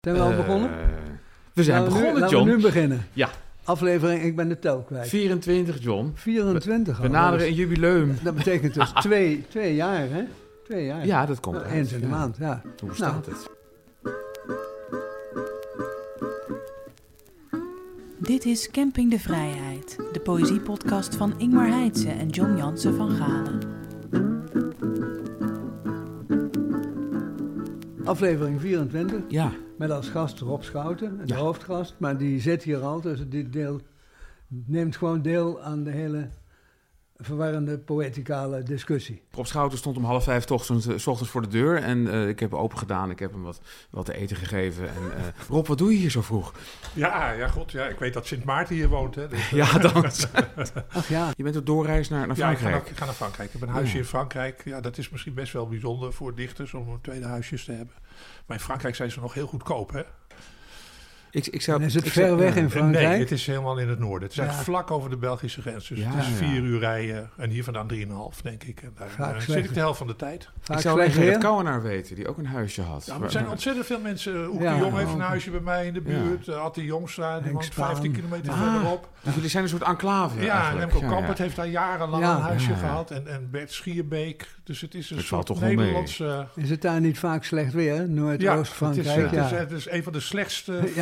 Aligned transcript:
Zijn 0.00 0.14
we 0.16 0.20
al 0.22 0.30
Eh, 0.30 0.36
begonnen? 0.36 0.70
We 1.54 1.62
zijn 1.62 1.82
Laten 1.82 1.92
we 1.92 1.98
nu- 1.98 2.00
begonnen, 2.04 2.20
laten 2.22 2.36
John. 2.38 2.48
we 2.50 2.56
nu 2.56 2.62
beginnen. 2.62 3.06
Ja. 3.12 3.28
Aflevering, 3.64 4.22
ik 4.22 4.36
ben 4.36 4.48
de 4.48 4.58
tel 4.58 4.82
kwijt. 4.82 5.08
24, 5.08 5.82
John. 5.82 6.12
24 6.14 6.96
al. 6.96 7.02
We 7.02 7.08
naderen 7.08 7.46
een 7.46 7.54
jubileum. 7.54 8.16
Dat 8.22 8.34
betekent 8.34 8.74
dus 8.74 8.92
twee, 9.00 9.44
twee 9.48 9.74
jaar, 9.74 10.08
hè? 10.10 10.24
Twee 10.64 10.84
jaar. 10.84 11.06
Ja, 11.06 11.26
dat 11.26 11.40
komt 11.40 11.56
Nou, 11.56 11.68
uit. 11.68 11.76
Eens 11.76 11.92
in 11.92 12.00
de 12.00 12.06
Ja. 12.06 12.12
maand, 12.12 12.36
ja. 12.38 12.60
Hoe 12.64 12.70
Nou. 12.82 12.94
staat 12.94 13.26
het? 13.26 13.48
Dit 18.18 18.44
is 18.44 18.70
Camping 18.70 19.10
de 19.10 19.18
Vrijheid, 19.18 19.96
de 20.12 20.20
poëziepodcast 20.20 21.14
van 21.16 21.34
Ingmar 21.38 21.68
Heitse 21.68 22.10
en 22.10 22.28
John 22.28 22.56
Jansen 22.56 22.94
van 22.96 23.10
Galen. 23.10 23.58
Aflevering 28.10 28.60
24, 28.60 29.20
Ja, 29.28 29.52
met 29.78 29.90
als 29.90 30.08
gast 30.08 30.38
Rob 30.40 30.62
Schouten, 30.62 31.18
de 31.18 31.22
Ja. 31.26 31.36
hoofdgast. 31.36 31.94
Maar 31.98 32.16
die 32.18 32.40
zit 32.40 32.62
hier 32.62 32.78
al, 32.78 33.00
dus 33.00 33.28
die 33.28 33.48
deel, 33.48 33.80
neemt 34.48 34.96
gewoon 34.96 35.22
deel 35.22 35.62
aan 35.62 35.84
de 35.84 35.90
hele 35.90 36.28
verwarrende 37.20 37.78
poëticale 37.78 38.62
discussie. 38.62 39.22
Rob 39.32 39.44
Schouten 39.46 39.78
stond 39.78 39.96
om 39.96 40.04
half 40.04 40.24
vijf 40.24 40.44
toch 40.44 40.64
zo'n- 40.64 40.80
s 40.96 41.06
ochtends 41.06 41.30
voor 41.32 41.42
de 41.42 41.48
deur. 41.48 41.76
En 41.82 42.10
eh, 42.12 42.28
ik 42.28 42.40
heb 42.40 42.54
open 42.54 42.78
gedaan. 42.78 43.10
Ik 43.10 43.18
heb 43.18 43.32
hem 43.32 43.42
wat, 43.42 43.60
wat 43.90 44.04
te 44.04 44.14
eten 44.16 44.36
gegeven. 44.36 44.88
En, 44.88 45.16
eh, 45.16 45.22
Rob, 45.48 45.66
wat 45.66 45.78
doe 45.78 45.92
je 45.92 45.98
hier 45.98 46.10
zo 46.10 46.22
vroeg? 46.22 46.52
Ja, 46.92 47.30
ja, 47.32 47.48
god, 47.48 47.70
ja. 47.72 47.84
Ik 47.86 47.98
weet 47.98 48.12
dat 48.12 48.26
Sint 48.26 48.44
Maarten 48.44 48.74
hier 48.74 48.88
woont. 48.88 49.14
Hè, 49.14 49.28
dus, 49.28 49.50
Ja, 49.60 49.78
dan. 49.78 50.04
Ach 50.92 51.08
ja, 51.08 51.30
Je 51.36 51.42
bent 51.42 51.56
op 51.56 51.66
doorreis 51.66 52.08
naar, 52.08 52.26
naar 52.26 52.36
ja, 52.36 52.50
ik 52.50 52.56
ga, 52.56 52.60
Frankrijk. 52.60 52.82
naar, 52.82 52.92
ik 52.92 52.98
ga 52.98 53.04
naar 53.04 53.14
Frankrijk. 53.14 53.52
Ik 53.52 53.60
heb 53.60 53.68
een 53.68 53.74
huisje 53.74 53.96
in 53.96 54.04
Frankrijk. 54.04 54.62
Ja, 54.64 54.80
dat 54.80 54.98
is 54.98 55.10
misschien 55.10 55.34
best 55.34 55.52
wel 55.52 55.68
bijzonder 55.68 56.12
voor 56.12 56.34
dichters 56.34 56.74
om 56.74 56.88
een 56.88 57.00
tweede 57.00 57.26
huisjes 57.26 57.64
te 57.64 57.72
hebben. 57.72 57.94
Maar 58.46 58.56
in 58.56 58.62
Frankrijk 58.62 58.94
zijn 58.94 59.10
ze 59.10 59.20
nog 59.20 59.34
heel 59.34 59.46
goedkoop, 59.46 59.92
hè? 59.92 60.02
Ik, 61.30 61.46
ik 61.46 61.62
zou, 61.62 61.80
en 61.80 61.86
is 61.86 61.94
het 61.94 62.06
ik 62.06 62.12
ver 62.12 62.26
zou- 62.26 62.38
weg 62.38 62.54
ja. 62.54 62.60
in 62.60 62.70
Frankrijk? 62.70 63.08
Nee, 63.08 63.18
het 63.18 63.30
is 63.30 63.46
helemaal 63.46 63.78
in 63.78 63.88
het 63.88 63.98
noorden. 63.98 64.22
Het 64.22 64.30
is 64.30 64.36
Ja. 64.36 64.42
eigenlijk 64.42 64.76
vlak 64.76 64.90
over 64.90 65.10
de 65.10 65.16
Belgische 65.16 65.60
grens. 65.60 65.88
Dus 65.88 65.98
Ja, 65.98 66.10
het 66.10 66.22
is 66.22 66.28
ja. 66.28 66.34
vier 66.34 66.62
uur 66.62 66.78
rijden 66.78 67.30
en 67.36 67.50
hier 67.50 67.64
vandaan 67.64 67.86
drieënhalf, 67.86 68.42
denk 68.42 68.62
ik. 68.64 68.82
En 68.82 68.92
daar 68.98 69.08
Vaak 69.08 69.34
eh, 69.34 69.40
zit 69.40 69.64
ik 69.64 69.74
de 69.74 69.80
helft 69.80 69.98
van 69.98 70.06
de 70.06 70.16
tijd. 70.16 70.48
Vaak 70.60 70.76
Ik 70.76 70.82
zou 70.82 70.98
alleen 70.98 71.10
Gerrit. 71.12 71.38
Kouwenaar 71.38 71.82
weten, 71.82 72.14
die 72.14 72.28
ook 72.28 72.38
een 72.38 72.46
huisje 72.46 72.82
had. 72.82 73.04
Ja, 73.06 73.18
er 73.22 73.30
zijn 73.30 73.48
ontzettend 73.48 73.86
veel 73.86 74.00
mensen. 74.00 74.32
Ja, 74.32 74.72
de 74.74 74.78
Jong 74.80 74.96
heeft 74.96 75.08
een 75.08 75.14
ook. 75.14 75.20
huisje 75.20 75.50
bij 75.50 75.60
mij 75.60 75.86
in 75.86 75.92
de 75.94 76.00
buurt. 76.00 76.46
Uh, 76.46 76.56
Attie 76.62 76.84
Jongstra, 76.84 77.32
die 77.34 77.42
Henk 77.42 77.52
woont 77.52 77.64
Spaan. 77.64 77.86
15 77.86 78.12
kilometer 78.12 78.52
Ah. 78.52 78.72
verderop. 78.72 79.08
Dus 79.22 79.34
jullie 79.34 79.48
zijn 79.50 79.62
een 79.62 79.68
soort 79.68 79.82
enclave 79.82 80.40
Ja. 80.42 80.70
Remco 80.70 81.00
Ja, 81.00 81.08
Kampert 81.08 81.36
ja. 81.38 81.44
heeft 81.44 81.56
daar 81.56 81.68
jarenlang 81.68 82.22
Ja. 82.22 82.34
een 82.36 82.40
huisje 82.42 82.74
gehad. 82.74 83.10
En, 83.10 83.26
en 83.26 83.48
Bert 83.50 83.72
Schierbeek. 83.72 84.48
Dus 84.64 84.80
het 84.80 84.94
is 84.94 85.10
een 85.10 85.16
Het 85.16 85.26
valt 85.26 85.46
soort 85.46 85.58
toch 85.58 85.66
wel 85.68 85.76
mee. 85.76 85.84
Nederlandse... 85.84 86.46
Is 86.56 86.70
het 86.70 86.82
daar 86.82 87.00
niet 87.00 87.18
vaak 87.18 87.44
slecht 87.44 87.72
weer? 87.72 88.08
Noordoost-Frankrijk, 88.08 89.20
het, 89.30 89.50
ja. 89.50 89.56
het 89.56 89.70
is 89.72 89.90
een 89.90 90.02
van 90.02 90.12
de 90.12 90.20
slechtste 90.20 90.80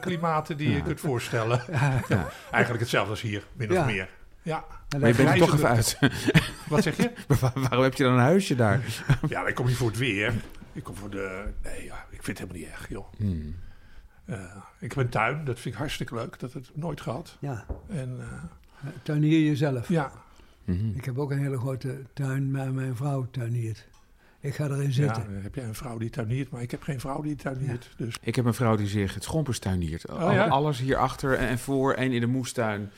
Klimaten 0.00 0.56
die 0.56 0.68
Ja. 0.70 0.76
je 0.76 0.82
kunt 0.82 1.00
voorstellen. 1.00 1.62
Ja. 1.70 2.02
Eigenlijk 2.50 2.80
hetzelfde 2.80 3.10
als 3.10 3.20
hier, 3.20 3.46
min 3.52 3.72
Ja. 3.72 3.80
of 3.80 3.86
meer. 3.86 4.08
Ja, 4.42 4.64
Maar 4.98 5.08
je 5.08 5.14
bent 5.14 5.28
er 5.28 5.36
toch 5.38 5.54
even 5.54 5.68
uit. 5.68 5.98
wat 6.68 6.82
zeg 6.82 6.96
je? 6.96 7.10
Waar- 7.40 7.52
Waarom 7.54 7.82
heb 7.82 7.94
je 7.94 8.02
dan 8.02 8.12
een 8.12 8.18
huisje 8.18 8.54
daar? 8.54 8.80
Ja, 9.28 9.46
ik 9.46 9.54
kom 9.54 9.66
niet 9.66 9.76
voor 9.76 9.88
het 9.88 9.98
weer. 9.98 10.32
Ik 10.72 10.82
kom 10.84 10.94
voor 10.96 11.10
de... 11.10 11.44
Nee, 11.62 11.84
ja, 11.84 12.04
ik 12.10 12.22
vind 12.22 12.38
het 12.38 12.48
helemaal 12.48 12.68
niet 12.70 12.78
erg, 12.78 12.88
joh. 12.88 13.06
Hmm. 13.16 13.56
Eh, 14.24 14.38
ik 14.78 14.92
heb 14.92 15.04
een 15.04 15.08
tuin, 15.10 15.44
dat 15.44 15.60
vind 15.60 15.74
ik 15.74 15.80
hartstikke 15.80 16.14
leuk. 16.14 16.38
Dat 16.38 16.52
heb 16.52 16.62
ik 16.62 16.68
nooit 16.74 17.00
gehad. 17.00 17.36
Ja, 17.40 17.64
En 17.88 18.16
eh, 18.20 18.88
tuinier 19.02 19.40
jezelf. 19.46 19.88
ja, 19.88 20.10
Mhm. 20.64 20.96
Ik 20.96 21.04
heb 21.04 21.18
ook 21.18 21.30
een 21.30 21.38
hele 21.38 21.58
grote 21.58 22.02
tuin, 22.12 22.50
maar 22.50 22.72
mijn 22.72 22.96
vrouw 22.96 23.26
tuiniert. 23.30 23.86
Ik 24.40 24.54
ga 24.54 24.64
erin 24.64 24.82
ja, 24.86 24.90
zitten. 24.90 25.24
dan 25.24 25.42
heb 25.42 25.54
jij 25.54 25.64
een 25.64 25.74
vrouw 25.74 25.98
die 25.98 26.10
tuiniert, 26.10 26.50
maar 26.50 26.62
ik 26.62 26.70
heb 26.70 26.82
geen 26.82 27.00
vrouw 27.00 27.20
die 27.22 27.36
tuiniert. 27.36 27.90
Dus 27.96 28.16
Ik 28.22 28.36
heb 28.36 28.44
een 28.44 28.54
vrouw 28.54 28.76
die 28.76 28.86
zich 28.86 29.14
het 29.14 29.22
schompers 29.22 29.58
tuiniert. 29.58 30.08
Oh, 30.10 30.32
ja? 30.32 30.46
Alles 30.46 30.78
hierachter 30.78 31.34
en 31.34 31.58
voor 31.58 31.92
en 31.94 32.12
in 32.12 32.20
de 32.20 32.26
moestuin. 32.26 32.90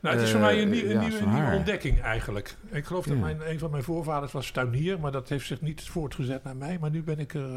Nou, 0.00 0.14
het 0.16 0.24
is 0.24 0.30
voor 0.30 0.40
mij 0.40 0.62
een, 0.62 0.68
Eh, 0.68 0.70
nie- 0.74 0.84
een 0.84 1.00
ja, 1.02 1.08
nieuwe, 1.08 1.26
nieuwe 1.26 1.56
ontdekking 1.56 2.00
eigenlijk. 2.00 2.54
Ik 2.70 2.84
geloof 2.84 3.04
dat 3.06 3.16
Ja. 3.16 3.22
mijn, 3.22 3.50
een 3.50 3.58
van 3.58 3.70
mijn 3.70 3.82
voorvaders 3.82 4.32
was 4.32 4.50
tuinier, 4.50 5.00
maar 5.00 5.12
dat 5.12 5.28
heeft 5.28 5.46
zich 5.46 5.60
niet 5.60 5.82
voortgezet 5.82 6.44
naar 6.44 6.56
mij. 6.56 6.78
Maar 6.80 6.90
nu 6.90 7.02
ben 7.02 7.18
ik 7.18 7.34
er... 7.34 7.56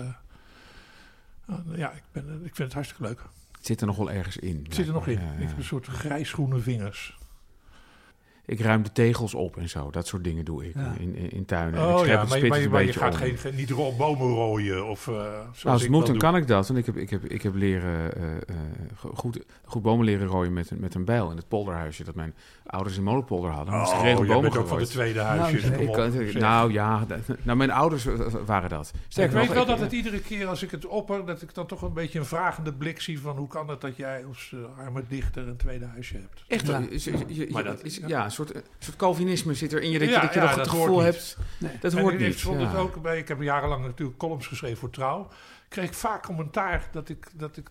eh, 1.48 1.56
ja, 1.76 1.92
ik, 1.92 2.04
ben, 2.12 2.24
ik 2.44 2.56
vind 2.56 2.58
het 2.58 2.74
hartstikke 2.74 3.04
leuk. 3.04 3.20
Het 3.58 3.66
zit 3.68 3.82
er 3.82 3.88
nog 3.88 3.98
wel 3.98 4.12
ergens 4.12 4.38
in. 4.38 4.60
Het 4.64 4.76
zit 4.76 4.88
er 4.88 4.94
nog 4.94 5.08
in. 5.08 5.14
Ja, 5.20 5.26
ja. 5.26 5.40
Ik 5.40 5.48
heb 5.48 5.58
een 5.58 5.64
soort 5.64 5.86
grijsgroene 5.86 6.60
vingers. 6.60 7.18
Ik 8.50 8.60
ruim 8.60 8.84
de 8.84 8.92
tegels 8.92 9.34
op 9.34 9.58
en 9.58 9.70
zo. 9.70 9.90
Dat 9.92 10.08
soort 10.08 10.24
dingen 10.24 10.46
doe 10.46 10.66
ik 10.66 10.74
Ja. 10.76 10.94
in, 11.00 11.16
in, 11.16 11.32
in 11.32 11.46
tuinen. 11.46 11.80
En 11.80 11.88
ik 11.88 11.94
Oh 11.94 11.98
schep 12.00 12.10
ja, 12.10 12.16
maar, 12.24 12.48
maar, 12.48 12.70
maar 12.70 12.84
je 12.84 12.94
gaat 12.94 13.12
om. 13.14 13.18
geen, 13.20 13.38
geen, 13.38 13.56
niet 13.56 13.70
ro- 13.70 13.96
bomen 13.98 14.28
rooien 14.28 14.88
of 14.88 15.08
uh, 15.08 15.16
zoals 15.16 15.28
Nou, 15.34 15.44
als 15.64 15.76
ik 15.76 15.82
het 15.82 15.90
moet, 15.90 16.06
dan 16.06 16.14
doe. 16.14 16.22
kan 16.24 16.36
ik 16.36 16.48
dat. 16.48 16.68
Want 16.68 16.80
ik 16.80 16.86
heb, 16.86 16.96
ik 16.98 17.10
heb, 17.10 17.26
ik 17.26 17.42
heb 17.42 17.56
leren, 17.56 18.16
eh, 18.16 18.32
eh, 18.36 18.56
goed, 19.14 19.40
goed 19.66 19.82
bomen 19.82 20.06
leren 20.06 20.28
rooien 20.28 20.54
met, 20.54 20.70
een- 20.72 20.80
met 20.80 20.96
een 20.96 21.06
bijl 21.06 21.30
in 21.32 21.38
het 21.38 21.48
polderhuisje 21.48 22.04
dat 22.04 22.16
mijn 22.16 22.34
ouders 22.66 22.98
in 22.98 23.04
Molenpolder 23.04 23.52
hadden. 23.52 23.74
Oh, 23.74 24.00
jij 24.04 24.16
bomen 24.16 24.42
bent 24.42 24.58
ook 24.58 24.68
van 24.68 24.78
de 24.78 24.88
tweede 24.88 25.20
huisjes. 25.20 25.64
Nou, 25.64 25.82
Ik 25.84 26.40
nou 26.40 26.72
ja, 26.74 27.06
nou 27.44 27.58
mijn 27.58 27.72
ouders 27.72 28.06
eh, 28.06 28.14
waren 28.46 28.70
dat. 28.70 28.92
ik 28.94 29.00
Sterker 29.08 29.36
weet 29.38 29.48
wel 29.54 29.62
ik- 29.62 29.68
dat 29.68 29.80
het 29.80 29.92
iedere 29.92 30.20
keer 30.22 30.48
als 30.48 30.64
ik 30.64 30.72
het 30.72 30.86
opper, 30.86 31.26
dat 31.26 31.42
ik 31.42 31.54
dan 31.54 31.66
toch 31.66 31.82
een 31.82 31.94
beetje 31.94 32.20
een 32.20 32.26
vragende 32.26 32.74
blik 32.74 33.02
zie 33.02 33.20
van 33.20 33.38
hoe 33.38 33.48
kan 33.48 33.70
het 33.70 33.82
dat 33.82 33.96
jij 33.96 34.26
als 34.26 34.54
eh, 34.56 34.84
arme 34.86 35.04
dichter 35.08 35.48
een 35.48 35.58
tweede 35.58 35.86
huisje 35.86 36.14
hebt. 36.14 36.44
Echt, 36.48 36.68
Ja. 36.68 36.82
Maar 37.52 37.64
dat- 37.64 37.84
is- 37.84 38.00
ja. 38.08 38.30
Ja, 38.48 38.56
een 38.56 38.62
soort, 38.62 38.66
een 38.80 38.86
soort 38.86 38.96
Calvinisme 38.98 39.54
zit 39.54 39.74
erin 39.74 39.92
je 39.92 40.00
dat 40.00 40.08
je, 40.08 40.14
Ja, 40.14 40.22
dat 40.22 40.34
je 40.34 40.40
ja, 40.40 40.46
nog 40.46 40.56
dat 40.56 40.66
het 40.66 40.76
gevoel 40.76 40.96
niet. 40.96 41.06
hebt. 41.06 41.38
Nee. 41.58 41.72
Dat 41.82 41.94
En 41.94 42.00
hoort 42.02 42.14
ik 42.14 42.20
niet. 42.20 42.42
vond 42.42 42.62
het 42.62 42.72
ja. 42.72 42.78
ook 42.78 43.02
bij, 43.02 43.18
ik 43.18 43.28
heb 43.28 43.42
jarenlang 43.42 43.86
natuurlijk 43.86 44.18
columns 44.18 44.48
geschreven 44.48 44.78
voor 44.78 44.90
Trouw. 44.90 45.28
Kreeg 45.70 45.86
ik 45.86 45.94
vaak 45.94 46.24
commentaar 46.24 46.88
dat 46.92 47.10
ik, 47.10 47.28
dat 47.36 47.58
ik 47.58 47.68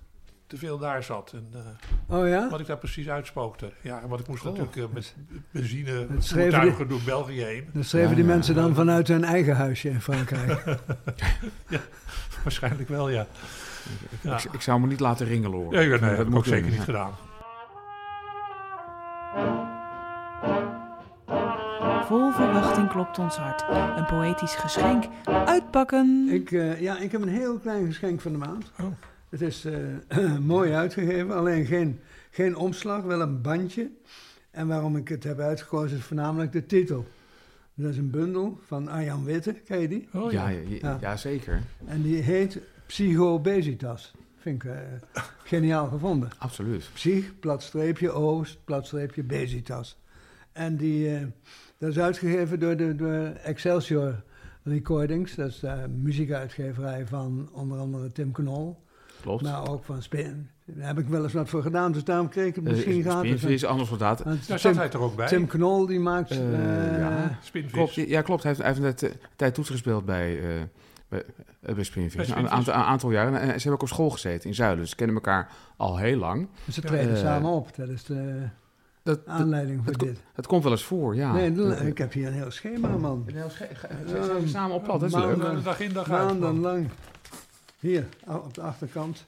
te 0.46 0.56
veel 0.56 0.78
daar 0.78 1.02
zat. 1.02 1.32
En 1.32 1.48
eh, 2.08 2.16
Oh 2.18 2.28
ja? 2.28 2.48
wat 2.50 2.60
ik 2.60 2.66
daar 2.66 2.78
precies 2.78 3.08
uitspookte. 3.08 3.72
Ja, 3.80 4.02
want 4.08 4.20
ik 4.20 4.26
moest 4.28 4.40
Oh. 4.46 4.48
natuurlijk 4.48 4.76
eh, 4.76 4.84
met 4.94 5.14
benzine 5.50 6.06
voertuigen 6.18 6.88
door 6.88 7.00
België 7.04 7.42
heen. 7.42 7.68
Dat 7.72 7.84
schreven 7.84 8.08
Ja, 8.08 8.14
die 8.14 8.24
ja. 8.24 8.30
mensen 8.30 8.54
dan 8.54 8.74
vanuit 8.74 9.08
hun 9.08 9.24
eigen 9.24 9.56
huisje 9.56 9.88
in 9.88 10.00
Frankrijk. 10.00 10.64
Waarschijnlijk 12.44 12.88
wel, 12.88 13.08
ja. 13.10 13.26
Ja. 14.20 14.36
Ik, 14.36 14.44
ik 14.52 14.60
zou 14.60 14.80
me 14.80 14.86
niet 14.86 15.00
laten 15.00 15.26
ringelen 15.26 15.58
hoor. 15.58 15.72
Ja, 15.74 15.80
ja, 15.80 15.88
nee, 15.88 15.98
dat 16.00 16.18
heb 16.18 16.26
ik 16.26 16.34
ook 16.36 16.44
zeker 16.46 16.68
niet 16.70 16.76
ja. 16.78 16.82
gedaan. 16.84 17.12
Vol 22.08 22.32
verwachting 22.32 22.88
klopt 22.88 23.18
ons 23.18 23.36
hart. 23.36 23.64
Een 23.98 24.04
poëtisch 24.06 24.54
geschenk. 24.54 25.04
Uitpakken! 25.24 26.28
ik, 26.30 26.50
eh, 26.52 26.80
ja, 26.80 26.98
ik 26.98 27.12
heb 27.12 27.22
een 27.22 27.28
heel 27.28 27.58
klein 27.58 27.86
geschenk 27.86 28.20
van 28.20 28.32
de 28.32 28.38
maand. 28.38 28.70
Oh. 28.80 28.86
Het 29.28 29.40
is 29.40 29.64
eh, 29.64 30.36
mooi 30.54 30.72
uitgegeven, 30.72 31.34
alleen 31.36 31.66
geen, 31.66 32.00
geen 32.30 32.56
omslag, 32.56 33.02
wel 33.02 33.20
een 33.20 33.42
bandje. 33.42 33.90
En 34.50 34.66
waarom 34.68 34.96
ik 34.96 35.08
het 35.08 35.24
heb 35.24 35.38
uitgekozen 35.38 35.96
is 35.98 36.04
voornamelijk 36.04 36.52
de 36.52 36.66
titel. 36.66 37.06
Dat 37.74 37.90
is 37.90 37.96
een 37.96 38.10
bundel 38.10 38.58
van 38.66 38.88
Arjan 38.88 39.24
Witte, 39.24 39.52
ken 39.52 39.80
je 39.80 39.88
die? 39.88 40.08
Oh, 40.12 40.32
Ja, 40.32 40.48
ja. 40.48 40.58
ja, 40.80 40.98
Ja. 41.00 41.16
zeker. 41.16 41.62
En 41.84 42.02
die 42.02 42.22
heet 42.22 42.58
Psychobesitas. 42.86 44.12
Vind 44.36 44.64
ik 44.64 44.70
eh, 44.70 44.80
geniaal 45.44 45.86
gevonden. 45.88 46.28
Absoluut. 46.38 46.90
Psych, 46.94 47.38
platstreepje, 47.40 48.10
oost, 48.10 48.58
platstreepje, 48.64 49.22
besitas. 49.22 49.98
En 50.52 50.76
die, 50.76 51.14
eh, 51.16 51.22
dat 51.78 51.90
is 51.90 51.98
uitgegeven 51.98 52.60
door, 52.60 52.76
de, 52.76 52.94
door 52.94 53.32
Excelsior 53.42 54.22
Recordings. 54.62 55.34
Dat 55.34 55.48
is 55.48 55.58
de 55.58 55.88
muziekuitgeverij 56.02 57.06
van 57.06 57.48
onder 57.52 57.78
andere 57.78 58.12
Tim 58.12 58.32
Knol. 58.32 58.76
Klopt. 59.20 59.42
Maar 59.42 59.68
ook 59.68 59.84
van 59.84 60.02
Spin. 60.02 60.50
Daar 60.64 60.86
heb 60.86 60.98
ik 60.98 61.06
wel 61.06 61.22
eens 61.22 61.32
wat 61.32 61.48
voor 61.48 61.62
gedaan, 61.62 61.92
dus 61.92 62.04
daarom 62.04 62.28
kreeg 62.28 62.46
ik 62.46 62.54
het 62.54 62.64
Eh, 62.64 62.70
misschien 62.70 63.02
gratis. 63.02 63.40
Spinvis, 63.40 63.64
anders 63.64 63.88
soldaat. 63.88 64.24
Daar 64.24 64.38
Tim, 64.46 64.58
zat 64.58 64.76
hij 64.76 64.90
er 64.90 65.00
ook 65.00 65.16
bij. 65.16 65.26
Tim 65.26 65.46
Knol 65.46 65.86
die 65.86 66.00
maakt... 66.00 66.30
Eh, 66.30 66.94
eh, 66.94 66.98
ja. 66.98 67.38
Spinvis. 67.42 67.72
Klopt, 67.72 67.94
ja, 67.94 68.22
klopt. 68.22 68.42
Hij 68.42 68.52
heeft, 68.52 68.64
hij 68.64 68.84
heeft 68.84 69.02
een 69.02 69.12
tijd, 69.36 69.54
toets 69.54 69.70
gespeeld 69.70 70.04
bij, 70.04 70.38
eh 70.38 70.62
bij, 71.08 71.24
bij 71.60 71.84
Spinvis. 71.84 72.28
Bij 72.28 72.36
Een 72.36 72.50
aantal, 72.70 73.10
jaren. 73.10 73.40
En 73.40 73.46
ze 73.46 73.52
hebben 73.52 73.72
ook 73.72 73.82
op 73.82 73.88
school 73.88 74.10
gezeten 74.10 74.48
in 74.48 74.54
Zuiden. 74.54 74.78
Dus 74.78 74.90
ze 74.90 74.96
kennen 74.96 75.16
elkaar 75.16 75.50
al 75.76 75.98
heel 75.98 76.18
lang. 76.18 76.48
Ze 76.70 76.80
treden 76.80 77.16
samen 77.16 77.50
op. 77.50 77.76
Dat 77.76 77.88
is 77.88 78.04
de 78.04 78.48
Dat, 79.08 79.26
aanleiding 79.26 79.80
voor 79.84 79.92
het 79.92 80.00
dit. 80.00 80.18
het 80.34 80.46
komt 80.46 80.62
wel 80.62 80.72
eens 80.72 80.84
voor, 80.84 81.14
ja. 81.14 81.32
nee, 81.32 81.86
ik 81.86 81.98
heb 81.98 82.12
hier 82.12 82.26
een 82.26 82.32
heel 82.32 82.50
schema, 82.50 82.88
man. 82.96 83.24
Ze 83.28 83.34
Ja, 84.14 84.24
zijn 84.24 84.48
samen 84.48 84.76
op 84.76 84.84
pad, 84.84 85.00
dat 85.00 85.08
is 85.08 85.14
maanden- 85.14 85.54
leuk. 85.54 85.64
Dag 85.64 85.80
in 85.80 85.92
dag 85.92 86.10
uit. 86.10 86.26
man. 86.28 86.38
Maandenlang. 86.40 86.88
Hier, 87.80 88.06
op 88.26 88.54
de 88.54 88.60
achterkant. 88.62 89.24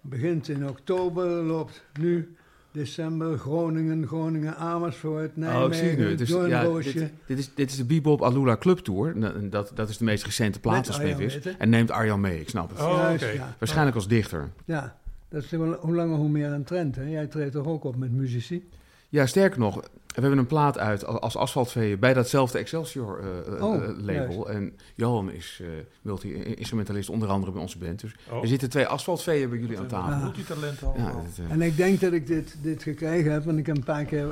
Begint 0.00 0.48
in 0.48 0.68
oktober, 0.68 1.26
loopt 1.28 1.82
nu 2.00 2.36
december, 2.72 3.38
Groningen, 3.38 4.06
Groningen, 4.06 4.56
Amersfoort, 4.56 5.30
Oh, 5.36 5.64
ik 5.66 5.72
zie 5.74 5.88
het 5.88 5.98
nu. 5.98 6.04
Nijmegen, 6.04 6.10
Het 6.10 6.20
is- 6.20 6.28
ja, 6.28 6.36
Doornroosje. 6.62 6.92
dit, 6.92 7.10
dit, 7.26 7.38
is, 7.38 7.54
dit 7.54 7.70
is 7.70 7.76
de 7.76 7.84
Bebop 7.84 8.22
Alula 8.22 8.56
Club 8.56 8.78
Tour. 8.78 9.14
En 9.22 9.50
Dat, 9.50 9.70
dat 9.74 9.88
is 9.88 9.98
de 9.98 10.04
meest 10.04 10.24
recente 10.24 10.60
plaat 10.60 10.86
van 10.86 10.94
Met 10.96 11.04
Arjan 11.04 11.14
Spinvis. 11.16 11.34
Witte. 11.44 11.54
En 11.58 11.68
neemt 11.68 11.90
Arjan 11.90 12.20
mee, 12.20 12.40
ik 12.40 12.48
snap 12.48 12.70
het. 12.70 12.80
Oh, 12.80 13.10
ja. 13.34 13.54
Waarschijnlijk 13.58 13.96
als 13.96 14.08
dichter. 14.08 14.48
Ja, 14.64 14.96
dat 15.28 15.42
is 15.42 15.50
wel 15.50 15.72
hoe 15.74 15.94
langer 15.94 16.16
hoe 16.16 16.28
meer 16.28 16.52
een 16.52 16.64
trend. 16.64 16.96
Hè? 16.96 17.02
Jij 17.02 17.26
treedt 17.26 17.52
toch 17.52 17.66
ook 17.66 17.84
op 17.84 17.96
met 17.96 18.12
muzici? 18.12 18.68
Ja, 19.08 19.26
sterker 19.26 19.58
nog, 19.58 19.80
we 20.16 20.22
hebben 20.22 20.38
een 20.38 20.46
plaat 20.46 20.78
uit 20.78 21.04
als 21.04 21.36
asfaltveeën 21.36 21.98
bij 21.98 22.14
datzelfde 22.14 22.58
Excelsior 22.58 23.20
uh, 23.48 23.64
oh, 23.64 23.82
uh, 23.82 23.88
label. 23.96 24.50
En 24.50 24.72
Johan 24.94 25.32
is 25.32 25.60
uh, 25.62 25.68
multi-instrumentalist, 26.02 27.08
onder 27.08 27.28
andere 27.28 27.52
bij 27.52 27.60
onze 27.60 27.78
band. 27.78 28.00
Dus 28.00 28.14
oh. 28.30 28.42
er 28.42 28.48
zitten 28.48 28.70
twee 28.70 28.86
asfaltveeën 28.86 29.50
bij 29.50 29.58
jullie 29.58 29.78
aan 29.78 29.86
tafel. 29.86 30.10
Ja. 30.10 30.22
Multitalent 30.22 30.82
al. 30.82 30.94
Ja, 30.96 31.22
en 31.48 31.62
ik 31.62 31.76
denk 31.76 32.00
dat 32.00 32.12
ik 32.12 32.26
dit, 32.26 32.56
dit 32.62 32.82
gekregen 32.82 33.32
heb, 33.32 33.44
want 33.44 33.58
ik 33.58 33.66
heb 33.66 33.76
een 33.76 33.84
paar 33.84 34.04
keer 34.04 34.26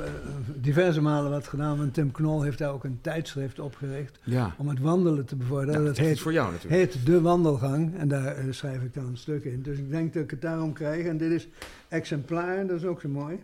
diverse 0.55 1.01
malen 1.01 1.31
wat 1.31 1.47
gedaan. 1.47 1.77
Want 1.77 1.93
Tim 1.93 2.11
Knol 2.11 2.41
heeft 2.41 2.57
daar 2.57 2.71
ook 2.71 2.83
een 2.83 2.99
tijdschrift 3.01 3.59
opgericht 3.59 4.19
ja. 4.23 4.55
om 4.57 4.67
het 4.67 4.79
wandelen 4.79 5.25
te 5.25 5.35
bevorderen. 5.35 5.85
dat 5.85 5.97
heet, 5.97 6.19
voor 6.19 6.33
jou 6.33 6.51
natuurlijk. 6.51 6.93
heet 6.93 7.05
De 7.05 7.21
Wandelgang 7.21 7.97
en 7.97 8.07
daar 8.07 8.35
schrijf 8.49 8.81
ik 8.81 8.93
dan 8.93 9.05
een 9.05 9.17
stuk 9.17 9.43
in. 9.43 9.61
Dus 9.61 9.77
ik 9.77 9.89
denk 9.89 10.13
dat 10.13 10.23
ik 10.23 10.31
het 10.31 10.41
daarom 10.41 10.73
krijg. 10.73 11.05
En 11.05 11.17
dit 11.17 11.31
is 11.31 11.47
exemplaar, 11.87 12.67
dat 12.67 12.77
is 12.77 12.85
ook 12.85 13.01
zo 13.01 13.09
mooi. 13.09 13.39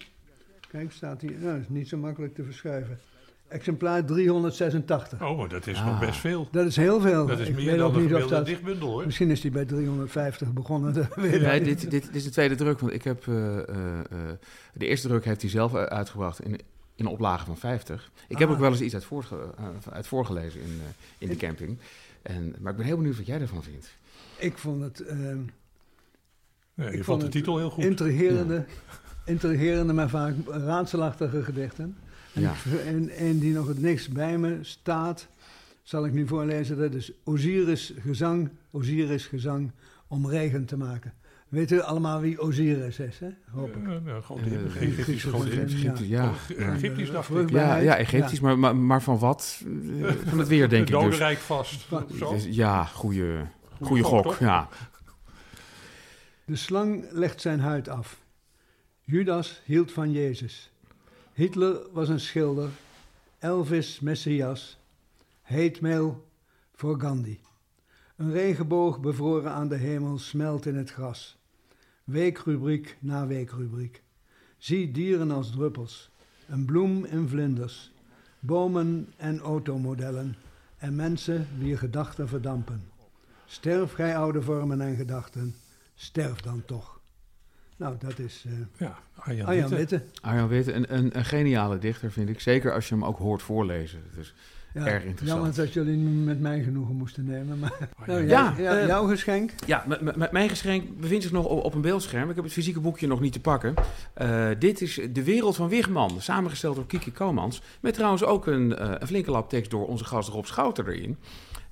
Kijk, 0.71 0.91
staat 0.91 1.21
hier. 1.21 1.31
Nou, 1.31 1.53
dat 1.53 1.61
is 1.61 1.69
niet 1.69 1.87
zo 1.87 1.97
makkelijk 1.97 2.35
te 2.35 2.43
verschuiven. 2.43 2.99
Exemplaar 3.47 4.05
386. 4.05 5.21
Oh, 5.21 5.37
maar 5.37 5.49
dat 5.49 5.67
is 5.67 5.79
nog 5.79 5.99
best 5.99 6.19
veel. 6.19 6.47
Dat 6.51 6.65
is 6.65 6.75
heel 6.75 7.01
veel. 7.01 7.25
Dat 7.25 7.39
is 7.39 7.47
ik 7.47 7.55
meer 7.55 7.77
dan 7.77 7.95
een 7.95 8.27
dat, 8.27 8.45
dichtbundel, 8.45 8.89
hoor. 8.89 9.05
Misschien 9.05 9.29
is 9.29 9.41
die 9.41 9.51
bij 9.51 9.65
350 9.65 10.53
begonnen. 10.53 10.93
nee, 11.15 11.63
dit, 11.63 11.81
dit, 11.81 11.89
dit, 11.91 12.15
is 12.15 12.23
de 12.23 12.29
tweede 12.29 12.55
druk. 12.55 12.79
Want 12.79 12.93
ik 12.93 13.03
heb... 13.03 13.25
Uh, 13.25 13.35
uh, 13.35 13.63
de 14.73 14.87
eerste 14.87 15.07
druk 15.07 15.25
heeft 15.25 15.41
hij 15.41 15.49
zelf 15.49 15.75
uitgebracht 15.75 16.43
in, 16.43 16.53
in 16.95 17.05
een 17.05 17.07
oplage 17.07 17.45
van 17.45 17.57
50. 17.57 18.11
Ik 18.27 18.37
heb 18.37 18.47
ah. 18.47 18.53
ook 18.53 18.59
wel 18.59 18.71
eens 18.71 18.81
iets 18.81 18.93
uit, 18.93 19.05
voorge, 19.05 19.35
uit 19.89 20.07
voorgelezen 20.07 20.61
in, 20.61 20.81
in 21.17 21.27
de 21.27 21.35
camping. 21.35 21.77
En, 22.21 22.55
maar 22.59 22.71
ik 22.71 22.77
ben 22.77 22.85
heel 22.85 22.97
benieuwd 22.97 23.17
wat 23.17 23.25
jij 23.25 23.41
ervan 23.41 23.63
vindt. 23.63 23.97
Ik 24.37 24.57
vond 24.57 24.81
het... 24.81 24.99
Ehm, 24.99 25.39
ja, 26.73 26.91
je 26.91 27.03
vond 27.03 27.21
de 27.21 27.29
titel 27.29 27.57
heel 27.57 27.69
goed. 27.69 27.83
Intrigerende 27.83 28.65
intrigerende, 29.25 29.93
maar 29.93 30.09
vaak 30.09 30.33
raadselachtige 30.47 31.43
gedichten. 31.43 31.95
En, 32.33 32.41
ja. 32.41 32.53
en, 32.85 33.09
en, 33.09 33.39
die 33.39 33.53
nog 33.53 33.67
het 33.67 33.81
niks 33.81 34.07
bij 34.07 34.37
me 34.37 34.57
staat, 34.61 35.27
zal 35.83 36.05
ik 36.05 36.13
nu 36.13 36.27
voorlezen. 36.27 36.77
Dat 36.77 36.93
is 36.93 37.11
Osiris 37.23 37.93
gezang, 37.99 38.49
Osiris 38.71 39.25
gezang 39.25 39.71
om 40.07 40.27
regen 40.27 40.65
te 40.65 40.77
maken. 40.77 41.13
Weet 41.51 41.71
u 41.71 41.81
allemaal 41.81 42.19
wie 42.19 42.41
Osiris 42.41 42.99
is, 42.99 43.19
hè? 43.19 43.29
Hoop 43.51 43.75
ik. 43.75 43.87
Ja, 44.05 44.21
Egyptisch. 44.79 45.23
Ja, 46.07 46.33
Egyptisch 46.57 47.11
dacht 47.11 47.29
ik. 47.29 47.49
Ja, 47.49 47.75
ja 47.75 47.97
Egyptisch, 47.97 48.39
maar, 48.39 48.59
maar, 48.59 48.75
maar 48.75 49.01
van 49.01 49.19
wat? 49.19 49.63
Van 50.27 50.39
het 50.39 50.47
weer, 50.47 50.69
denk 50.69 50.87
ik 50.87 50.93
dus. 50.93 51.03
Dodenrijk 51.03 51.37
vast. 51.37 51.87
Ja, 52.49 52.83
goede, 52.83 53.45
goede 53.81 54.03
gok, 54.03 54.37
ja. 54.39 54.67
De 56.45 56.55
slang 56.55 57.05
legt 57.11 57.41
zijn 57.41 57.59
huid 57.59 57.89
af. 57.89 58.19
Judas 59.11 59.61
hield 59.65 59.91
van 59.91 60.11
Jezus. 60.11 60.71
Hitler 61.33 61.79
was 61.91 62.09
een 62.09 62.19
schilder. 62.19 62.69
Elvis 63.39 63.99
Messias. 63.99 64.77
Heetmeel 65.41 66.27
voor 66.73 66.99
Gandhi. 66.99 67.39
Een 68.15 68.31
regenboog 68.31 68.99
bevroren 68.99 69.51
aan 69.51 69.67
de 69.67 69.75
hemel 69.75 70.17
smelt 70.17 70.65
in 70.65 70.75
het 70.75 70.91
gras. 70.91 71.37
Weekrubriek 72.03 72.97
na 72.99 73.27
weekrubriek. 73.27 74.03
Zie 74.57 74.91
dieren 74.91 75.31
als 75.31 75.51
druppels. 75.51 76.09
Een 76.47 76.65
bloem 76.65 77.05
in 77.05 77.27
vlinders. 77.27 77.91
Bomen 78.39 79.13
en 79.17 79.39
automodellen. 79.39 80.35
En 80.77 80.95
mensen 80.95 81.47
wier 81.57 81.77
gedachten 81.77 82.27
verdampen. 82.27 82.89
Sterf 83.45 83.93
gij 83.93 84.17
oude 84.17 84.41
vormen 84.41 84.81
en 84.81 84.95
gedachten. 84.95 85.55
Sterf 85.95 86.41
dan 86.41 86.65
toch. 86.65 87.00
Nou, 87.81 87.95
dat 87.99 88.19
is 88.19 88.43
uh, 88.47 88.53
ja, 88.77 88.97
Arjan, 89.15 89.47
Arjan 89.47 89.69
Witte. 89.69 90.01
Arjan 90.21 90.47
Witte, 90.47 90.73
een, 90.73 90.95
een, 90.95 91.17
een, 91.17 91.25
geniale 91.25 91.77
dichter 91.77 92.11
vind 92.11 92.29
ik. 92.29 92.39
Zeker 92.39 92.73
als 92.73 92.89
je 92.89 92.95
hem 92.95 93.05
ook 93.05 93.17
hoort 93.17 93.41
voorlezen. 93.41 93.99
Het 94.09 94.19
is 94.19 94.33
ja, 94.73 94.85
erg 94.85 95.03
interessant. 95.03 95.39
Jammer 95.39 95.55
dat 95.55 95.73
jullie 95.73 95.97
met 95.97 96.39
mij 96.39 96.63
genoegen 96.63 96.95
moesten 96.95 97.25
nemen. 97.25 97.59
Maar, 97.59 97.89
nou, 98.05 98.27
ja, 98.27 98.53
ja, 98.57 98.81
uh, 98.81 98.87
jouw 98.87 99.07
geschenk? 99.07 99.51
Ja, 99.65 99.85
mijn 100.31 100.49
geschenk 100.49 100.99
bevindt 100.99 101.23
zich 101.23 101.31
nog 101.31 101.45
op, 101.45 101.73
een 101.73 101.81
beeldscherm. 101.81 102.29
Ik 102.29 102.35
heb 102.35 102.43
het 102.43 102.53
fysieke 102.53 102.79
boekje 102.79 103.07
nog 103.07 103.19
niet 103.19 103.33
te 103.33 103.39
pakken. 103.39 103.73
Uh, 104.21 104.47
dit 104.59 104.81
is 104.81 104.99
De 105.11 105.23
Wereld 105.23 105.55
van 105.55 105.69
Wigman, 105.69 106.21
samengesteld 106.21 106.75
door 106.75 106.87
Kiki 106.87 107.11
Komans. 107.11 107.61
Met 107.79 107.93
trouwens 107.93 108.23
ook 108.23 108.47
een, 108.47 109.01
een 109.01 109.07
flinke 109.07 109.31
lap 109.31 109.49
tekst 109.49 109.71
door 109.71 109.87
onze 109.87 110.05
gast 110.05 110.29
Rob 110.29 110.45
Schouter 110.45 110.87
erin. 110.87 111.17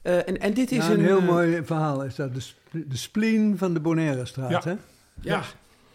en, 0.01 0.39
en 0.39 0.53
dit 0.53 0.71
is 0.71 0.87
een, 0.87 0.99
een 0.99 1.05
heel 1.05 1.21
mooi 1.21 1.61
verhaal. 1.63 2.03
Is 2.03 2.15
dat 2.15 2.33
de, 2.33 2.87
de 2.87 2.97
spleen 2.97 3.57
van 3.57 3.73
de 3.73 3.79
Bonaire-straat, 3.79 4.63
hè? 4.63 4.75
Ja, 5.21 5.43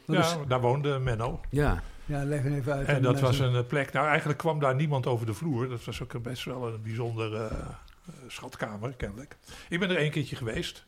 ja, 0.07 0.37
daar 0.49 0.61
woonde 0.61 0.99
Menno. 0.99 1.41
Ja. 1.51 1.83
Ja, 2.07 2.25
leg 2.25 2.45
even 2.45 2.73
uit. 2.73 2.87
En 2.87 3.03
dat 3.03 3.21
was 3.21 3.39
een 3.39 3.55
eh, 3.55 3.67
plek. 3.67 3.93
Nou, 3.93 4.07
eigenlijk 4.07 4.39
kwam 4.39 4.61
daar 4.61 4.75
niemand 4.75 5.07
over 5.07 5.27
de 5.27 5.35
vloer. 5.35 5.69
Dat 5.69 5.85
was 5.85 6.03
ook 6.03 6.23
best 6.23 6.45
wel 6.45 6.67
een 6.67 6.83
bijzondere 6.83 7.51
uh, 7.53 8.15
schatkamer, 8.27 8.93
kennelijk. 8.97 9.37
Ik 9.69 9.81
ben 9.81 9.91
er 9.91 9.97
één 9.97 10.11
keertje 10.11 10.37
geweest. 10.37 10.85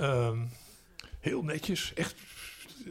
Um, 0.00 0.50
heel 1.20 1.42
netjes. 1.42 1.94
Echt. 1.94 2.14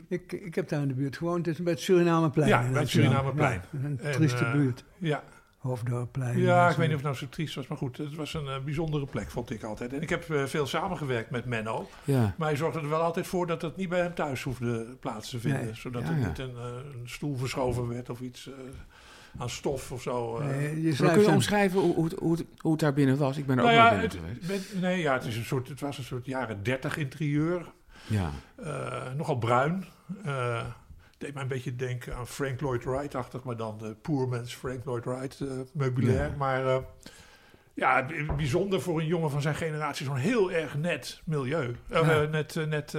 Ik, 0.07 0.31
ik 0.31 0.55
heb 0.55 0.69
daar 0.69 0.81
in 0.81 0.87
de 0.87 0.93
buurt 0.93 1.17
gewoond. 1.17 1.45
Het 1.45 1.57
is 1.57 1.63
bij 1.63 1.73
het 1.73 1.81
Surinameplein. 1.81 2.49
Ja, 2.49 2.69
bij 2.71 2.81
het 2.81 2.89
Surinameplein. 2.89 3.61
Ja, 3.71 3.79
een 3.79 3.99
trieste 4.11 4.43
uh, 4.43 4.51
buurt. 4.51 4.83
Ja, 4.97 5.23
Hoofddorpplein. 5.59 6.39
Ja, 6.39 6.69
ik 6.69 6.75
weet 6.75 6.87
niet 6.87 6.95
of 6.95 7.03
het 7.03 7.11
nou 7.11 7.15
zo 7.15 7.29
triest 7.29 7.55
was, 7.55 7.67
maar 7.67 7.77
goed, 7.77 7.97
het 7.97 8.15
was 8.15 8.33
een 8.33 8.45
uh, 8.45 8.59
bijzondere 8.59 9.05
plek, 9.05 9.31
vond 9.31 9.49
ik 9.49 9.63
altijd. 9.63 9.93
En 9.93 10.01
ik 10.01 10.09
heb 10.09 10.27
uh, 10.27 10.45
veel 10.45 10.67
samengewerkt 10.67 11.29
met 11.29 11.45
Menno, 11.45 11.89
ja. 12.03 12.33
maar 12.37 12.47
hij 12.47 12.57
zorgde 12.57 12.79
er 12.79 12.89
wel 12.89 13.01
altijd 13.01 13.27
voor 13.27 13.47
dat 13.47 13.61
het 13.61 13.75
niet 13.75 13.89
bij 13.89 13.99
hem 13.99 14.13
thuis 14.13 14.43
hoefde 14.43 14.97
plaats 14.99 15.29
te 15.29 15.39
vinden. 15.39 15.75
Zodat 15.75 16.01
ja, 16.01 16.09
er 16.09 16.15
niet 16.15 16.39
een, 16.39 16.51
uh, 16.55 16.63
een, 17.01 17.09
stoel 17.09 17.37
verschoven 17.37 17.87
werd 17.87 18.09
of 18.09 18.19
iets 18.19 18.49
aan 19.37 19.49
stof 19.49 19.91
of 19.91 20.01
zo. 20.01 20.43
Nee, 20.43 20.81
je 20.81 20.95
kun 20.95 21.19
je 21.19 21.27
omschrijven 21.27 21.79
hoe, 21.79 21.95
hoe, 21.95 22.09
hoe, 22.17 22.31
het, 22.31 22.45
hoe, 22.57 22.71
het, 22.71 22.79
daar 22.79 22.93
binnen 22.93 23.17
was? 23.17 23.37
Ik 23.37 23.45
ben 23.45 23.57
er 23.57 23.63
nou 23.63 23.75
ook 23.75 23.83
ja, 23.83 23.89
binnen 23.89 24.37
geweest. 24.41 24.75
nee, 24.81 25.01
ja, 25.01 25.13
het, 25.13 25.25
is 25.25 25.37
een 25.37 25.45
soort, 25.45 25.67
het 25.67 25.79
was 25.79 25.97
een 25.97 26.03
soort 26.03 26.25
jaren 26.25 26.63
dertig 26.63 26.97
interieur. 26.97 27.71
Ja. 28.07 28.31
nogal 29.15 29.37
bruin 29.37 29.85
deed 31.19 31.33
mij 31.33 31.43
een 31.43 31.49
beetje 31.49 31.75
denken 31.75 32.15
aan 32.15 32.27
Frank 32.27 32.61
Lloyd 32.61 32.83
Wright-achtig, 32.83 33.43
maar 33.43 33.57
dan 33.57 33.77
de 33.77 33.95
poor 34.01 34.27
man's 34.27 34.55
Frank 34.55 34.85
Lloyd 34.85 35.05
Wright 35.05 35.39
uh, 35.39 35.51
meubilair. 35.73 36.33
Maar 36.37 36.65
uh, 36.65 36.77
ja, 37.73 38.05
bijzonder 38.35 38.81
voor 38.81 38.99
een 38.99 39.05
jongen 39.05 39.29
van 39.29 39.41
zijn 39.41 39.55
generatie, 39.55 40.05
zo'n 40.05 40.15
heel 40.15 40.51
erg 40.51 40.77
net 40.77 41.21
milieu. 41.23 41.75
Uh, 41.91 42.07
ja. 42.07 42.21
net 42.21 42.55
net 42.67 42.93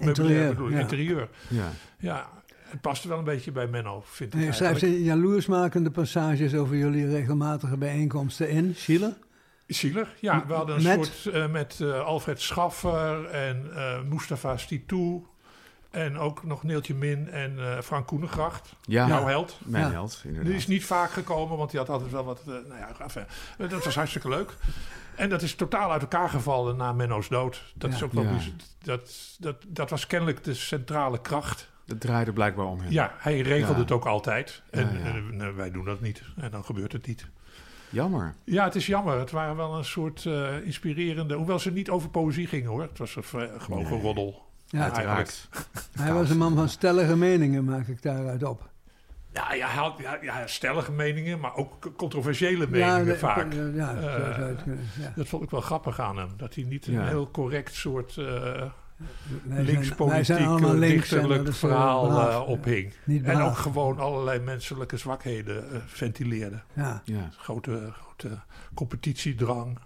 meubilair, 0.00 0.48
bedoel, 0.48 0.68
ja. 0.68 0.78
interieur. 0.78 1.28
Ja. 1.48 1.70
ja, 1.98 2.28
het 2.46 2.80
past 2.80 3.04
wel 3.04 3.18
een 3.18 3.24
beetje 3.24 3.52
bij 3.52 3.66
Menno, 3.66 4.02
vind 4.06 4.34
ik. 4.34 4.40
Je 4.40 4.52
schrijft 4.52 4.80
jaloersmakende 4.80 5.90
passages 5.90 6.54
over 6.54 6.76
jullie 6.76 7.06
regelmatige 7.06 7.76
bijeenkomsten 7.76 8.48
in 8.48 8.72
Chile. 8.74 9.16
Schiller, 9.66 10.14
ja. 10.20 10.44
We 10.46 10.52
hadden 10.52 10.76
een 10.76 10.98
met? 10.98 11.06
soort 11.06 11.50
met 11.50 11.80
Alfred 11.80 12.40
Schaffer 12.40 13.24
en 13.24 13.70
Mustafa 14.08 14.56
Stitou. 14.56 15.26
En 15.90 16.18
ook 16.18 16.44
nog 16.44 16.62
Neeltje 16.62 16.94
Min 16.94 17.30
en 17.30 17.54
uh, 17.58 17.80
Frank 17.80 18.06
Koenengracht. 18.06 18.76
Ja, 18.82 19.06
jouw 19.06 19.26
held. 19.26 19.58
Mijn 19.64 19.84
ja. 19.84 19.90
held, 19.90 20.20
inderdaad. 20.24 20.46
Die 20.46 20.56
is 20.56 20.66
niet 20.66 20.84
vaak 20.84 21.10
gekomen, 21.10 21.56
want 21.56 21.70
die 21.70 21.80
had 21.80 21.88
altijd 21.88 22.10
wel 22.10 22.24
wat... 22.24 22.40
Uh, 22.48 22.54
nou 22.54 22.78
ja, 22.78 22.88
enfin, 23.00 23.24
dat 23.68 23.84
was 23.84 23.94
hartstikke 23.94 24.28
leuk. 24.28 24.56
En 25.14 25.28
dat 25.28 25.42
is 25.42 25.54
totaal 25.54 25.92
uit 25.92 26.02
elkaar 26.02 26.28
gevallen 26.28 26.76
na 26.76 26.92
Menno's 26.92 27.28
dood. 27.28 27.62
Dat, 27.74 27.90
ja. 27.90 27.96
is 27.96 28.02
ook 28.02 28.12
wel 28.12 28.24
ja. 28.24 28.38
dat, 28.82 29.36
dat, 29.38 29.56
dat 29.66 29.90
was 29.90 30.06
kennelijk 30.06 30.44
de 30.44 30.54
centrale 30.54 31.20
kracht. 31.20 31.70
Dat 31.84 32.00
draaide 32.00 32.32
blijkbaar 32.32 32.66
om 32.66 32.80
hem. 32.80 32.90
Ja, 32.90 33.14
hij 33.18 33.40
regelde 33.40 33.80
het 33.80 33.90
ook 33.90 34.06
altijd. 34.06 34.62
En, 34.70 35.04
en 35.40 35.56
wij 35.56 35.70
doen 35.70 35.84
dat 35.84 36.00
niet. 36.00 36.22
En 36.36 36.50
dan 36.50 36.64
gebeurt 36.64 36.92
het 36.92 37.06
niet. 37.06 37.26
Jammer. 37.90 38.34
Ja, 38.44 38.64
het 38.64 38.74
is 38.74 38.86
jammer. 38.86 39.18
Het 39.18 39.30
waren 39.30 39.56
wel 39.56 39.74
een 39.74 39.84
soort 39.84 40.24
inspirerende... 40.64 41.34
Hoewel 41.34 41.58
ze 41.58 41.72
niet 41.72 41.90
over 41.90 42.08
poëzie 42.08 42.46
gingen, 42.46 42.70
hoor. 42.70 42.82
Het 42.82 42.98
was 42.98 43.16
gewoon 43.20 43.78
nee. 43.78 43.86
geroddel. 43.86 44.47
Ja, 44.70 44.82
uiteraard. 44.82 45.48
Hij 46.00 46.12
was 46.12 46.30
een 46.30 46.38
man 46.38 46.54
van 46.54 46.68
stellige 46.68 47.16
meningen, 47.16 47.64
maak 47.64 47.86
ik 47.86 48.02
daaruit 48.02 48.42
op. 48.42 48.70
Ja, 49.32 49.54
ja, 49.54 49.94
ja, 49.98 50.18
ja 50.20 50.46
stellige 50.46 50.92
meningen, 50.92 51.40
maar 51.40 51.56
ook 51.56 51.92
controversiële 51.96 52.66
meningen 52.66 53.06
ja, 53.06 53.14
vaak. 53.14 53.52
Ja, 53.52 53.94
uh, 53.94 54.48
ja, 55.00 55.12
Dat 55.16 55.28
vond 55.28 55.42
ik 55.42 55.50
wel 55.50 55.60
grappig 55.60 56.00
aan 56.00 56.18
hem. 56.18 56.28
Dat 56.36 56.54
hij 56.54 56.64
niet 56.64 56.86
een 56.86 57.06
heel 57.06 57.30
correct 57.30 57.74
soort 57.74 58.16
uh, 58.16 58.62
linkspolitiek, 59.44 60.80
dichterlijk 60.80 61.54
verhaal 61.54 62.30
uh, 62.30 62.48
ophing. 62.48 62.92
En 63.22 63.40
ook 63.40 63.56
gewoon 63.56 63.98
allerlei 63.98 64.38
menselijke 64.38 64.96
zwakheden 64.96 65.82
ventileerde. 65.86 66.62
Ja. 66.74 67.02
Grote, 67.36 67.92
grote 67.92 68.38
competitiedrang 68.74 69.78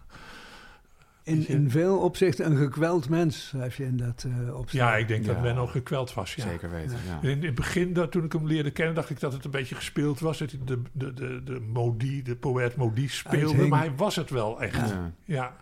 in, 1.23 1.49
in 1.49 1.71
veel 1.71 1.99
opzichten 1.99 2.47
een 2.47 2.57
gekweld 2.57 3.09
mens, 3.09 3.47
schrijf 3.47 3.77
je 3.77 3.85
in 3.85 3.97
dat 3.97 4.25
uh, 4.27 4.57
opzicht. 4.57 4.85
Ja, 4.85 4.97
ik 4.97 5.09
denk 5.09 5.25
ja. 5.25 5.33
dat 5.33 5.43
Menno 5.43 5.67
gekweld 5.67 6.15
was. 6.15 6.35
Ja. 6.35 6.49
Zeker 6.49 6.71
weten. 6.71 6.97
Ja. 7.07 7.19
In, 7.23 7.31
in, 7.31 7.45
het 7.45 7.55
begin, 7.55 7.93
dat, 7.93 8.11
toen 8.11 8.25
ik 8.25 8.33
hem 8.33 8.47
leerde 8.47 8.71
kennen, 8.71 8.95
dacht 8.95 9.11
ik 9.11 9.21
dat 9.21 9.33
het 9.33 9.45
een 9.45 9.51
beetje 9.51 9.75
gespeeld 9.75 10.21
was. 10.21 10.39
Dat 10.39 10.51
hij 10.51 10.61
de, 10.65 10.83
de, 10.93 11.15
de, 11.15 11.43
de 11.43 11.61
Modi, 11.61 12.23
de 12.23 12.37
poëet 12.37 12.77
Modi 12.77 13.09
speelde. 13.09 13.67
Maar 13.67 13.79
hij 13.81 13.95
was 13.95 14.17
het 14.17 14.31
wel 14.31 14.63
echt. 14.63 14.95
Ja, 15.25 15.57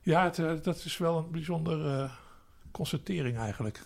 ja. 0.00 0.24
het, 0.24 0.38
uh, 0.38 0.52
dat 0.62 0.84
is 0.84 0.98
wel 0.98 1.18
een 1.18 1.30
bijzondere 1.30 2.02
uh, 2.02 2.10
constatering 2.70 3.38
eigenlijk. 3.38 3.80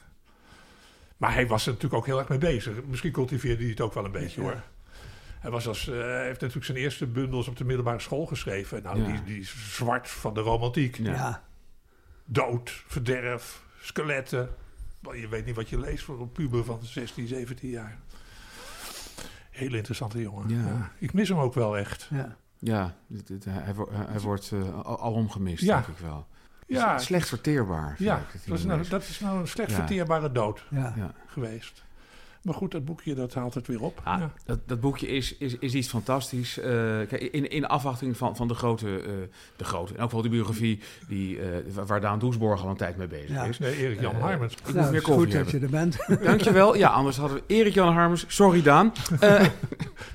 Maar 1.16 1.34
hij 1.34 1.46
was 1.46 1.66
er 1.66 1.72
natuurlijk 1.72 2.00
ook 2.00 2.06
heel 2.06 2.18
erg 2.18 2.28
mee 2.28 2.38
bezig. 2.38 2.74
Misschien 2.86 3.12
cultiveerde 3.12 3.62
hij 3.62 3.70
het 3.70 3.80
ook 3.80 3.94
wel 3.94 4.04
een 4.04 4.12
beetje 4.12 4.40
hoor. 4.40 4.62
Hij, 5.40 5.50
was 5.50 5.68
als, 5.68 5.88
eh, 5.88 5.94
heeft 6.02 6.40
natuurlijk 6.40 6.64
zijn 6.66 6.78
eerste 6.78 7.06
bundels 7.06 7.48
op 7.48 7.56
de 7.56 7.64
middelbare 7.64 7.98
school 8.00 8.26
geschreven. 8.26 8.82
Nou, 8.82 8.98
Ja. 9.00 9.06
die, 9.06 9.24
die 9.24 9.40
is 9.40 9.74
zwart 9.74 10.08
van 10.10 10.34
de 10.34 10.40
romantiek. 10.40 10.96
Ja. 10.96 11.12
Ja. 11.12 11.42
Dood, 12.24 12.82
verderf, 12.86 13.62
skeletten. 13.80 14.48
Wel, 15.00 15.14
Je 15.14 15.28
weet 15.28 15.46
niet 15.46 15.56
wat 15.56 15.68
je 15.68 15.78
leest 15.80 16.04
voor 16.04 16.20
een 16.20 16.32
puber 16.32 16.64
van 16.64 16.78
16, 16.82 17.26
17 17.26 17.68
jaar. 17.70 17.98
Hele 19.50 19.76
interessante 19.76 20.20
jongen. 20.22 20.48
Ja. 20.48 20.66
Ja. 20.66 20.90
Ik 20.98 21.12
mis 21.12 21.28
hem 21.28 21.38
ook 21.38 21.54
wel 21.54 21.78
echt. 21.78 22.08
ja. 22.10 22.36
Ja, 22.60 22.94
dit- 23.06 23.26
dit- 23.26 23.44
hij, 23.44 23.74
wo- 23.74 23.88
hij 23.92 24.20
wordt 24.20 24.52
eh, 24.52 24.84
al- 24.84 25.00
alom 25.00 25.30
gemist, 25.30 25.62
Ja. 25.62 25.74
denk 25.74 25.86
ik 25.86 25.98
wel. 25.98 26.26
Ja, 26.66 26.98
Slecht 26.98 27.28
verteerbaar. 27.28 27.94
ja 27.98 28.22
dat, 28.46 28.58
is 28.58 28.64
nou, 28.64 28.88
dat 28.88 29.02
is 29.02 29.20
nou 29.20 29.40
een 29.40 29.48
slecht 29.48 29.70
Ja. 29.70 29.76
verteerbare 29.76 30.32
dood 30.32 30.64
ja. 30.70 30.92
Ja. 30.96 31.12
geweest. 31.26 31.84
Maar 32.42 32.54
goed, 32.54 32.70
dat 32.70 32.84
boekje 32.84 33.14
dat 33.14 33.34
haalt 33.34 33.54
het 33.54 33.66
weer 33.66 33.82
op. 33.82 34.00
Ah, 34.04 34.18
Ja. 34.20 34.30
dat, 34.44 34.58
dat 34.66 34.80
boekje 34.80 35.06
is, 35.06 35.36
is, 35.38 35.56
is 35.58 35.74
iets 35.74 35.88
fantastisch. 35.88 36.58
Eh, 36.58 36.70
kijk, 37.08 37.12
in, 37.12 37.50
in 37.50 37.66
afwachting 37.66 38.16
van, 38.16 38.36
van 38.36 38.48
de 38.48 38.54
grote, 38.54 38.96
eh, 39.00 39.12
de 39.56 39.64
grote, 39.64 39.92
in 39.92 39.98
elk 39.98 40.08
geval 40.08 40.22
de 40.22 40.28
biografie 40.28 40.80
die, 41.08 41.38
eh, 41.40 41.46
waar- 41.86 42.00
Daan 42.00 42.18
Doesborg 42.18 42.62
al 42.62 42.68
een 42.70 42.76
tijd 42.76 42.96
mee 42.96 43.06
bezig 43.06 43.28
Ja. 43.30 43.44
is. 43.44 43.58
Nee, 43.58 43.76
Erik 43.76 44.00
Jan 44.00 44.14
Harmens. 44.14 44.54
Ik 44.54 44.74
Nou, 44.74 44.90
meer 44.90 45.02
goed 45.02 45.14
koffie 45.14 45.32
dat 45.32 45.50
hebben. 45.52 45.70
je 45.70 45.76
er 45.76 45.96
bent. 46.06 46.22
Dankjewel. 46.28 46.76
Ja, 46.76 46.88
anders 46.88 47.16
hadden 47.16 47.36
we 47.38 47.54
Erik-Jan 47.54 47.92
Harmens. 47.92 48.24
Sorry 48.28 48.62
Daan. 48.62 48.92
Eh, 49.20 49.46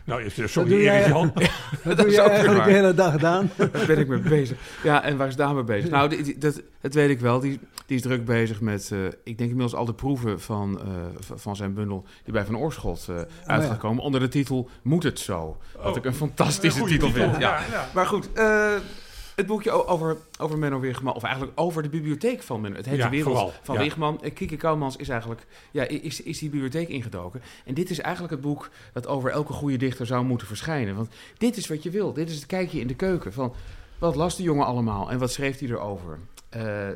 Nou, 0.05 0.29
sorry 0.29 0.71
Erik 0.87 1.07
Jan. 1.07 1.33
Dat 1.83 1.97
doe 1.97 2.07
is 2.07 2.13
je 2.15 2.21
eigenlijk 2.21 2.57
waar. 2.57 2.67
de 2.67 2.73
hele 2.73 2.93
dag 2.93 3.11
gedaan. 3.11 3.49
Daar 3.57 3.85
ben 3.87 3.97
ik 3.99 4.07
mee 4.07 4.19
bezig. 4.19 4.57
Ja, 4.83 5.03
en 5.03 5.17
waar 5.17 5.27
is 5.27 5.35
Daan 5.35 5.55
mee 5.55 5.63
bezig? 5.63 5.89
Nou, 5.89 6.09
die, 6.09 6.23
die- 6.23 6.37
dat, 6.37 6.61
dat 6.81 6.93
weet 6.93 7.09
ik 7.09 7.19
wel. 7.19 7.39
Die, 7.39 7.59
die 7.85 7.95
is 7.97 8.01
druk 8.01 8.25
bezig 8.25 8.61
met, 8.61 8.89
eh, 8.91 9.05
ik 9.05 9.37
denk 9.37 9.39
inmiddels 9.39 9.75
al 9.75 9.85
de 9.85 9.93
proeven 9.93 10.41
van, 10.41 10.79
eh, 10.81 10.85
van 11.35 11.55
zijn 11.55 11.73
bundel... 11.73 12.05
die 12.23 12.33
bij 12.33 12.45
Van 12.45 12.57
Oorschot 12.57 13.05
eh 13.09 13.15
uit 13.15 13.61
ja. 13.61 13.67
gaat 13.67 13.77
komen. 13.77 14.03
Onder 14.03 14.19
de 14.19 14.27
titel 14.27 14.69
Moet 14.81 15.03
het 15.03 15.19
zo? 15.19 15.57
Wat 15.77 15.85
Oh, 15.85 15.95
ik 15.95 16.05
een 16.05 16.13
fantastische 16.13 16.83
titel 16.83 17.09
vind. 17.09 17.31
Ja. 17.31 17.39
Ja, 17.39 17.63
ja. 17.71 17.87
Maar 17.93 18.05
goed, 18.05 18.33
eh, 18.33 18.73
het 19.35 19.45
boekje 19.45 19.87
over, 19.87 20.17
over 20.39 20.57
Menno 20.57 20.79
Wigman... 20.79 21.13
of 21.13 21.23
eigenlijk 21.23 21.59
over 21.59 21.83
de 21.83 21.89
bibliotheek 21.89 22.43
van 22.43 22.61
Menno. 22.61 22.77
Het 22.77 22.85
heet 22.85 22.97
Ja, 22.97 23.03
De 23.03 23.09
Wereld 23.09 23.33
vooral, 23.33 23.53
van 23.61 23.75
ja. 23.75 23.81
Wigman. 23.81 24.21
Eh, 24.21 24.33
Kiki 24.33 24.57
Kouwmans 24.57 24.95
is 24.95 25.09
eigenlijk... 25.09 25.45
Ja, 25.71 25.83
is, 25.87 26.21
is 26.21 26.39
die 26.39 26.49
bibliotheek 26.49 26.87
ingedoken. 26.87 27.41
En 27.65 27.73
dit 27.73 27.89
is 27.89 27.99
eigenlijk 27.99 28.33
het 28.33 28.41
boek 28.41 28.69
dat 28.93 29.07
over 29.07 29.31
elke 29.31 29.53
goede 29.53 29.77
dichter 29.77 30.05
zou 30.05 30.25
moeten 30.25 30.47
verschijnen. 30.47 30.95
Want 30.95 31.09
dit 31.37 31.57
is 31.57 31.67
wat 31.67 31.83
je 31.83 31.89
wil. 31.89 32.13
Dit 32.13 32.29
is 32.29 32.35
het 32.35 32.45
kijkje 32.45 32.79
in 32.79 32.87
de 32.87 32.95
keuken. 32.95 33.33
Van, 33.33 33.53
wat 33.97 34.15
las 34.15 34.35
de 34.35 34.43
jongen 34.43 34.65
allemaal 34.65 35.11
en 35.11 35.19
wat 35.19 35.31
schreef 35.31 35.59
hij 35.59 35.69
erover? 35.69 36.19
Eh, 36.53 36.87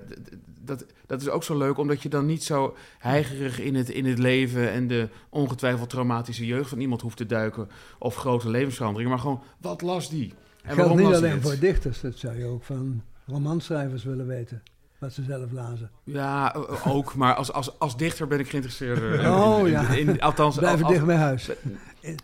dat, 0.61 0.85
dat 1.05 1.21
is 1.21 1.29
ook 1.29 1.43
zo 1.43 1.57
leuk, 1.57 1.77
omdat 1.77 2.01
je 2.01 2.09
dan 2.09 2.25
niet 2.25 2.43
zo 2.43 2.75
heigerig 2.99 3.59
in 3.59 3.75
het, 3.75 3.89
in 3.89 4.05
het 4.05 4.19
leven 4.19 4.71
en 4.71 4.87
de 4.87 5.09
ongetwijfeld 5.29 5.89
traumatische 5.89 6.45
jeugd 6.45 6.69
van 6.69 6.79
iemand 6.79 7.01
hoeft 7.01 7.17
te 7.17 7.25
duiken 7.25 7.69
of 7.99 8.15
grote 8.15 8.49
levensveranderingen, 8.49 9.11
maar 9.11 9.21
gewoon, 9.21 9.41
wat 9.57 9.81
las 9.81 10.09
die? 10.09 10.33
En 10.63 10.75
geldt 10.75 10.95
niet 10.95 11.05
alleen 11.13 11.31
het? 11.31 11.41
voor 11.41 11.59
dichters. 11.59 12.01
Dat 12.01 12.17
zou 12.17 12.37
je 12.37 12.45
ook 12.45 12.63
van 12.63 13.01
romanschrijvers 13.25 14.03
willen 14.03 14.27
weten. 14.27 14.61
Wat 14.99 15.13
ze 15.13 15.23
zelf 15.23 15.51
lazen. 15.51 15.89
Ja, 16.03 16.55
ook, 16.85 17.15
maar 17.15 17.33
als, 17.35 17.51
als, 17.51 17.79
als 17.79 17.97
dichter 17.97 18.27
ben 18.27 18.39
ik 18.39 18.49
geïnteresseerd. 18.49 18.99
eh, 18.99 19.23
in- 19.23 19.29
Oh, 19.31 19.59
in- 19.65 19.71
ja. 19.71 19.89
in- 19.89 20.19
althans, 20.21 20.57
Blijven 20.57 20.83
als- 20.85 20.93
dicht 20.93 21.05
bij 21.05 21.15
huis. 21.15 21.49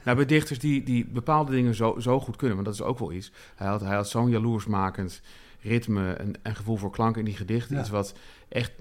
Nou, 0.03 0.15
bij 0.17 0.25
dichters 0.25 0.59
die, 0.59 0.83
die 0.83 1.05
bepaalde 1.05 1.51
dingen 1.51 1.75
zo, 1.75 1.95
zo 1.99 2.19
goed 2.19 2.35
kunnen, 2.35 2.55
want 2.55 2.67
dat 2.67 2.75
is 2.75 2.81
ook 2.91 2.99
wel 2.99 3.11
iets. 3.11 3.31
Hij 3.55 3.67
had, 3.67 3.81
hij 3.81 3.95
had 3.95 4.09
zo'n 4.09 4.29
jaloersmakend 4.29 5.21
ritme 5.63 6.13
en, 6.13 6.33
en 6.41 6.55
gevoel 6.55 6.75
voor 6.77 6.91
klank 6.91 7.17
in 7.17 7.25
die 7.25 7.35
gedichten. 7.35 7.75
Ja. 7.75 7.81
Iets 7.81 7.89
wat 7.89 8.13
echt 8.49 8.71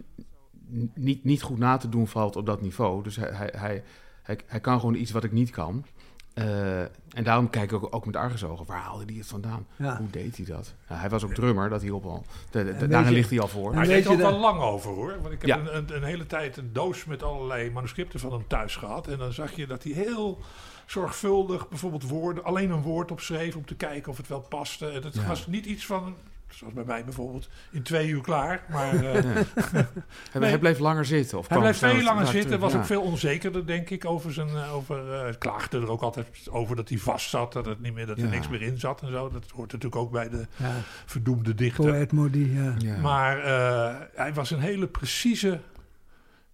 niet, 0.94 1.24
niet 1.24 1.42
goed 1.42 1.58
na 1.58 1.76
te 1.76 1.88
doen 1.88 2.08
valt 2.08 2.36
op 2.36 2.46
dat 2.46 2.60
niveau. 2.62 3.02
Dus 3.02 3.16
hij, 3.16 3.30
hij, 3.32 3.52
hij, 3.56 3.82
hij, 4.22 4.38
hij 4.46 4.60
kan 4.60 4.80
gewoon 4.80 4.94
iets 4.94 5.10
wat 5.10 5.24
ik 5.24 5.32
niet 5.32 5.50
kan. 5.50 5.84
Eh, 6.34 6.80
en 6.80 7.24
daarom 7.24 7.50
kijk 7.50 7.72
ik 7.72 7.84
ook, 7.84 7.94
ook 7.94 8.06
met 8.06 8.16
argusogen. 8.16 8.66
Waar 8.66 8.80
haalde 8.80 9.04
hij 9.06 9.14
het 9.14 9.26
vandaan? 9.26 9.66
Ja. 9.76 9.96
Hoe 9.98 10.10
deed 10.10 10.36
hij 10.36 10.46
dat? 10.46 10.74
Nou, 10.88 11.00
hij 11.00 11.10
was 11.10 11.24
ook 11.24 11.34
drummer, 11.34 11.68
dat 11.68 11.82
hielp 11.82 12.04
al. 12.04 12.24
De, 12.50 12.64
daarin 12.88 13.08
je- 13.10 13.16
ligt 13.16 13.30
hij 13.30 13.40
al 13.40 13.48
voor. 13.48 13.70
Hij 13.74 13.80
weet 13.86 13.88
deed 13.94 14.02
je 14.02 14.08
ook 14.10 14.18
dat- 14.18 14.30
wel 14.30 14.40
lang 14.40 14.60
over 14.60 14.90
hoor. 14.90 15.14
Want 15.22 15.32
ik 15.34 15.40
heb 15.40 15.50
Ja. 15.50 15.58
een, 15.58 15.76
een, 15.76 15.96
een 15.96 16.02
hele 16.02 16.26
tijd 16.26 16.56
een 16.56 16.72
doos 16.72 17.04
met 17.04 17.22
allerlei 17.22 17.70
manuscripten 17.70 18.20
van 18.20 18.32
hem 18.32 18.46
thuis 18.46 18.76
gehad. 18.76 19.06
En 19.08 19.18
dan 19.18 19.32
zag 19.32 19.52
je 19.52 19.66
dat 19.66 19.82
hij 19.82 19.92
heel 19.92 20.38
zorgvuldig 20.86 21.68
bijvoorbeeld 21.68 22.08
woorden, 22.08 22.44
alleen 22.44 22.70
een 22.70 22.82
woord 22.82 23.10
opschreef 23.10 23.56
om 23.56 23.64
te 23.66 23.74
kijken 23.74 24.10
of 24.10 24.16
het 24.16 24.28
wel 24.28 24.40
paste. 24.40 24.88
En 24.88 25.02
Ja. 25.12 25.26
was 25.26 25.46
niet 25.46 25.66
iets 25.66 25.86
van, 25.86 26.14
zoals 26.54 26.74
bij 26.74 26.84
mij 26.84 27.04
bijvoorbeeld, 27.04 27.48
in 27.70 27.82
twee 27.82 28.08
uur 28.08 28.20
klaar. 28.22 28.64
Maar 28.70 28.94
eh, 28.94 29.24
Nee. 30.34 30.48
hij, 30.50 30.58
bleef 30.58 30.78
langer 30.78 31.04
zitten. 31.04 31.38
Of 31.38 31.48
hij 31.48 31.58
blijft 31.58 31.78
veel 31.78 32.02
langer 32.02 32.26
zitten. 32.26 32.58
Was 32.60 32.72
ja. 32.72 32.78
ook 32.78 32.84
veel 32.84 33.02
onzekerder, 33.02 33.66
denk 33.66 33.90
ik, 33.90 34.04
over 34.04 34.32
zijn. 34.32 34.48
eh, 34.48 34.74
Over, 34.74 35.12
eh, 35.26 35.34
klaagde 35.38 35.80
er 35.80 35.90
ook 35.90 36.02
altijd 36.02 36.26
over 36.50 36.76
dat 36.76 36.88
hij 36.88 36.98
vast 36.98 37.28
zat. 37.30 37.52
Dat, 37.52 37.66
het 37.66 37.80
niet 37.80 37.94
meer, 37.94 38.06
dat 38.06 38.18
er 38.18 38.24
Ja. 38.24 38.30
niks 38.30 38.48
meer 38.48 38.62
in 38.62 38.78
zat 38.78 39.02
en 39.02 39.10
zo. 39.10 39.30
Dat 39.30 39.44
hoort 39.54 39.72
natuurlijk 39.72 40.02
ook 40.02 40.10
bij 40.12 40.28
de 40.28 40.46
Ja. 40.56 40.72
verdoemde 41.06 41.54
dichter. 41.54 41.84
Poëet 41.84 42.12
Modi, 42.12 42.54
ja. 42.54 42.74
Ja. 42.78 42.96
Maar 43.00 43.38
eh, 43.44 43.96
hij 44.14 44.34
was 44.34 44.50
een 44.50 44.60
hele 44.60 44.86
precieze, 44.86 45.60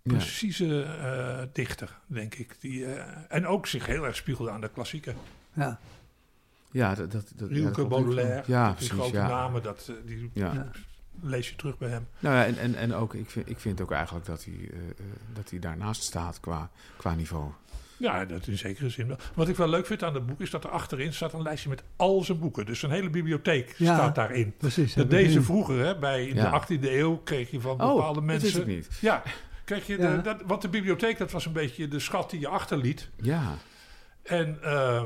Ja. 0.02 0.14
precieze 0.16 0.82
eh, 0.82 1.46
dichter, 1.52 1.98
denk 2.06 2.34
ik. 2.34 2.56
Die, 2.60 2.84
eh, 2.86 3.02
en 3.28 3.46
ook 3.46 3.66
zich 3.66 3.86
heel 3.86 4.04
erg 4.06 4.16
spiegelde 4.16 4.50
aan 4.50 4.60
de 4.60 4.68
klassieken. 4.74 5.14
ja. 5.52 5.78
Ja, 6.70 6.94
dat, 6.94 7.12
dat, 7.12 7.32
dat, 7.37 7.48
ja, 7.50 7.70
dat. 7.70 7.88
Baudelaire, 7.88 8.42
Ja, 8.46 8.66
die 8.66 8.75
precies. 8.75 8.92
grote 8.92 9.16
Ja. 9.16 9.28
namen, 9.28 9.62
dat, 9.62 9.87
eh, 9.90 9.94
die 10.06 10.30
Ja. 10.34 10.70
Lees 11.22 11.48
je 11.48 11.56
terug 11.56 11.78
bij 11.78 11.88
hem. 11.88 12.08
Nou 12.18 12.34
ja, 12.37 12.44
en, 12.44 12.58
en, 12.58 12.75
en 12.75 12.94
ook, 12.94 13.14
ik 13.14 13.30
vind, 13.30 13.48
ik 13.48 13.58
vind 13.58 13.80
ook 13.80 13.90
eigenlijk 13.90 14.26
dat 14.26 14.44
hij, 14.44 14.54
eh, 14.54 14.78
eh, 14.78 15.04
dat 15.34 15.50
hij 15.50 15.58
daarnaast 15.58 16.02
staat 16.02 16.40
qua, 16.40 16.70
qua 16.96 17.14
niveau. 17.14 17.50
Ja, 17.96 18.25
dat 18.25 18.46
in 18.46 18.58
zekere 18.58 18.88
zin 18.88 19.06
wel. 19.06 19.16
Wat 19.34 19.48
ik 19.48 19.56
wel 19.56 19.68
leuk 19.68 19.87
vind 19.87 20.02
aan 20.02 20.14
het 20.14 20.26
boek 20.26 20.40
is 20.40 20.50
dat 20.50 20.64
er 20.64 20.70
achterin 20.70 21.12
staat 21.12 21.32
een 21.32 21.42
lijstje 21.42 21.68
met 21.68 21.82
al 21.96 22.22
zijn 22.25 22.38
boeken. 22.38 22.66
Dus 22.66 22.82
een 22.82 22.90
hele 22.90 23.10
bibliotheek 23.10 23.75
Ja. 23.78 23.94
staat 23.94 24.14
daarin. 24.14 24.54
Precies. 24.56 24.94
Dat 24.94 25.10
deze 25.10 25.42
vroeger, 25.42 25.78
hè, 25.78 25.98
bij, 25.98 26.26
in 26.26 26.34
Ja. 26.34 26.42
de 26.50 26.50
18e 26.50 26.90
eeuw, 26.92 27.16
kreeg 27.16 27.50
je 27.50 27.60
van 27.60 27.76
bepaalde 27.76 28.02
oh, 28.08 28.14
dat 28.14 28.22
mensen... 28.25 28.42
wist 28.48 28.56
ik 28.58 28.66
niet. 28.66 28.88
Ja, 29.00 29.22
kreeg 29.64 29.87
je 29.87 29.98
Ja. 29.98 30.16
De, 30.16 30.22
dat, 30.22 30.42
want 30.46 30.62
de 30.62 30.68
bibliotheek, 30.68 31.18
dat 31.18 31.30
was 31.30 31.46
een 31.46 31.52
beetje 31.52 31.88
de 31.88 31.98
schat 31.98 32.30
die 32.30 32.40
je 32.40 32.48
achterliet. 32.48 33.08
Ja, 33.16 33.54
En 34.22 34.58
eh, 34.62 35.02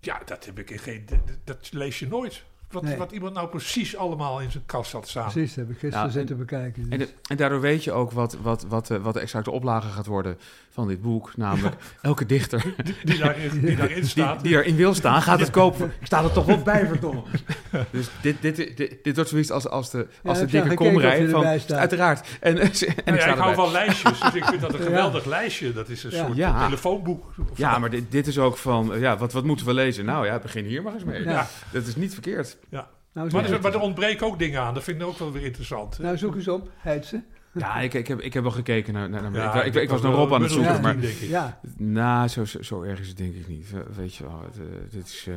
ja, 0.00 0.22
dat 0.24 0.44
heb 0.44 0.58
ik 0.58 0.70
in 0.70 0.78
geen. 0.78 1.06
Dat, 1.44 1.72
lees 1.72 1.98
je 1.98 2.06
nooit. 2.06 2.44
Wat, 2.70 2.82
Nee. 2.82 2.96
wat 2.96 3.12
iemand 3.12 3.34
nou 3.34 3.48
precies 3.48 3.96
allemaal 3.96 4.40
in 4.40 4.50
zijn 4.50 4.62
kast 4.66 4.92
had 4.92 5.08
staan. 5.08 5.30
Precies, 5.30 5.54
dat 5.54 5.64
heb 5.66 5.74
ik 5.74 5.80
gisteren 5.80 5.98
Ja, 5.98 6.04
en- 6.04 6.12
zitten 6.12 6.36
bekijken. 6.38 6.86
en, 6.88 6.98
de- 6.98 7.08
en 7.28 7.36
daardoor 7.36 7.60
weet 7.60 7.84
je 7.84 7.92
ook 7.92 8.10
wat, 8.12 8.36
wat, 8.42 8.64
wat, 8.68 8.86
de- 8.86 9.00
wat 9.00 9.14
de 9.14 9.20
exacte 9.20 9.50
oplage 9.50 9.88
gaat 9.88 10.06
worden 10.06 10.38
van 10.70 10.88
dit 10.88 11.02
boek. 11.02 11.36
Namelijk, 11.36 11.74
elke 12.02 12.26
dichter 12.26 12.62
Die, 12.84 12.94
die, 13.04 13.18
daarin, 13.18 13.60
die 13.60 13.76
daarin 13.76 14.00
die, 14.00 14.08
staat. 14.08 14.42
die 14.42 14.54
erin 14.54 14.76
wil 14.76 14.94
staan, 14.94 15.22
gaat 15.22 15.40
het 15.40 15.50
kopen. 15.50 15.92
Staat 16.02 16.24
er 16.24 16.32
toch 16.32 16.44
wel 16.46 16.62
bij, 16.62 16.86
verdomme. 16.86 17.22
Dus 17.90 18.08
dit, 18.22 18.36
dit, 18.42 18.56
dit, 18.76 18.96
dit 19.02 19.14
wordt 19.14 19.30
zoiets 19.30 19.50
als, 19.50 19.68
als 19.68 19.90
de, 19.90 20.06
als 20.24 20.38
de 20.38 20.46
dikke 20.46 20.74
komrij 20.74 21.28
van... 21.28 21.58
staat? 21.60 21.78
Uiteraard. 21.78 22.28
En, 22.40 22.58
en, 22.58 22.66
ik 22.66 23.04
Nou 23.04 23.16
ik 23.16 23.22
hou 23.38 23.54
van 23.54 23.70
lijstjes, 23.70 24.20
dus 24.20 24.34
ik 24.34 24.44
vind 24.44 24.60
dat 24.60 24.74
een 24.74 24.80
geweldig 24.80 25.24
lijstje. 25.24 25.72
Dat 25.72 25.88
is 25.88 26.04
een 26.04 26.10
Ja. 26.10 26.24
soort 26.24 26.36
Ja. 26.36 26.64
telefoonboek. 26.64 27.32
Ja, 27.54 27.78
maar 27.78 27.90
dit, 27.90 28.04
dit 28.10 28.26
is 28.26 28.38
ook 28.38 28.56
van, 28.56 28.94
eh, 28.94 29.00
ja, 29.00 29.16
wat, 29.16 29.32
wat 29.32 29.44
moeten 29.44 29.66
we 29.66 29.74
lezen? 29.74 30.04
Nou 30.04 30.26
ja, 30.26 30.38
begin 30.38 30.64
hier 30.64 30.82
maar 30.82 30.94
eens 30.94 31.04
mee. 31.04 31.22
Ja. 31.24 31.30
Ja. 31.30 31.46
Dat 31.72 31.86
is 31.86 31.96
niet 31.96 32.12
verkeerd. 32.12 32.56
Ja. 32.68 32.88
nou, 33.12 33.30
Maar, 33.32 33.44
er, 33.50 33.60
maar 33.60 33.72
er 33.72 33.80
ontbreken 33.80 34.26
ook 34.26 34.38
dingen 34.38 34.60
aan. 34.60 34.74
Dat 34.74 34.82
vind 34.82 35.00
ik 35.00 35.06
ook 35.06 35.18
wel 35.18 35.32
weer 35.32 35.42
interessant. 35.44 35.98
nou, 35.98 36.18
zoek 36.18 36.34
eens 36.34 36.48
op, 36.48 36.70
Heidse. 36.76 37.22
Ja, 37.52 37.76
ik, 37.80 37.94
ik, 37.94 38.08
heb, 38.08 38.20
ik 38.20 38.32
heb 38.34 38.42
wel 38.42 38.52
gekeken 38.52 38.92
naar... 38.92 39.10
naar, 39.10 39.22
naar 39.22 39.34
Ja, 39.34 39.62
ik, 39.62 39.74
ik, 39.74 39.82
ik 39.82 39.90
was 39.90 40.02
naar 40.02 40.12
Rob 40.12 40.32
aan 40.32 40.42
het 40.42 40.50
zoeken, 40.50 40.72
Ja. 40.72 40.80
maar... 40.80 40.92
tien, 40.92 41.00
denk 41.00 41.14
ik. 41.16 41.28
Ja, 41.28 41.60
Nou, 41.76 42.28
zo, 42.28 42.44
zo, 42.44 42.62
zo 42.62 42.82
erg 42.82 43.00
is 43.00 43.08
het 43.08 43.16
denk 43.16 43.34
ik 43.34 43.48
niet. 43.48 43.70
We- 43.70 43.86
Weet 43.96 44.14
je 44.14 44.24
wel, 44.24 44.42
het, 44.44 44.58
eh, 44.58 44.64
dit 44.90 45.06
is 45.06 45.24
eh 45.28 45.34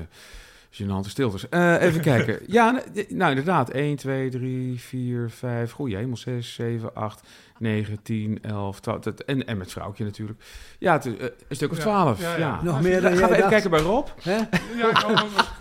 gênante 0.82 1.10
stiltes. 1.10 1.50
Eh, 1.50 1.82
even 1.82 2.02
kijken. 2.12 2.40
Ja, 2.48 2.72
n- 2.72 2.82
d- 2.94 3.10
nou 3.12 3.30
inderdaad. 3.30 3.70
1, 3.70 3.96
2, 3.96 4.30
3, 4.30 4.80
4, 4.80 5.30
5, 5.30 5.72
goeie 5.72 5.96
hemel, 5.96 6.18
6, 6.18 6.54
7, 6.54 6.96
8, 6.96 7.22
9, 7.60 8.02
10, 8.04 8.38
11, 8.42 8.80
12. 8.80 9.00
dat- 9.00 9.20
En, 9.24 9.48
en 9.48 9.58
met 9.58 9.72
vrouwtje 9.72 10.04
natuurlijk. 10.04 10.44
Ja, 10.80 10.94
het, 10.94 11.06
eh, 11.06 11.12
een 11.48 11.56
stuk 11.56 11.72
of 11.72 11.78
Ja, 11.78 11.84
12. 11.84 12.22
ja, 12.22 12.32
Ja, 12.32 12.38
ja. 12.38 12.64
nog 12.64 12.82
meer 12.82 13.02
dan 13.02 13.16
Gaan 13.18 13.30
we 13.30 13.36
even 13.38 13.50
kijken 13.50 13.70
bij 13.70 13.80
Rob? 13.82 14.08
Hè? 14.22 14.36
Ja, 14.36 14.90
ik 14.90 14.98
hou 14.98 15.18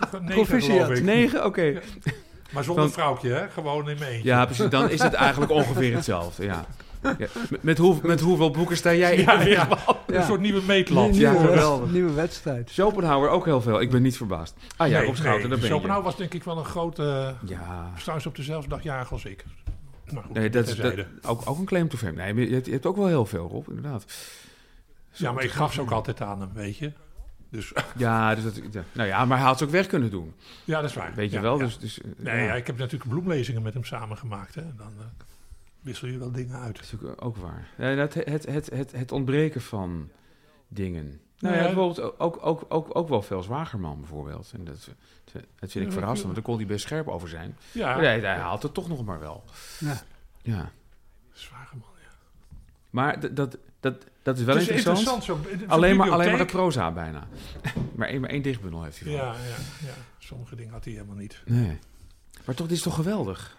van 0.09 0.21
negen, 0.23 0.33
Proficiat. 0.45 0.81
geloof 0.83 0.97
ik. 0.97 1.03
9, 1.03 1.45
oké. 1.45 1.81
Maar 2.51 2.63
zonder 2.63 2.91
vrouwtje, 2.91 3.29
hè? 3.29 3.49
Gewoon 3.49 3.89
in 3.89 3.97
mijn 3.99 4.11
eentje. 4.11 4.29
Ja, 4.29 4.45
precies. 4.45 4.69
Dan 4.69 4.89
is 4.89 5.01
het 5.01 5.13
eigenlijk 5.13 5.51
ongeveer 5.51 5.93
hetzelfde. 5.95 6.43
Ja. 6.45 6.65
Ja. 7.03 7.27
Met, 7.49 7.63
met, 7.63 7.77
hoe, 7.77 7.99
met 8.03 8.19
hoeveel 8.21 8.51
boeken 8.51 8.77
sta 8.77 8.93
jij 8.93 9.15
in? 9.15 9.23
Ja, 9.23 9.41
ja. 9.41 9.67
Ja. 10.07 10.15
Een 10.19 10.23
soort 10.23 10.41
nieuwe 10.41 10.61
meetlat. 10.61 11.15
Ja, 11.15 11.31
nieuwe, 11.31 11.45
geweldig. 11.47 11.79
wedst- 11.79 11.93
nieuwe 11.93 12.13
wedstrijd. 12.13 12.69
Schopenhauer 12.69 13.29
ook 13.29 13.45
heel 13.45 13.61
veel. 13.61 13.81
Ik 13.81 13.89
ben 13.91 14.01
niet 14.01 14.17
verbaasd. 14.17 14.55
Ah 14.77 14.87
ja, 14.89 14.97
nee, 14.97 15.05
Rob 15.05 15.15
Schouten, 15.15 15.39
nee, 15.41 15.49
ben 15.49 15.59
je. 15.59 15.65
Schopenhauer 15.73 16.03
was 16.03 16.17
denk 16.17 16.33
ik 16.33 16.43
wel 16.43 16.57
een 16.57 16.65
grote... 16.65 17.35
Ja. 17.45 17.91
Trouwens 17.99 18.27
op 18.27 18.35
dezelfde 18.35 18.69
dag 18.69 18.83
jarig 18.83 19.11
als 19.11 19.25
ik. 19.25 19.43
Maar 20.13 20.23
goed, 20.23 20.33
Nee, 20.35 20.49
dat 20.49 20.67
is 20.67 20.81
ook, 21.21 21.41
ook 21.45 21.57
een 21.57 21.65
claim 21.65 21.87
to 21.89 21.97
fame. 21.97 22.11
Nee, 22.33 22.47
je 22.49 22.53
hebt, 22.53 22.65
je 22.65 22.71
hebt 22.71 22.85
ook 22.85 22.95
wel 22.95 23.07
heel 23.07 23.25
veel, 23.25 23.47
Rob, 23.47 23.67
inderdaad. 23.67 24.05
Ja, 25.11 25.31
maar 25.31 25.43
ik 25.43 25.51
gaf 25.51 25.73
ze 25.73 25.81
ook 25.81 25.91
altijd 25.91 26.21
aan 26.21 26.39
hem, 26.39 26.49
weet 26.53 26.77
je. 26.77 26.91
Dus 27.49 27.71
Ja, 27.97 28.35
dus 28.35 28.43
dat, 28.43 28.59
ja. 28.71 28.83
Nou 28.91 29.07
ja, 29.07 29.25
maar 29.25 29.37
hij 29.37 29.47
had 29.47 29.57
ze 29.57 29.63
ook 29.63 29.69
weg 29.69 29.87
kunnen 29.87 30.09
doen. 30.09 30.33
ja, 30.63 30.81
dat 30.81 30.89
is 30.89 30.95
waar. 30.95 31.11
Weet 31.15 31.29
je 31.29 31.35
Ja, 31.35 31.41
wel? 31.41 31.57
ja. 31.57 31.63
Dus, 31.63 31.77
dus, 31.79 32.01
eh, 32.01 32.07
Nee, 32.17 32.37
ja, 32.39 32.43
ja, 32.43 32.53
ik 32.53 32.67
heb 32.67 32.77
natuurlijk 32.77 33.09
bloemlezingen 33.09 33.61
met 33.61 33.73
hem 33.73 33.83
samengemaakt. 33.83 34.55
Hè. 34.55 34.61
Dan 34.77 34.91
eh, 34.99 35.05
wissel 35.83 36.07
je 36.07 36.17
wel 36.17 36.31
dingen 36.31 36.59
uit. 36.59 36.75
dat 36.75 36.83
is 36.85 36.93
ook, 36.95 37.23
ook 37.25 37.37
waar. 37.37 37.95
Dat, 37.95 38.13
het, 38.13 38.45
het, 38.45 38.69
het, 38.69 38.91
het 38.91 39.11
ontbreken 39.11 39.61
van 39.61 40.09
dingen. 40.67 41.19
Nou 41.39 41.55
ja, 41.55 41.61
Ja. 41.61 41.65
bijvoorbeeld 41.67 42.19
ook, 42.19 42.37
ook, 42.45 42.65
ook, 42.69 42.95
ook 42.95 43.09
wel 43.09 43.21
veel 43.21 43.43
Zwagerman 43.43 43.99
bijvoorbeeld. 43.99 44.51
En 44.55 44.63
dat, 44.63 44.89
dat 45.59 45.71
vind 45.71 45.85
ik 45.85 45.91
verrassend, 45.91 46.23
want 46.23 46.35
daar 46.35 46.43
kon 46.43 46.57
hij 46.57 46.65
best 46.65 46.85
scherp 46.85 47.07
over 47.07 47.29
zijn. 47.29 47.57
Ja, 47.71 47.95
hij, 47.99 48.19
hij 48.19 48.35
haalt 48.37 48.63
het 48.63 48.73
toch 48.73 48.87
nog 48.87 49.05
maar 49.05 49.19
wel. 49.19 49.43
Ja. 49.79 50.01
Ja. 50.41 50.71
zware 51.31 51.69
man. 51.71 51.89
Ja. 52.01 52.09
Maar 52.89 53.33
dat, 53.33 53.57
dat, 53.79 54.05
dat 54.23 54.37
is 54.37 54.43
wel 54.43 54.55
Het 54.57 54.67
interessant. 54.69 55.23
zo. 55.23 55.39
Alleen 55.67 55.97
maar, 55.97 56.11
alleen 56.11 56.29
maar 56.29 56.37
de 56.37 56.45
proza 56.45 56.91
bijna. 56.91 57.27
maar, 57.95 58.07
één, 58.07 58.21
maar 58.21 58.29
één 58.29 58.41
dichtbundel 58.41 58.83
heeft 58.83 58.99
hij 58.99 59.11
Ja, 59.11 59.33
ja, 59.33 59.87
ja. 59.87 59.93
Sommige 60.17 60.55
dingen 60.55 60.73
had 60.73 60.83
hij 60.83 60.93
helemaal 60.93 61.15
niet. 61.15 61.41
Nee. 61.45 61.79
Maar 62.45 62.55
toch, 62.55 62.67
dit 62.67 62.77
is 62.77 62.83
toch 62.83 62.95
geweldig? 62.95 63.57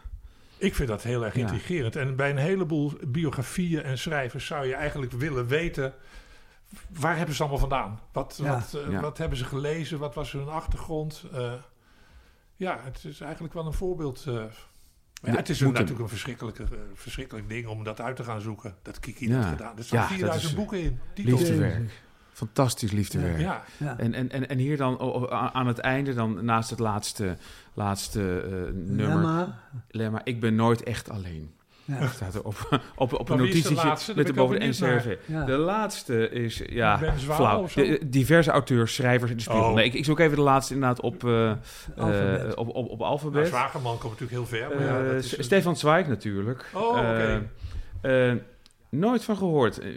Ik 0.64 0.74
vind 0.74 0.88
dat 0.88 1.02
heel 1.02 1.24
erg 1.24 1.34
Ja. 1.34 1.40
intrigerend. 1.40 1.96
En 1.96 2.16
bij 2.16 2.30
een 2.30 2.36
heleboel 2.36 2.92
biografieën 3.06 3.82
en 3.82 3.98
schrijvers 3.98 4.46
zou 4.46 4.66
je 4.66 4.74
eigenlijk 4.74 5.12
willen 5.12 5.46
weten... 5.46 5.94
waar 6.88 7.16
hebben 7.16 7.34
ze 7.34 7.40
allemaal 7.40 7.58
vandaan? 7.60 8.00
Wat, 8.12 8.38
Ja. 8.42 8.48
wat, 8.54 8.74
eh, 8.82 9.00
wat 9.00 9.18
hebben 9.18 9.38
ze 9.38 9.44
gelezen? 9.44 9.98
Wat 9.98 10.14
was 10.14 10.32
hun 10.32 10.48
achtergrond? 10.48 11.24
Eh, 11.32 11.52
ja, 12.56 12.80
het 12.82 13.04
is 13.04 13.20
eigenlijk 13.20 13.54
wel 13.54 13.66
een 13.66 13.72
voorbeeld. 13.72 14.24
eh. 14.28 14.34
Ja, 15.22 15.34
het 15.36 15.48
is 15.48 15.60
een, 15.60 15.72
natuurlijk 15.72 16.00
een 16.00 16.08
verschrikkelijke, 16.08 16.62
eh, 16.62 16.68
verschrikkelijk 16.94 17.48
ding 17.48 17.66
om 17.66 17.84
dat 17.84 18.00
uit 18.00 18.16
te 18.16 18.24
gaan 18.24 18.40
zoeken. 18.40 18.74
Dat 18.82 19.00
Kiki 19.00 19.28
Ja. 19.28 19.36
heeft 19.36 19.48
gedaan. 19.48 19.76
Er 19.78 19.84
staan 19.84 19.98
Ja, 19.98 20.06
dat 20.08 20.16
4000 20.16 20.50
is, 20.52 20.58
boeken 20.58 20.80
in. 20.82 20.98
Titels. 21.14 21.40
Liefdewerk. 21.40 21.90
Fantastisch 22.34 22.92
liefdewerk. 22.92 23.40
Ja, 23.40 23.62
Ja. 23.76 23.98
En, 23.98 24.14
en, 24.14 24.30
en, 24.30 24.48
en 24.48 24.58
hier 24.58 24.76
dan 24.76 25.00
aan 25.54 25.66
het 25.66 25.78
einde, 25.78 26.14
dan 26.14 26.44
naast 26.44 26.70
het 26.70 26.78
laatste, 26.78 27.36
laatste 27.74 28.40
eh, 28.40 28.50
nummer, 28.72 29.06
Lemma. 29.14 29.58
Lemma, 29.90 30.20
ik 30.24 30.40
ben 30.40 30.54
nooit 30.54 30.82
echt 30.82 31.10
alleen. 31.10 31.52
Ja. 31.86 32.06
Staat 32.08 32.34
er 32.34 32.44
op, 32.44 32.68
op, 32.96 33.12
op 33.12 33.28
een 33.28 33.36
de 33.36 33.42
notitietje 33.42 34.14
met 34.14 34.26
de 34.26 34.32
wel 34.32 34.48
benieuwd 34.48 34.78
NCRV. 34.78 35.16
Ja. 35.26 35.44
De 35.44 35.52
laatste 35.56 36.28
is, 36.30 36.62
ja, 36.68 36.98
flauw. 37.16 37.62
of 37.62 37.70
zo? 37.72 37.82
De- 37.82 37.88
de- 37.98 38.08
diverse 38.08 38.50
auteurs, 38.50 38.94
schrijvers 38.94 39.30
in 39.30 39.36
de 39.36 39.42
spiegel. 39.42 39.64
Oh. 39.68 39.74
Nee, 39.74 39.84
ik, 39.84 39.94
ik 39.94 40.04
zoek 40.04 40.18
even 40.18 40.36
de 40.36 40.42
laatste 40.42 40.74
inderdaad 40.74 41.00
op, 41.00 41.24
eh, 41.24 41.50
eh, 41.50 41.56
Alfabet. 41.96 42.54
op, 42.54 42.68
op, 42.68 42.76
op 42.76 42.98
nou, 42.98 43.10
alfabet. 43.10 43.46
Zwageman 43.46 43.98
komt 43.98 44.20
natuurlijk 44.20 44.30
heel 44.50 44.58
ver. 44.60 44.76
Maar 44.76 44.86
ja, 44.86 44.98
Eh, 44.98 45.04
dat 45.14 45.24
is, 45.24 45.36
Stefan 45.44 45.76
Zweig 45.76 46.06
natuurlijk. 46.08 46.70
Oh, 46.72 46.88
oké. 46.88 47.48
Eh, 48.00 48.30
eh, 48.30 48.36
nooit 48.98 49.24
van 49.24 49.36
gehoord. 49.36 49.78
Eh, 49.78 49.88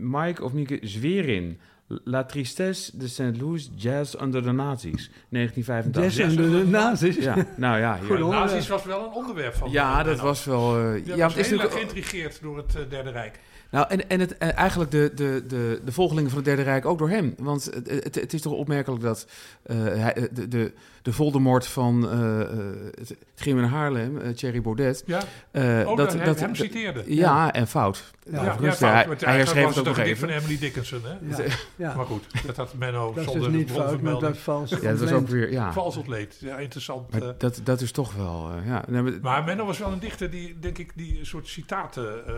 Mike 0.00 0.44
of 0.44 0.52
Mieke 0.52 0.78
Zwerin. 0.82 1.58
La 2.04 2.24
Tristesse 2.24 2.98
de 2.98 3.08
Saint-Louis 3.08 3.70
Jazz 3.76 4.14
under 4.22 4.42
the 4.42 4.52
Nazis. 4.52 5.10
1985. 5.28 6.02
Jazz 6.26 6.36
en 6.38 6.50
de 6.64 6.66
nazi's. 6.70 7.16
Ja, 7.16 7.46
nou 7.56 7.78
ja. 7.78 7.98
hier- 7.98 8.16
Goed. 8.18 8.28
Nazi's 8.30 8.68
was 8.68 8.84
wel 8.84 9.04
een 9.04 9.12
onderwerp 9.12 9.54
van. 9.54 9.70
ja, 9.70 10.02
dat 10.02 10.20
was 10.20 10.44
wel... 10.44 10.78
eh, 10.78 11.06
Ja, 11.06 11.14
ja, 11.16 11.22
was 11.24 11.34
het 11.34 11.44
is 11.44 11.50
heel 11.50 11.60
erg 11.60 11.68
natuurlijk... 11.70 11.72
geïntrigeerd 12.06 12.38
door 12.42 12.56
het 12.56 12.74
eh, 12.76 12.82
Derde 12.88 13.10
Rijk. 13.10 13.38
Nou, 13.70 13.86
en, 13.88 14.08
en 14.08 14.20
het, 14.20 14.38
eh, 14.38 14.56
eigenlijk 14.58 14.90
de, 14.90 15.10
de, 15.14 15.44
de, 15.48 15.80
de 15.84 15.92
volgelingen 15.92 16.28
van 16.30 16.38
het 16.38 16.46
Derde 16.46 16.62
Rijk 16.62 16.84
ook 16.86 16.98
door 16.98 17.08
hem. 17.10 17.34
Want 17.38 17.64
het, 17.64 17.90
het, 17.90 18.14
het 18.14 18.32
is 18.32 18.40
toch 18.40 18.52
opmerkelijk 18.52 19.02
dat 19.02 19.26
eh, 19.62 19.76
hij, 19.84 20.28
de, 20.32 20.48
de, 20.48 20.72
de 21.02 21.12
Voldemort 21.12 21.66
van 21.66 22.10
eh, 22.10 22.40
eh, 22.40 22.48
het, 22.94 23.16
Grim 23.34 23.58
in 23.58 23.64
Haarlem, 23.64 24.18
eh, 24.18 24.30
Thierry 24.30 24.60
Baudet... 24.62 25.02
Ja, 25.06 25.20
eh, 25.50 25.88
ook 25.90 25.96
dat, 25.96 26.16
dat, 26.24 26.40
hem 26.40 26.54
citeerde. 26.54 27.02
ja, 27.06 27.52
en 27.52 27.66
fout. 27.66 28.10
Ja, 28.30 28.44
Ja, 28.44 28.72
fout, 28.72 29.20
hij, 29.20 29.36
herschreef 29.36 29.64
was 29.64 29.76
het 29.76 29.78
ook 29.78 29.84
nog 29.86 29.96
een 29.96 30.02
gedicht 30.02 30.20
van 30.20 30.28
even. 30.28 30.42
Emily 30.42 30.58
Dickinson. 30.58 31.00
Hè? 31.04 31.42
Ja. 31.42 31.50
Ja. 31.76 31.94
Maar 31.96 32.06
goed, 32.06 32.24
dat 32.46 32.56
had 32.56 32.74
Menno 32.74 33.12
Dat 33.14 33.24
is 33.24 33.30
zonder 33.30 33.50
dus 33.50 33.58
niet 33.60 33.70
fout, 33.70 33.78
maar 33.78 33.86
bronvermelding. 33.86 34.20
dat 34.26 34.34
is 34.36 34.42
vals. 34.42 34.70
Ja, 34.70 34.90
dat 34.90 34.98
was 35.00 35.12
ook 35.12 35.28
weer... 35.28 35.52
Ja. 35.52 35.72
Vals 35.72 35.96
ontleed. 35.96 36.36
Ja, 36.40 36.56
interessant. 36.58 37.10
Maar 37.10 37.34
dat, 37.38 37.60
dat 37.64 37.80
is 37.80 37.92
toch 37.92 38.14
wel... 38.14 38.50
eh, 38.56 38.66
ja. 38.66 38.84
Nee, 38.88 39.02
maar- 39.02 39.18
maar 39.22 39.44
Menno 39.44 39.66
was 39.66 39.78
wel 39.78 39.92
een 39.92 39.98
dichter 40.00 40.30
die, 40.30 40.58
denk 40.58 40.78
ik, 40.78 40.92
die 40.94 41.18
een 41.18 41.26
soort 41.26 41.48
citaten 41.48 42.26
eh, 42.26 42.34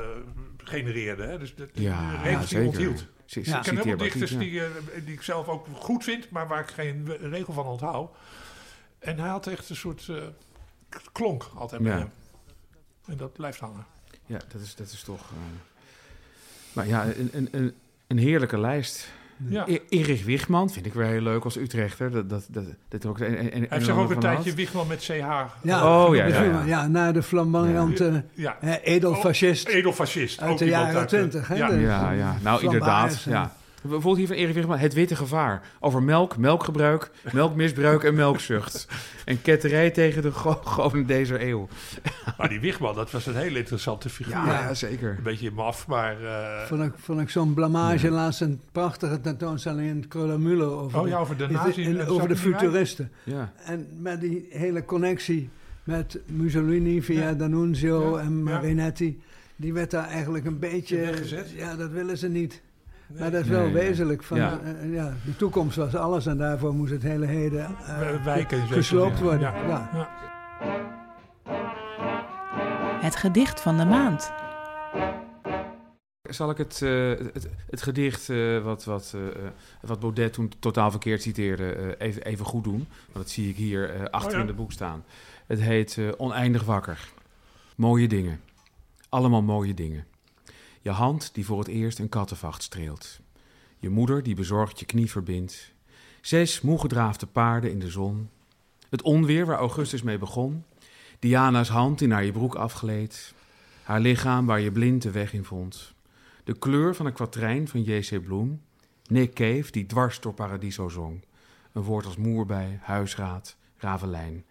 genereerde. 0.57 1.23
Hè? 1.23 1.39
Dus 1.39 1.55
dat, 1.55 1.69
ja, 1.73 2.11
de 2.11 2.17
ja, 2.17 2.23
regels 2.23 2.49
die 2.49 2.59
zeker. 2.59 2.67
onthield. 2.67 3.07
Ja. 3.27 3.41
Ik 3.41 3.43
ken 3.43 3.53
heel 3.53 3.63
veel 3.63 3.75
citeerbaar 3.75 3.97
dichters 4.07 4.39
die, 4.39 4.61
die 5.05 5.15
ik 5.15 5.23
zelf 5.23 5.49
ook 5.49 5.67
goed 5.73 6.05
vind, 6.05 6.31
maar 6.31 6.49
waar 6.49 6.61
ik 6.61 6.67
geen 6.69 7.09
regel 7.21 7.53
van 7.53 7.67
onthoud. 7.67 8.11
En 9.05 9.19
hij 9.19 9.29
had 9.29 9.47
echt 9.47 9.71
een 9.71 9.77
soort 9.77 10.07
eh, 10.09 10.17
k- 10.89 11.03
klonk 11.13 11.51
altijd 11.55 11.83
bij 11.83 11.93
Ja. 11.93 11.99
hem. 11.99 12.11
En 13.07 13.17
dat 13.17 13.33
blijft 13.33 13.61
hangen. 13.61 13.85
Ja, 14.27 14.39
dat 14.53 14.61
is, 14.61 14.75
dat 14.75 14.91
is 14.91 15.03
toch... 15.03 15.21
eh, 15.21 15.37
Maar 16.73 16.87
ja, 16.87 17.05
een, 17.05 17.29
een, 17.33 17.49
een, 17.53 17.75
een 18.07 18.19
heerlijke 18.19 18.59
lijst. 18.59 19.09
Ja. 19.49 19.65
E- 19.69 19.79
Erich 19.89 20.25
Wichman 20.25 20.71
vind 20.71 20.87
ik 20.87 20.95
weer 20.95 21.07
heel 21.07 21.21
leuk 21.21 21.45
als 21.45 21.57
Utrechter. 21.57 22.11
Dat, 22.11 22.29
dat, 22.31 22.47
dat, 22.51 22.65
dat 22.89 23.07
ook, 23.07 23.19
en, 23.21 23.37
en, 23.37 23.51
Hij 23.51 23.67
heeft 23.71 23.85
zich 23.85 23.97
ook 23.97 24.11
een 24.11 24.19
tijdje 24.21 24.55
Wichman 24.55 24.87
met 24.87 24.99
CH. 25.01 25.09
Ja, 25.63 26.05
Oh, 26.05 26.15
ja, 26.15 26.25
ja, 26.27 26.35
film, 26.41 26.53
ja. 26.55 26.65
ja, 26.65 26.87
na 26.87 27.13
de 27.13 27.23
flamboyante 27.23 28.25
Ja, 28.33 28.57
eh, 28.61 28.75
edelfascist 28.95 29.69
edelfascist. 29.69 30.41
uit 30.41 30.51
ook 30.51 30.59
de 30.59 30.65
jaren 30.65 30.97
uit 31.01 31.11
de- 31.11 31.17
20. 31.17 31.49
hè, 31.49 31.55
Ja, 31.55 31.73
Ja, 31.73 32.11
ja. 32.11 32.37
Nou, 32.43 32.63
inderdaad. 32.65 33.23
en- 33.25 33.31
Ja. 33.33 33.57
Bijvoorbeeld 33.89 34.17
hier 34.17 34.27
van 34.27 34.37
Erik 34.37 34.55
Wichman, 34.55 34.79
het 34.79 34.93
witte 34.95 35.17
gevaar. 35.17 35.63
Over 35.81 36.03
melk, 36.03 36.37
melkgebruik, 36.37 37.11
melkmisbruik 37.33 38.05
en 38.05 38.15
melkzucht. 38.15 38.87
En 39.25 39.43
ketterij 39.43 39.91
tegen 39.91 40.23
de 40.23 40.33
go- 40.33 40.61
goden 40.65 41.07
deze 41.07 41.47
eeuw. 41.47 41.69
maar 42.39 42.49
die 42.49 42.61
Wichman, 42.61 42.95
dat 42.95 43.11
was 43.11 43.27
een 43.27 43.37
hele 43.37 43.59
interessante 43.59 44.09
figuur. 44.09 44.35
Ja. 44.35 44.75
zeker. 44.75 45.15
Een 45.17 45.23
beetje 45.23 45.51
maf, 45.51 45.87
maar... 45.87 46.25
eh, 46.25 46.67
Vond 46.67 46.83
ik, 46.83 46.93
vond 46.97 47.21
ik 47.21 47.31
zo'n 47.31 47.55
blamage 47.55 48.11
laatst 48.11 48.41
een 48.41 48.61
prachtige 48.73 49.21
tentoonstelling 49.21 49.89
in 49.89 50.05
Kröller-Müller 50.09 50.63
over, 50.73 51.01
oh 51.01 51.09
ja, 51.09 51.19
over 51.19 51.37
de 51.37 51.45
in- 51.75 51.99
en 51.99 52.07
over 52.07 52.29
de 52.29 52.37
futuristen. 52.37 53.11
Ja. 53.23 53.53
En 53.65 53.89
met 53.99 54.21
die 54.21 54.47
hele 54.51 54.85
connectie 54.85 55.51
met 55.85 56.19
Mussolini 56.27 57.03
via 57.03 57.21
Ja. 57.29 57.35
D'Annunzio 57.35 58.17
Ja, 58.17 58.23
en. 58.23 58.43
Marinetti, 58.43 59.23
die 59.57 59.73
werd 59.73 59.91
daar 59.91 60.09
eigenlijk 60.09 60.45
een 60.45 60.59
beetje... 60.59 61.13
Ja, 61.57 61.77
dat 61.77 61.91
willen 61.91 62.19
ze 62.19 62.29
niet. 62.29 62.63
Nee. 63.15 63.23
Maar 63.23 63.31
dat 63.31 63.45
is 63.45 63.49
wel 63.49 63.63
nee. 63.63 63.73
wezenlijk. 63.73 64.23
Van, 64.23 64.37
Ja. 64.37 64.61
eh, 64.61 64.93
ja, 64.93 65.13
de 65.25 65.37
toekomst 65.37 65.77
was 65.77 65.95
alles 65.97 66.27
en 66.27 66.37
daarvoor 66.39 66.75
moest 66.75 66.93
het 66.93 67.03
hele 67.03 67.27
heden 67.27 67.65
eh, 67.87 68.25
wijken 68.25 68.67
gesloopt 68.67 69.21
worden. 69.21 69.41
Ja. 69.41 69.67
Ja. 69.67 69.91
Ja. 69.95 70.09
Het 73.01 73.17
gedicht 73.17 73.61
van 73.61 73.77
de 73.79 73.85
maand. 73.85 74.33
Zal 76.23 76.51
ik 76.51 76.57
het, 76.59 76.83
eh, 76.83 77.09
het, 77.33 77.49
het 77.71 77.83
gedicht 77.83 78.29
eh, 78.31 78.59
wat, 78.63 78.85
wat, 78.85 79.13
eh, 79.15 79.27
eh, 79.27 79.51
wat 79.81 80.01
Baudet 80.01 80.33
toen 80.33 80.53
totaal 80.59 80.91
verkeerd 80.91 81.23
citeerde 81.23 81.73
eh, 81.73 82.07
even, 82.07 82.23
even 82.25 82.45
goed 82.45 82.65
doen? 82.65 82.87
Want 83.05 83.13
dat 83.25 83.29
zie 83.31 83.49
ik 83.49 83.57
hier 83.57 83.91
eh, 83.91 84.05
achter 84.11 84.29
Oh 84.31 84.35
ja. 84.35 84.41
in 84.41 84.47
het 84.47 84.57
boek 84.57 84.73
staan. 84.73 85.05
Het 85.47 85.61
heet 85.61 85.99
eh, 85.99 86.09
Oneindig 86.17 86.65
wakker. 86.65 87.09
Mooie 87.77 88.09
dingen. 88.09 88.41
Allemaal 89.09 89.43
mooie 89.43 89.75
dingen. 89.75 90.05
Je 90.85 90.91
hand 90.91 91.35
die 91.35 91.45
voor 91.45 91.59
het 91.59 91.69
eerst 91.69 91.99
een 91.99 92.09
kattenvacht 92.09 92.63
streelt. 92.63 93.21
Je 93.79 93.89
moeder 93.89 94.23
die 94.23 94.35
bezorgd 94.35 94.79
je 94.79 94.87
knie 94.87 95.11
verbindt. 95.11 95.73
Zes 96.21 96.61
moe 96.61 96.79
gedraafde 96.79 97.27
paarden 97.27 97.71
in 97.71 97.79
de 97.79 97.91
zon. 97.91 98.29
Het 98.89 99.03
onweer 99.03 99.47
waar 99.47 99.59
Augustus 99.59 100.03
mee 100.03 100.19
begon. 100.19 100.65
Diana's 101.19 101.69
hand 101.69 101.99
die 101.99 102.09
naar 102.09 102.25
je 102.25 102.33
broek 102.33 102.55
afgleed. 102.55 103.35
Haar 103.83 104.01
lichaam 104.01 104.47
waar 104.47 104.61
je 104.61 104.73
blind 104.73 105.03
de 105.03 105.11
weg 105.11 105.33
in 105.33 105.45
vond. 105.45 105.95
De 106.45 106.59
kleur 106.59 106.95
van 106.95 107.07
een 107.07 107.13
kwatrijn 107.13 107.69
van 107.69 107.83
J.C. 107.83 108.23
Bloem. 108.23 108.61
Nick 109.07 109.35
Cave 109.35 109.71
die 109.71 109.87
dwars 109.87 110.21
door 110.21 110.35
Paradiso 110.35 110.89
zong. 110.89 111.25
Een 111.73 111.83
woord 111.83 112.07
als 112.07 112.17
moerbij, 112.17 112.79
huisraad, 112.83 113.57
ravelijn. 113.77 114.45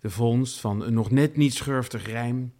De 0.00 0.10
vondst 0.10 0.60
van 0.60 0.82
een 0.82 0.94
nog 0.94 1.10
net 1.10 1.36
niet 1.36 1.54
schurftig 1.54 2.06
rijm. 2.06 2.52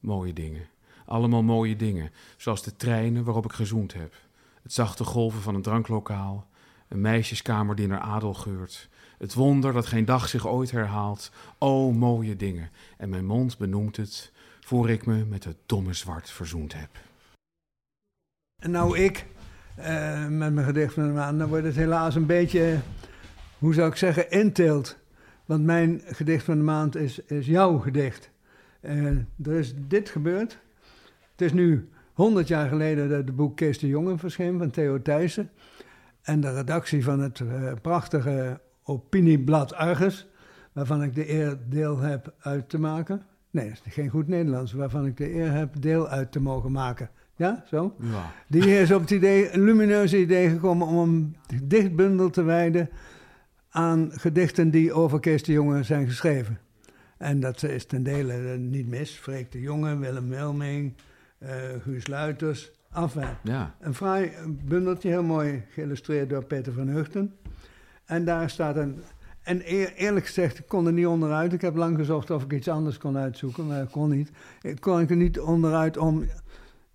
Mooie 0.00 0.32
dingen. 0.32 0.72
Allemaal 1.14 1.42
mooie 1.42 1.76
dingen. 1.76 2.10
Zoals 2.36 2.62
de 2.62 2.76
treinen 2.76 3.24
waarop 3.24 3.44
ik 3.44 3.52
gezoend 3.52 3.92
heb. 3.92 4.14
Het 4.62 4.72
zachte 4.72 5.04
golven 5.04 5.40
van 5.40 5.54
een 5.54 5.62
dranklokaal. 5.62 6.46
Een 6.88 7.00
meisjeskamer 7.00 7.76
die 7.76 7.86
naar 7.86 8.00
adel 8.00 8.34
geurt. 8.34 8.88
Het 9.18 9.34
wonder 9.34 9.72
dat 9.72 9.86
geen 9.86 10.04
dag 10.04 10.28
zich 10.28 10.46
ooit 10.46 10.70
herhaalt. 10.70 11.30
O, 11.58 11.92
mooie 11.92 12.36
dingen. 12.36 12.70
En 12.96 13.08
mijn 13.08 13.26
mond 13.26 13.58
benoemt 13.58 13.96
het, 13.96 14.32
voor 14.60 14.90
ik 14.90 15.06
me 15.06 15.24
met 15.24 15.44
het 15.44 15.56
domme 15.66 15.92
zwart 15.92 16.30
verzoend 16.30 16.72
heb. 16.72 16.90
En 18.62 18.70
nou 18.70 18.98
ik, 18.98 19.26
eh, 19.76 20.26
met 20.26 20.52
mijn 20.52 20.66
gedicht 20.66 20.94
van 20.94 21.06
de 21.06 21.12
maand, 21.12 21.38
dan 21.38 21.48
wordt 21.48 21.64
het 21.64 21.76
helaas 21.76 22.14
een 22.14 22.26
beetje, 22.26 22.80
hoe 23.58 23.74
zou 23.74 23.90
ik 23.90 23.96
zeggen, 23.96 24.30
inteelt. 24.30 24.96
Want 25.44 25.64
mijn 25.64 26.02
gedicht 26.06 26.44
van 26.44 26.56
de 26.56 26.64
maand 26.64 26.96
is, 26.96 27.18
is 27.18 27.46
jouw 27.46 27.78
gedicht. 27.78 28.30
Eh, 28.80 29.06
er 29.42 29.52
is 29.52 29.74
dit 29.76 30.08
gebeurd. 30.08 30.62
Het 31.34 31.42
is 31.42 31.52
nu 31.52 31.88
100 32.12 32.48
jaar 32.48 32.68
geleden 32.68 33.08
dat 33.08 33.18
het 33.18 33.36
boek 33.36 33.56
Kees 33.56 33.78
de 33.78 33.86
Jonge 33.86 34.18
verscheen 34.18 34.58
van 34.58 34.70
Theo 34.70 35.02
Thijssen. 35.02 35.50
En 36.22 36.40
de 36.40 36.54
redactie 36.54 37.04
van 37.04 37.20
het 37.20 37.40
eh, 37.40 37.72
prachtige 37.82 38.60
opinieblad 38.84 39.74
Argus, 39.74 40.28
waarvan 40.72 41.02
ik 41.02 41.14
de 41.14 41.32
eer 41.32 41.58
deel 41.68 41.98
heb 41.98 42.34
uit 42.38 42.68
te 42.68 42.78
maken. 42.78 43.22
Nee, 43.50 43.68
dat 43.68 43.80
is 43.84 43.92
geen 43.92 44.08
goed 44.08 44.28
Nederlands, 44.28 44.72
waarvan 44.72 45.06
ik 45.06 45.16
de 45.16 45.34
eer 45.34 45.52
heb 45.52 45.80
deel 45.80 46.08
uit 46.08 46.32
te 46.32 46.40
mogen 46.40 46.72
maken. 46.72 47.10
Ja, 47.36 47.64
zo? 47.66 47.94
Ja. 48.00 48.32
Die 48.48 48.80
is 48.80 48.92
op 48.92 49.00
het 49.00 49.10
idee, 49.10 49.50
een 49.50 49.64
lumineuze 49.64 50.18
idee 50.18 50.48
gekomen 50.48 50.86
om 50.86 50.98
een 50.98 51.36
dichtbundel 51.62 52.30
te 52.30 52.42
wijden 52.42 52.88
aan 53.70 54.10
gedichten 54.12 54.70
die 54.70 54.92
over 54.92 55.20
Kees 55.20 55.42
de 55.42 55.52
Jonge 55.52 55.82
zijn 55.82 56.06
geschreven. 56.06 56.58
En 57.18 57.40
dat 57.40 57.62
is 57.62 57.86
ten 57.86 58.02
dele 58.02 58.56
niet 58.56 58.88
mis. 58.88 59.10
Freek 59.10 59.52
de 59.52 59.60
Jonge, 59.60 59.98
Willem 59.98 60.28
Wilming, 60.28 60.94
Guus 61.82 62.06
Luiters, 62.06 62.72
afwerp. 62.90 63.38
Ja. 63.42 63.74
Een 63.80 63.94
fraai 63.94 64.32
bundeltje, 64.46 65.08
heel 65.08 65.22
mooi 65.22 65.64
geïllustreerd 65.70 66.30
door 66.30 66.44
Peter 66.44 66.72
van 66.72 66.88
Heugten. 66.88 67.34
En 68.04 68.24
daar 68.24 68.50
staat 68.50 68.76
een... 68.76 69.02
En 69.42 69.72
eer- 69.72 69.92
eerlijk 69.92 70.26
gezegd, 70.26 70.58
ik 70.58 70.66
kon 70.66 70.86
er 70.86 70.92
niet 70.92 71.06
onderuit. 71.06 71.52
Ik 71.52 71.60
heb 71.60 71.76
lang 71.76 71.96
gezocht 71.96 72.30
of 72.30 72.42
ik 72.42 72.52
iets 72.52 72.68
anders 72.68 72.98
kon 72.98 73.16
uitzoeken, 73.16 73.66
maar 73.66 73.82
ik 73.82 73.90
kon 73.90 74.10
niet. 74.10 74.30
Ik 74.62 74.80
kon 74.80 75.00
ik 75.00 75.10
er 75.10 75.16
niet 75.16 75.40
onderuit 75.40 75.96
om 75.96 76.24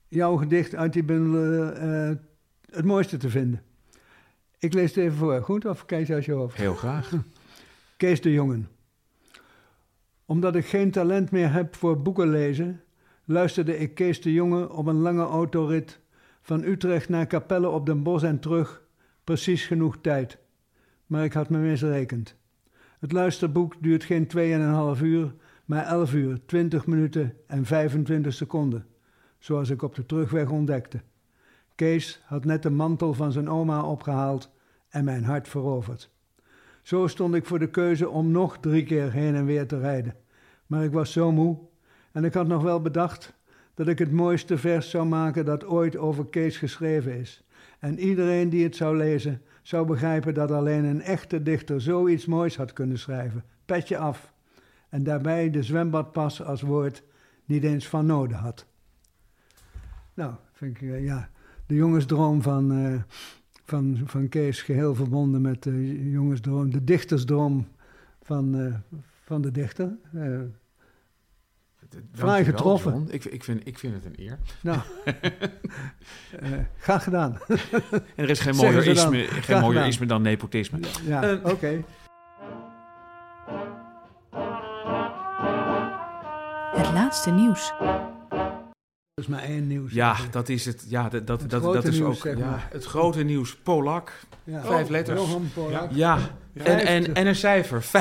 jouw 0.08 0.36
gedicht 0.36 0.76
uit 0.76 0.94
die 0.94 1.04
bundel 1.04 1.72
eh, 1.72 2.12
het 2.70 2.86
mooiste 2.86 3.18
te 3.18 3.30
vinden. 3.30 3.62
Ik 4.60 4.74
lees 4.74 4.96
het 4.96 5.04
even 5.04 5.18
voor, 5.18 5.42
goed? 5.42 5.66
Of 5.66 5.84
je 5.88 6.14
uit 6.14 6.26
je 6.26 6.32
hoofd? 6.32 6.58
Heel 6.58 6.76
graag. 6.76 7.12
Kees 7.98 8.22
de 8.22 8.32
Jongen. 8.32 8.68
Omdat 10.26 10.56
ik 10.56 10.66
geen 10.66 10.92
talent 10.92 11.32
meer 11.32 11.52
heb 11.54 11.76
voor 11.76 12.02
boeken 12.02 12.30
lezen, 12.30 12.82
luisterde 13.30 13.78
ik 13.78 13.96
Kees 13.96 14.22
de 14.22 14.34
Jonge 14.34 14.70
op 14.70 14.86
een 14.86 15.00
lange 15.00 15.24
autorit 15.24 16.00
van 16.42 16.64
Utrecht 16.64 17.10
naar 17.10 17.28
Capelle 17.28 17.70
op 17.70 17.86
den 17.86 18.04
Bosch 18.04 18.26
en 18.26 18.40
terug. 18.40 18.84
Precies 19.24 19.66
genoeg 19.66 19.98
tijd. 20.02 20.38
Maar 21.06 21.24
ik 21.24 21.34
had 21.34 21.50
me 21.50 21.58
misrekend. 21.58 22.36
Het 23.00 23.12
luisterboek 23.12 23.76
duurt 23.80 24.04
geen 24.04 24.28
2,5 24.98 25.02
uur, 25.02 25.34
maar 25.66 25.86
11 25.86 26.14
uur, 26.14 26.40
20 26.46 26.86
minuten 26.86 27.34
en 27.48 27.66
25 27.66 28.34
seconden. 28.34 28.86
Zoals 29.40 29.70
ik 29.70 29.82
op 29.82 29.96
de 29.96 30.06
terugweg 30.06 30.50
ontdekte. 30.50 31.02
Kees 31.76 32.22
had 32.26 32.46
net 32.46 32.64
de 32.64 32.70
mantel 32.70 33.14
van 33.14 33.32
zijn 33.32 33.50
oma 33.50 33.84
opgehaald 33.84 34.52
en 34.90 35.04
mijn 35.04 35.24
hart 35.24 35.48
veroverd. 35.48 36.10
Zo 36.82 37.08
stond 37.08 37.36
ik 37.36 37.46
voor 37.46 37.60
de 37.60 37.70
keuze 37.70 38.10
om 38.10 38.32
nog 38.32 38.58
drie 38.60 38.84
keer 38.84 39.12
heen 39.12 39.36
en 39.36 39.46
weer 39.46 39.68
te 39.68 39.80
rijden. 39.80 40.16
Maar 40.66 40.84
ik 40.84 40.92
was 40.92 41.12
zo 41.12 41.32
moe 41.32 41.69
en 42.12 42.24
ik 42.24 42.34
had 42.34 42.48
nog 42.48 42.64
wel 42.64 42.82
bedacht 42.82 43.34
dat 43.74 43.88
ik 43.88 44.00
het 44.00 44.12
mooiste 44.12 44.58
vers 44.58 44.90
zou 44.90 45.08
maken 45.08 45.46
dat 45.46 45.66
ooit 45.66 45.98
over 45.98 46.26
Kees 46.26 46.58
geschreven 46.58 47.20
is. 47.20 47.44
En 47.80 48.00
iedereen 48.00 48.50
die 48.50 48.64
het 48.64 48.76
zou 48.76 48.98
lezen, 48.98 49.42
zou 49.62 49.86
begrijpen 49.86 50.34
dat 50.34 50.52
alleen 50.52 50.84
een 50.84 51.02
echte 51.02 51.44
dichter 51.44 51.82
zoiets 51.82 52.26
moois 52.26 52.58
had 52.58 52.74
kunnen 52.74 53.00
schrijven. 53.00 53.44
Petje 53.66 53.98
af. 53.98 54.34
En 54.90 55.04
daarbij 55.04 55.50
de 55.50 55.64
zwembadpas 55.64 56.44
als 56.44 56.62
woord 56.62 57.04
niet 57.46 57.64
eens 57.64 57.88
van 57.88 58.06
noden 58.06 58.38
had. 58.38 58.66
Nou, 60.14 60.34
vind 60.52 60.82
ik, 60.82 60.82
eh, 60.82 61.04
ja, 61.04 61.30
de 61.66 61.76
jongensdroom 61.76 62.42
van, 62.42 62.72
eh, 62.72 63.02
van, 63.66 64.00
van 64.06 64.30
Kees 64.30 64.62
geheel 64.62 64.96
verbonden 64.96 65.42
met 65.42 65.64
de 65.64 66.10
jongensdroom, 66.10 66.72
de 66.72 66.84
dichtersdroom 66.84 67.68
van, 68.22 68.60
eh, 68.60 68.98
van 69.24 69.42
de 69.42 69.52
dichter. 69.52 69.98
Eh, 70.14 70.40
Dankjewel, 71.90 72.44
getroffen. 72.44 72.92
John. 72.92 73.08
Ik, 73.12 73.26
ik, 73.26 73.44
vind, 73.44 73.68
ik 73.68 73.80
vind 73.80 73.94
het 73.94 74.06
een 74.06 74.14
eer. 74.26 74.38
nou, 74.62 74.78
eh, 76.40 76.50
graag 76.78 77.04
gedaan. 77.04 77.38
En 77.92 78.02
er 78.16 78.30
is 78.30 78.40
geen 78.40 78.56
mooier 78.56 78.88
isme, 78.88 79.18
geen 79.28 79.60
mooier 79.62 79.86
isme 79.88 80.06
dan 80.06 80.22
nepotisme. 80.22 80.80
Ja, 81.06 81.24
Eh, 81.24 81.46
oké. 81.52 81.84
Het 86.76 86.92
laatste 86.94 87.32
nieuws. 87.32 87.74
Er 89.14 89.26
is 89.26 89.28
maar 89.28 89.44
één 89.44 89.68
nieuws. 89.68 89.94
Ja, 89.94 90.16
dat 90.32 90.50
is 90.50 90.66
het. 90.66 90.86
Ja, 90.88 91.10
dat, 91.10 91.28
dat, 91.28 91.42
Het 91.42 91.50
dat, 91.50 91.62
grote 91.62 91.78
dat 91.82 91.86
is 91.92 92.00
nieuws, 92.00 92.10
ook 92.16 92.22
zeg 92.22 92.38
ja, 92.38 92.46
maar. 92.50 92.68
het 92.72 92.86
grote 92.86 93.24
nieuws. 93.24 93.56
Polak. 93.56 94.20
Ja. 94.44 94.62
Vijf 94.62 94.86
Oh, 94.86 94.92
letters. 94.92 95.20
Johan 95.22 95.50
Polak. 95.54 95.92
Ja, 95.92 96.16
Ja. 96.16 96.20
En, 96.54 96.80
en, 96.86 97.14
en 97.14 97.28
een 97.28 97.36
cijfer. 97.36 97.84
50.000 97.84 97.90
50.000. 97.90 97.92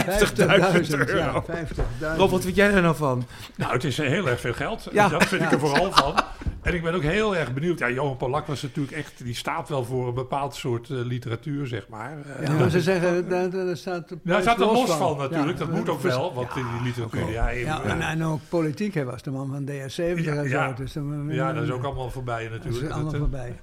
euro. 0.91 1.45
Ja, 1.47 1.65
50.000. 2.13 2.17
Rob, 2.17 2.31
wat 2.31 2.43
vind 2.45 2.57
jij 2.57 2.71
er 2.73 2.83
nou 2.83 2.97
van? 2.97 3.27
Nou, 3.57 3.73
het 3.73 3.85
is 3.85 3.97
heel 3.97 4.29
erg 4.29 4.41
veel 4.41 4.53
geld. 4.53 4.89
Ja. 4.93 5.09
Dat 5.09 5.25
vind 5.25 5.43
ik 5.43 5.53
er 5.53 5.59
vooral 5.59 5.93
van. 5.93 6.15
En 6.63 6.75
ik 6.75 6.83
ben 6.83 6.95
ook 6.95 7.03
heel 7.03 7.37
erg 7.37 7.53
benieuwd. 7.55 7.79
Ja, 7.79 7.91
Johan 7.91 8.17
Polak 8.17 8.47
was 8.47 8.63
natuurlijk 8.63 8.97
echt... 8.97 9.25
Die 9.25 9.35
staat 9.35 9.69
wel 9.69 9.85
voor 9.85 10.09
een 10.09 10.15
bepaald 10.15 10.55
soort 10.55 10.91
eh, 10.91 10.97
literatuur, 10.97 11.67
zeg 11.67 11.89
maar. 11.89 12.17
Eh, 12.39 12.47
Ja, 12.47 12.53
maar 12.53 12.71
ze 12.71 12.81
zeggen, 12.81 13.29
daar, 13.29 13.51
daar 13.51 13.77
staat 13.77 14.15
hij 14.25 14.41
staat 14.43 14.61
er 14.61 14.67
los 14.67 14.91
van, 14.91 15.17
natuurlijk. 15.17 15.59
dat 15.59 15.71
moet 15.71 15.89
ook 15.89 16.01
vers- 16.01 16.15
wel, 16.15 16.35
want 16.35 16.57
in 16.57 16.65
die 16.77 16.83
literatuur... 16.87 17.31
Ja, 17.31 17.49
Ja, 17.49 17.59
ja, 17.59 17.83
en, 17.83 18.01
en 18.01 18.25
ook 18.25 18.41
politiek, 18.49 18.95
hij 18.95 19.05
was 19.05 19.23
de 19.23 19.31
man 19.31 19.49
van 19.51 19.65
DS70 19.69 20.25
Ja, 20.25 20.33
en 20.33 20.49
zo. 20.49 20.57
ja. 20.57 20.73
Dus 20.73 20.93
dan, 20.93 21.27
ja, 21.31 21.53
dat 21.53 21.63
is 21.63 21.71
ook 21.71 21.85
allemaal 21.85 22.11
voorbij 22.11 22.49
dat 22.49 22.59
is 22.59 22.65
natuurlijk. 22.65 22.93
allemaal 22.93 23.05
Dat, 23.13 23.15
eh, 23.15 23.21
voorbij. 23.21 23.61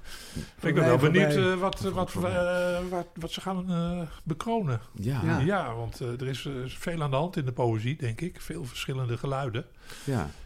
Ik 0.60 0.74
ben 0.74 0.84
wel 0.84 0.96
benieuwd 0.96 1.32
voorbij. 1.32 1.52
eh, 1.52 1.58
wat, 1.58 1.80
wat, 1.80 2.14
eh, 2.24 2.78
wat, 2.90 3.06
wat 3.14 3.30
ze 3.30 3.40
gaan 3.40 3.70
eh, 3.70 4.00
bekronen. 4.24 4.80
Ja, 4.94 5.20
Ja. 5.24 5.38
ja. 5.38 5.44
Ja, 5.44 5.74
want 5.74 6.00
eh, 6.00 6.20
er 6.20 6.26
is 6.26 6.44
eh, 6.46 6.52
veel 6.66 7.02
aan 7.02 7.10
de 7.10 7.16
hand 7.16 7.36
in 7.36 7.44
de 7.44 7.52
poëzie, 7.52 7.96
denk 7.96 8.20
ik. 8.20 8.40
Veel 8.40 8.64
verschillende 8.64 9.18
geluiden. 9.18 9.64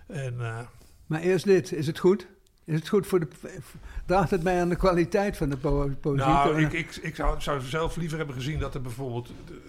En 0.07 0.35
eh, 0.41 0.59
Maar 1.07 1.21
eerst 1.21 1.45
dit, 1.45 1.73
is 1.73 1.87
het 1.87 1.99
goed? 1.99 2.27
Is 2.65 2.75
het 2.75 2.89
goed 2.89 3.07
voor 3.07 3.21
de... 3.21 3.29
Draagt 4.07 4.31
het 4.31 4.43
bij 4.43 4.61
aan 4.61 4.69
de 4.69 4.77
kwaliteit 4.77 5.37
van 5.37 5.49
de 5.51 5.57
po 5.57 5.91
poëzie? 6.01 6.27
nou, 6.27 6.61
ik, 6.63 6.73
ik, 6.73 6.97
ik 6.97 7.15
zou, 7.15 7.41
zou 7.41 7.61
zelf 7.61 7.97
liever 7.97 8.19
hebben 8.19 8.37
gezien 8.37 8.59
dat 8.59 8.75
er 8.75 8.83
bijvoorbeeld 8.83 9.29
eh, 9.29 9.55
eh, 9.55 9.61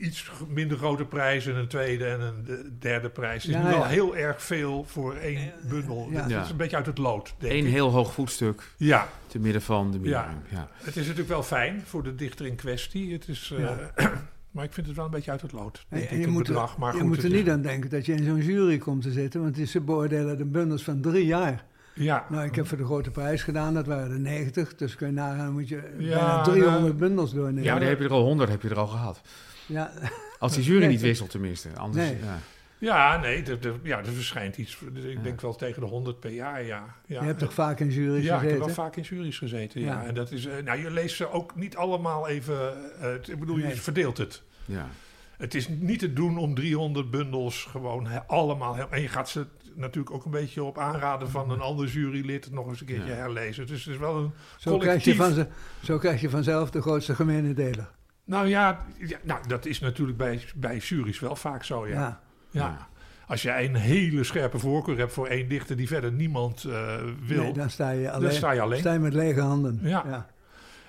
iets 0.00 0.30
minder 0.48 0.78
grote 0.78 1.04
prijs 1.04 1.46
en 1.46 1.56
een 1.56 1.68
tweede 1.68 2.04
en 2.06 2.20
een 2.20 2.44
de- 2.44 2.70
derde 2.78 3.08
prijs. 3.10 3.42
Het 3.42 3.52
is 3.54 3.58
Ja, 3.60 3.64
nu 3.64 3.70
wel 3.70 3.78
ja. 3.78 3.86
heel 3.86 4.16
erg 4.16 4.42
veel 4.42 4.84
voor 4.88 5.14
één 5.14 5.52
bundel. 5.68 6.08
ja. 6.10 6.20
Het 6.22 6.30
Ja. 6.30 6.42
is 6.42 6.50
een 6.50 6.56
beetje 6.56 6.76
uit 6.76 6.86
het 6.86 6.98
lood, 6.98 7.34
denk 7.38 7.52
Eén 7.52 7.66
ik. 7.66 7.72
heel 7.72 7.90
hoog 7.90 8.12
voetstuk 8.12 8.62
Ja, 8.76 9.08
te 9.26 9.38
midden 9.38 9.62
van 9.62 9.90
de 9.90 9.98
Ja. 10.02 10.22
muren. 10.26 10.42
Ja. 10.50 10.68
het 10.76 10.96
is 10.96 11.02
natuurlijk 11.02 11.28
wel 11.28 11.42
fijn 11.42 11.82
voor 11.86 12.02
de 12.02 12.14
dichter 12.14 12.46
in 12.46 12.54
kwestie. 12.56 13.12
Het 13.12 13.28
is, 13.28 13.54
eh, 13.58 14.06
maar 14.50 14.64
ik 14.64 14.72
vind 14.72 14.86
het 14.86 14.96
wel 14.96 15.04
een 15.04 15.10
beetje 15.10 15.30
uit 15.30 15.42
het 15.42 15.52
lood. 15.52 15.84
Denk 15.88 16.04
En 16.04 16.16
ik, 16.18 16.24
je 16.24 16.30
moet, 16.30 16.46
bedrag. 16.46 16.72
er, 16.74 16.80
Maar 16.80 16.92
je 16.92 16.98
goed, 16.98 17.08
moet 17.08 17.22
er 17.22 17.30
niet 17.30 17.46
is- 17.46 17.52
aan 17.52 17.62
denken 17.62 17.90
dat 17.90 18.06
je 18.06 18.12
in 18.12 18.24
zo'n 18.24 18.40
jury 18.42 18.78
komt 18.78 19.02
te 19.02 19.12
zitten, 19.12 19.42
want 19.42 19.54
die- 19.54 19.66
ze 19.66 19.80
beoordelen 19.80 20.36
de 20.38 20.44
bundels 20.44 20.82
van 20.82 21.00
drie 21.00 21.26
jaar. 21.26 21.64
Ja, 21.98 22.26
Nou, 22.28 22.44
ik 22.44 22.54
heb 22.54 22.66
voor 22.66 22.78
de 22.78 22.84
grote 22.84 23.10
prijs 23.10 23.42
gedaan, 23.42 23.74
dat 23.74 23.86
waren 23.86 24.10
er 24.10 24.20
90, 24.20 24.74
dus 24.74 24.96
kun 24.96 25.06
je 25.06 25.12
nagaan, 25.12 25.52
moet 25.52 25.68
je 25.68 25.76
Ja, 25.98 26.08
bijna 26.18 26.42
300 26.42 26.82
nou, 26.82 26.92
bundels 26.92 27.32
doornemen. 27.34 27.62
ja, 27.62 27.70
maar 27.70 27.80
die 27.80 27.88
heb 27.88 27.98
je 27.98 28.04
er 28.04 28.10
al 28.10 28.22
100 28.24 28.50
heb 28.50 28.62
je 28.62 28.68
er 28.68 28.78
al 28.78 28.86
gehad. 28.86 29.20
Ja, 29.66 29.90
Als 30.38 30.54
die 30.54 30.64
jury 30.64 30.80
Nee. 30.80 30.88
niet 30.88 31.00
wisselt 31.00 31.30
tenminste. 31.30 31.68
Anders, 31.76 32.04
Nee. 32.06 32.16
ja. 32.22 32.38
ja 32.78 33.20
nee, 33.20 33.42
er, 33.42 33.66
er- 33.66 33.80
ja, 33.82 33.98
er 33.98 34.04
verschijnt 34.12 34.56
iets. 34.56 34.78
Ik 34.94 35.14
Ja. 35.16 35.22
denk 35.22 35.40
wel 35.40 35.54
tegen 35.56 35.80
de 35.82 35.88
100 35.88 36.20
per 36.20 36.30
jaar, 36.30 36.64
ja. 36.64 36.84
ja. 37.06 37.20
je 37.20 37.26
hebt 37.26 37.38
toch 37.38 37.52
vaak 37.54 37.80
in 37.80 37.88
jury's 37.90 38.24
Ja, 38.24 38.34
ik 38.34 38.40
heb 38.40 38.40
gezeten? 38.50 38.66
wel 38.66 38.74
vaak 38.74 38.96
in 38.96 39.02
juries 39.02 39.38
gezeten, 39.38 39.80
ja. 39.80 39.86
Ja. 40.00 40.06
En 40.06 40.14
dat 40.14 40.30
is, 40.32 40.46
eh, 40.46 40.62
nou, 40.64 40.78
je 40.80 40.90
leest 40.90 41.16
ze 41.16 41.30
ook 41.30 41.54
niet 41.56 41.76
allemaal 41.76 42.28
even, 42.28 42.74
eh, 43.00 43.14
ik 43.14 43.38
bedoel, 43.38 43.58
je 43.58 43.76
verdeelt 43.76 44.18
het. 44.18 44.42
Ja. 44.64 44.88
Het 45.36 45.54
is 45.54 45.68
niet 45.68 45.98
te 45.98 46.12
doen 46.12 46.38
om 46.38 46.54
300 46.54 47.10
bundels 47.10 47.64
gewoon 47.64 48.06
he- 48.06 48.22
allemaal... 48.26 48.74
he- 48.76 48.86
en 48.90 49.00
je 49.02 49.08
gaat 49.08 49.28
ze 49.28 49.46
natuurlijk 49.74 50.14
ook 50.14 50.24
een 50.24 50.30
beetje 50.30 50.62
op 50.62 50.78
aanraden 50.78 51.30
van 51.30 51.50
een 51.50 51.60
ander 51.60 51.86
jurylid 51.86 52.50
nog 52.50 52.66
eens 52.68 52.80
een 52.80 52.86
keertje 52.86 53.10
Ja. 53.10 53.14
herlezen. 53.16 53.66
Dus 53.66 53.84
het 53.84 53.94
is 53.94 54.00
wel 54.00 54.16
een 54.16 54.30
Zo 54.56 54.78
krijg, 54.78 55.04
je 55.04 55.14
collectief... 55.14 55.16
van 55.16 55.32
ze, 55.32 55.46
zo 55.86 55.98
krijg 55.98 56.20
je 56.20 56.30
vanzelf 56.30 56.70
de 56.70 56.80
grootste 56.80 57.14
gemene 57.14 57.54
deler. 57.54 57.88
Nou 58.26 58.46
ja, 58.46 58.86
ja 58.98 59.18
nou, 59.22 59.48
dat 59.48 59.66
is 59.66 59.80
natuurlijk 59.80 60.18
bij, 60.18 60.40
bij 60.56 60.76
juries 60.76 61.20
wel 61.20 61.36
vaak 61.36 61.64
zo, 61.64 61.86
ja. 61.86 61.92
Ja. 61.94 62.20
ja. 62.50 62.60
Ja. 62.60 62.88
Als 63.26 63.42
jij 63.42 63.64
een 63.64 63.74
hele 63.74 64.24
scherpe 64.24 64.58
voorkeur 64.58 64.98
hebt 64.98 65.12
voor 65.12 65.26
één 65.26 65.48
dichter 65.48 65.76
die 65.76 65.86
verder 65.86 66.12
niemand 66.12 66.64
eh, 66.64 66.94
wil... 67.26 67.42
Nee, 67.42 67.52
dan 67.52 67.70
sta 67.70 67.90
je 67.90 68.02
dan 68.04 68.12
alleen. 68.12 68.32
sta 68.32 68.50
je 68.50 68.60
alleen. 68.60 68.78
sta 68.78 68.92
je 68.92 68.98
met 68.98 69.12
lege 69.14 69.40
handen. 69.40 69.78
Ja. 69.82 70.26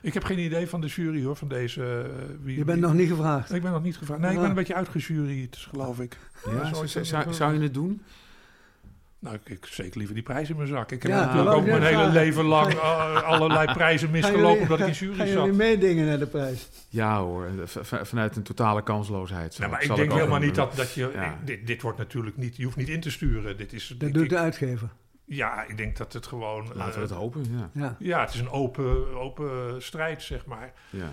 Ik 0.02 0.14
heb 0.14 0.24
geen 0.24 0.40
idee 0.40 0.68
van 0.68 0.82
de 0.82 0.88
jury 0.88 1.24
hoor, 1.24 1.36
van 1.36 1.48
deze... 1.48 1.84
eh, 1.84 2.36
wie, 2.44 2.58
Je 2.58 2.64
bent 2.64 2.80
wie- 2.80 2.88
nog 2.88 2.96
niet 2.98 3.10
gevraagd. 3.10 3.54
Ik 3.54 3.62
ben 3.62 3.72
nog 3.72 3.84
niet 3.84 3.98
gevraagd. 3.98 4.22
Nee, 4.22 4.30
ik 4.30 4.36
Ah. 4.36 4.42
ben 4.42 4.50
een 4.50 4.56
beetje 4.56 4.76
uitgejuryd, 4.76 5.56
geloof 5.58 6.00
ik. 6.00 6.18
Ja, 6.46 6.74
zou, 7.04 7.34
zou 7.34 7.54
je 7.54 7.60
het 7.60 7.74
doen? 7.74 8.02
Nou, 9.20 9.36
ik, 9.36 9.50
ik 9.50 9.66
zeker 9.66 9.98
liever 9.98 10.16
die 10.16 10.24
prijs 10.24 10.50
in 10.50 10.56
mijn 10.56 10.68
zak. 10.68 10.92
Ik 10.92 11.04
heb 11.04 11.12
Ja, 11.12 11.26
natuurlijk 11.26 11.56
ook 11.56 11.66
mijn 11.66 11.82
hele 11.82 12.08
leven 12.10 12.44
lang 12.46 12.74
eh, 12.74 13.24
allerlei 13.24 13.74
prijzen 13.74 14.12
misgelopen 14.12 14.62
omdat 14.62 14.80
ik 14.80 14.88
in 14.88 14.92
jury 14.94 15.16
Gaan 15.18 15.28
zat. 15.28 15.36
jullie 15.36 15.54
meedingen 15.58 16.06
naar 16.06 16.20
de 16.20 16.26
prijs? 16.28 16.70
Ja 16.90 17.20
hoor, 17.20 17.48
vanuit 18.04 18.36
een 18.36 18.44
totale 18.44 18.84
kansloosheid. 18.84 19.60
Nee, 19.60 19.70
maar 19.70 19.84
Zal 19.84 19.96
ik 19.96 20.02
denk 20.02 20.12
helemaal 20.20 20.40
niet 20.40 20.56
dat, 20.56 20.76
dat 20.76 20.94
je... 20.94 21.10
Ja. 21.14 21.40
dit, 21.44 21.68
dit 21.68 21.82
wordt 21.82 21.98
natuurlijk 21.98 22.38
niet... 22.38 22.56
Je 22.58 22.64
hoeft 22.64 22.76
niet 22.78 22.90
in 22.90 23.00
te 23.02 23.12
sturen. 23.12 23.58
Dit 23.58 23.74
is, 23.74 23.96
Dat 23.98 24.14
doet 24.14 24.24
ik- 24.24 24.30
de 24.30 24.38
uitgever. 24.38 24.90
Ja, 25.26 25.64
ik 25.68 25.78
denk 25.78 25.98
dat 25.98 26.14
het 26.14 26.28
gewoon... 26.28 26.66
Laten 26.74 27.00
we 27.00 27.06
eh, 27.06 27.10
het 27.10 27.18
hopen, 27.20 27.46
ja. 27.52 27.70
Ja. 27.74 27.96
Ja, 28.00 28.20
het 28.22 28.34
is 28.34 28.40
een 28.40 28.50
open, 28.50 29.16
open 29.16 29.82
strijd, 29.84 30.22
zeg 30.24 30.46
maar. 30.46 30.74
ja. 30.90 31.10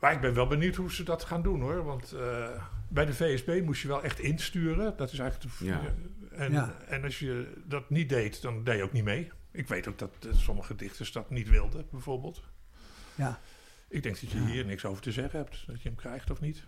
Maar 0.00 0.12
ik 0.12 0.20
ben 0.20 0.34
wel 0.34 0.46
benieuwd 0.46 0.74
hoe 0.76 0.92
ze 0.92 1.02
dat 1.02 1.24
gaan 1.24 1.42
doen, 1.42 1.60
hoor. 1.60 1.84
Want 1.84 2.12
eh, 2.12 2.46
bij 2.88 3.06
de 3.06 3.14
VSB 3.14 3.60
moest 3.64 3.82
je 3.82 3.88
wel 3.88 4.02
echt 4.02 4.18
insturen. 4.18 4.94
Dat 4.96 5.12
is 5.12 5.18
eigenlijk... 5.18 5.58
De, 5.58 5.64
Ja. 5.64 5.80
En, 6.36 6.52
Ja. 6.52 6.74
en 6.88 7.04
als 7.04 7.18
je 7.18 7.52
dat 7.64 7.90
niet 7.90 8.08
deed, 8.08 8.42
dan 8.42 8.64
deed 8.64 8.76
je 8.76 8.82
ook 8.82 8.92
niet 8.92 9.04
mee. 9.04 9.30
Ik 9.52 9.68
weet 9.68 9.88
ook 9.88 9.98
dat 9.98 10.10
eh, 10.20 10.34
sommige 10.36 10.74
dichters 10.74 11.12
dat 11.12 11.30
niet 11.30 11.48
wilden, 11.48 11.86
bijvoorbeeld. 11.90 12.42
Ja. 13.14 13.40
Ik 13.88 14.02
denk 14.02 14.20
dat 14.20 14.30
je 14.30 14.38
Ja. 14.38 14.46
hier 14.46 14.64
niks 14.64 14.84
over 14.84 15.02
te 15.02 15.12
zeggen 15.12 15.38
hebt. 15.38 15.64
Dat 15.66 15.82
je 15.82 15.88
hem 15.88 15.96
krijgt 15.98 16.30
of 16.30 16.40
niet. 16.40 16.62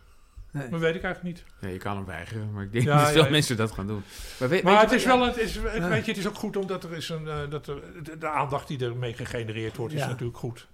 Nee. 0.50 0.70
Maar 0.70 0.80
weet 0.80 0.94
ik 0.94 1.02
eigenlijk 1.02 1.36
niet. 1.36 1.44
Ja, 1.60 1.68
je 1.68 1.78
kan 1.78 1.96
hem 1.96 2.04
weigeren, 2.04 2.52
maar 2.52 2.62
ik 2.64 2.72
denk 2.72 2.84
Ja, 2.84 3.02
dat 3.02 3.12
veel 3.12 3.24
ja. 3.24 3.30
mensen 3.30 3.56
dat 3.56 3.70
gaan 3.72 3.86
doen. 3.86 4.02
Maar, 4.40 4.48
weet, 4.48 4.62
Maar 4.62 4.72
weet 4.72 4.80
het 4.80 4.90
je 4.90 4.96
is 4.96 5.04
wel, 5.04 5.26
het 5.26 5.36
is, 5.36 5.54
het, 5.54 5.74
Ja. 5.74 5.88
weet 5.88 6.04
je, 6.04 6.10
het 6.10 6.20
is 6.20 6.26
ook 6.28 6.34
goed 6.34 6.56
omdat 6.56 6.84
er 6.84 6.92
is 6.92 7.08
een, 7.08 7.28
eh, 7.28 7.50
dat 7.50 7.66
er, 7.66 8.02
de, 8.04 8.18
de 8.18 8.28
aandacht 8.28 8.68
die 8.68 8.78
ermee 8.84 9.14
gegenereerd 9.14 9.76
wordt, 9.76 9.94
is 9.94 10.00
natuurlijk 10.06 10.38
goed. 10.38 10.68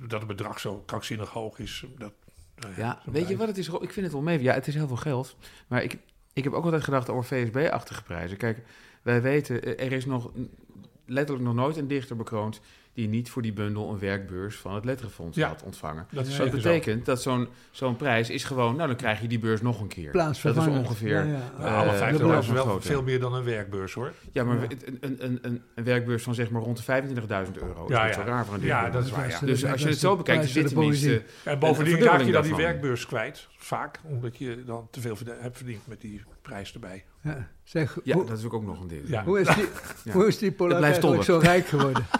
Dat 0.00 0.10
het 0.18 0.26
bedrag 0.26 0.60
zo 0.60 0.82
krankzinnig 0.86 1.28
hoog 1.30 1.58
is. 1.58 1.84
Dat, 1.98 2.12
nou 2.56 2.74
Ja, 2.76 3.02
weet 3.04 3.28
je 3.28 3.36
wat 3.36 3.46
het 3.48 3.58
is? 3.58 3.68
Ik 3.68 3.92
vind 3.92 3.94
het 4.06 4.12
wel 4.12 4.22
mee. 4.22 4.42
Ja, 4.42 4.54
het 4.54 4.66
is 4.66 4.74
heel 4.74 4.86
veel 4.86 4.96
geld. 4.96 5.36
Maar 5.68 5.82
ik, 5.82 5.98
ik 6.34 6.44
heb 6.44 6.52
ook 6.52 6.64
altijd 6.64 6.84
gedacht 6.84 7.10
over 7.10 7.24
VSB-achtige 7.24 8.02
prijzen. 8.02 8.36
Kijk, 8.36 8.58
wij 9.02 9.22
weten, 9.22 9.62
eh, 9.62 9.86
er 9.86 9.92
is 9.92 10.06
nog 10.06 10.30
letterlijk 11.06 11.46
nog 11.46 11.54
nooit 11.54 11.76
een 11.76 11.88
dichter 11.88 12.16
bekroond 12.16 12.60
die 12.94 13.08
niet 13.08 13.30
voor 13.30 13.42
die 13.42 13.52
bundel 13.52 13.90
een 13.90 13.98
werkbeurs 13.98 14.56
van 14.56 14.74
het 14.74 14.84
Letterenfonds 14.84 15.36
Ja. 15.36 15.48
had 15.48 15.62
ontvangen. 15.62 16.06
Dat 16.10 16.26
is 16.26 16.36
dat 16.36 16.46
zo. 16.46 16.52
betekent 16.52 17.04
dat 17.04 17.22
zo'n 17.22 17.48
zo'n 17.70 17.96
prijs 17.96 18.30
is 18.30 18.44
gewoon, 18.44 18.76
nou 18.76 18.88
dan 18.88 18.96
krijg 18.96 19.20
je 19.20 19.28
die 19.28 19.38
beurs 19.38 19.60
nog 19.60 19.80
een 19.80 19.88
keer. 19.88 20.12
Dat 20.12 20.30
is 20.30 20.44
ongeveer. 20.66 21.26
Ja, 21.26 21.40
Eh, 21.58 21.76
alle 21.76 21.86
dat 21.86 21.96
50 21.96 22.26
blijft 22.26 22.46
is 22.46 22.52
wel 22.52 22.62
groter. 22.64 22.82
veel 22.90 23.02
meer 23.02 23.20
dan 23.20 23.34
een 23.34 23.44
werkbeurs 23.44 23.92
hoor. 23.92 24.12
Ja, 24.32 24.44
maar 24.44 24.60
Ja. 24.60 24.66
Een, 24.84 24.98
een, 25.00 25.40
een, 25.42 25.62
een, 25.74 25.84
werkbeurs 25.84 26.22
van 26.22 26.34
zeg 26.34 26.50
maar 26.50 26.62
rond 26.62 26.86
de 26.86 27.02
25.000 27.02 27.52
euro 27.62 27.86
Ja, 27.88 28.02
is 28.02 28.06
niet 28.06 28.14
ja. 28.16 28.22
zo 28.22 28.28
raar 28.30 28.44
voor 28.46 28.54
een 28.54 28.62
Ja, 28.62 28.90
dat 28.90 29.04
is 29.04 29.10
waar, 29.10 29.28
ja. 29.28 29.38
Dus 29.40 29.64
als 29.64 29.82
je 29.82 29.88
het 29.88 29.98
zo 29.98 30.16
bekijkt, 30.16 30.44
is 30.44 30.52
dit 30.52 30.68
tenminste... 30.68 31.22
En 31.44 31.58
bovendien 31.58 31.98
raak 31.98 32.20
je 32.22 32.32
dan 32.32 32.42
die 32.42 32.54
werkbeurs 32.56 33.06
kwijt, 33.06 33.48
vaak, 33.56 34.00
omdat 34.04 34.36
je 34.38 34.62
dan 34.66 34.88
te 34.90 35.00
veel 35.00 35.16
hebt 35.38 35.56
verdiend 35.56 35.86
met 35.86 36.00
die 36.00 36.22
prijs 36.42 36.74
erbij. 36.74 37.04
Ja. 37.22 37.48
Zeg, 37.62 37.98
Ja, 38.04 38.14
hoe, 38.14 38.24
dat 38.26 38.38
is 38.38 38.44
ook 38.44 38.62
nog 38.64 38.80
een 38.80 38.88
ding. 38.88 39.02
Ja. 39.08 39.24
hoe, 39.24 39.40
is 39.40 39.54
die, 39.54 39.64
Ja. 40.04 40.12
hoe 40.12 40.26
is 40.26 40.38
die 40.38 40.52
Polak 40.52 40.78
blijft 40.78 40.94
eigenlijk 40.96 41.24
zo 41.24 41.38
rijk 41.38 41.66
geworden? 41.66 42.06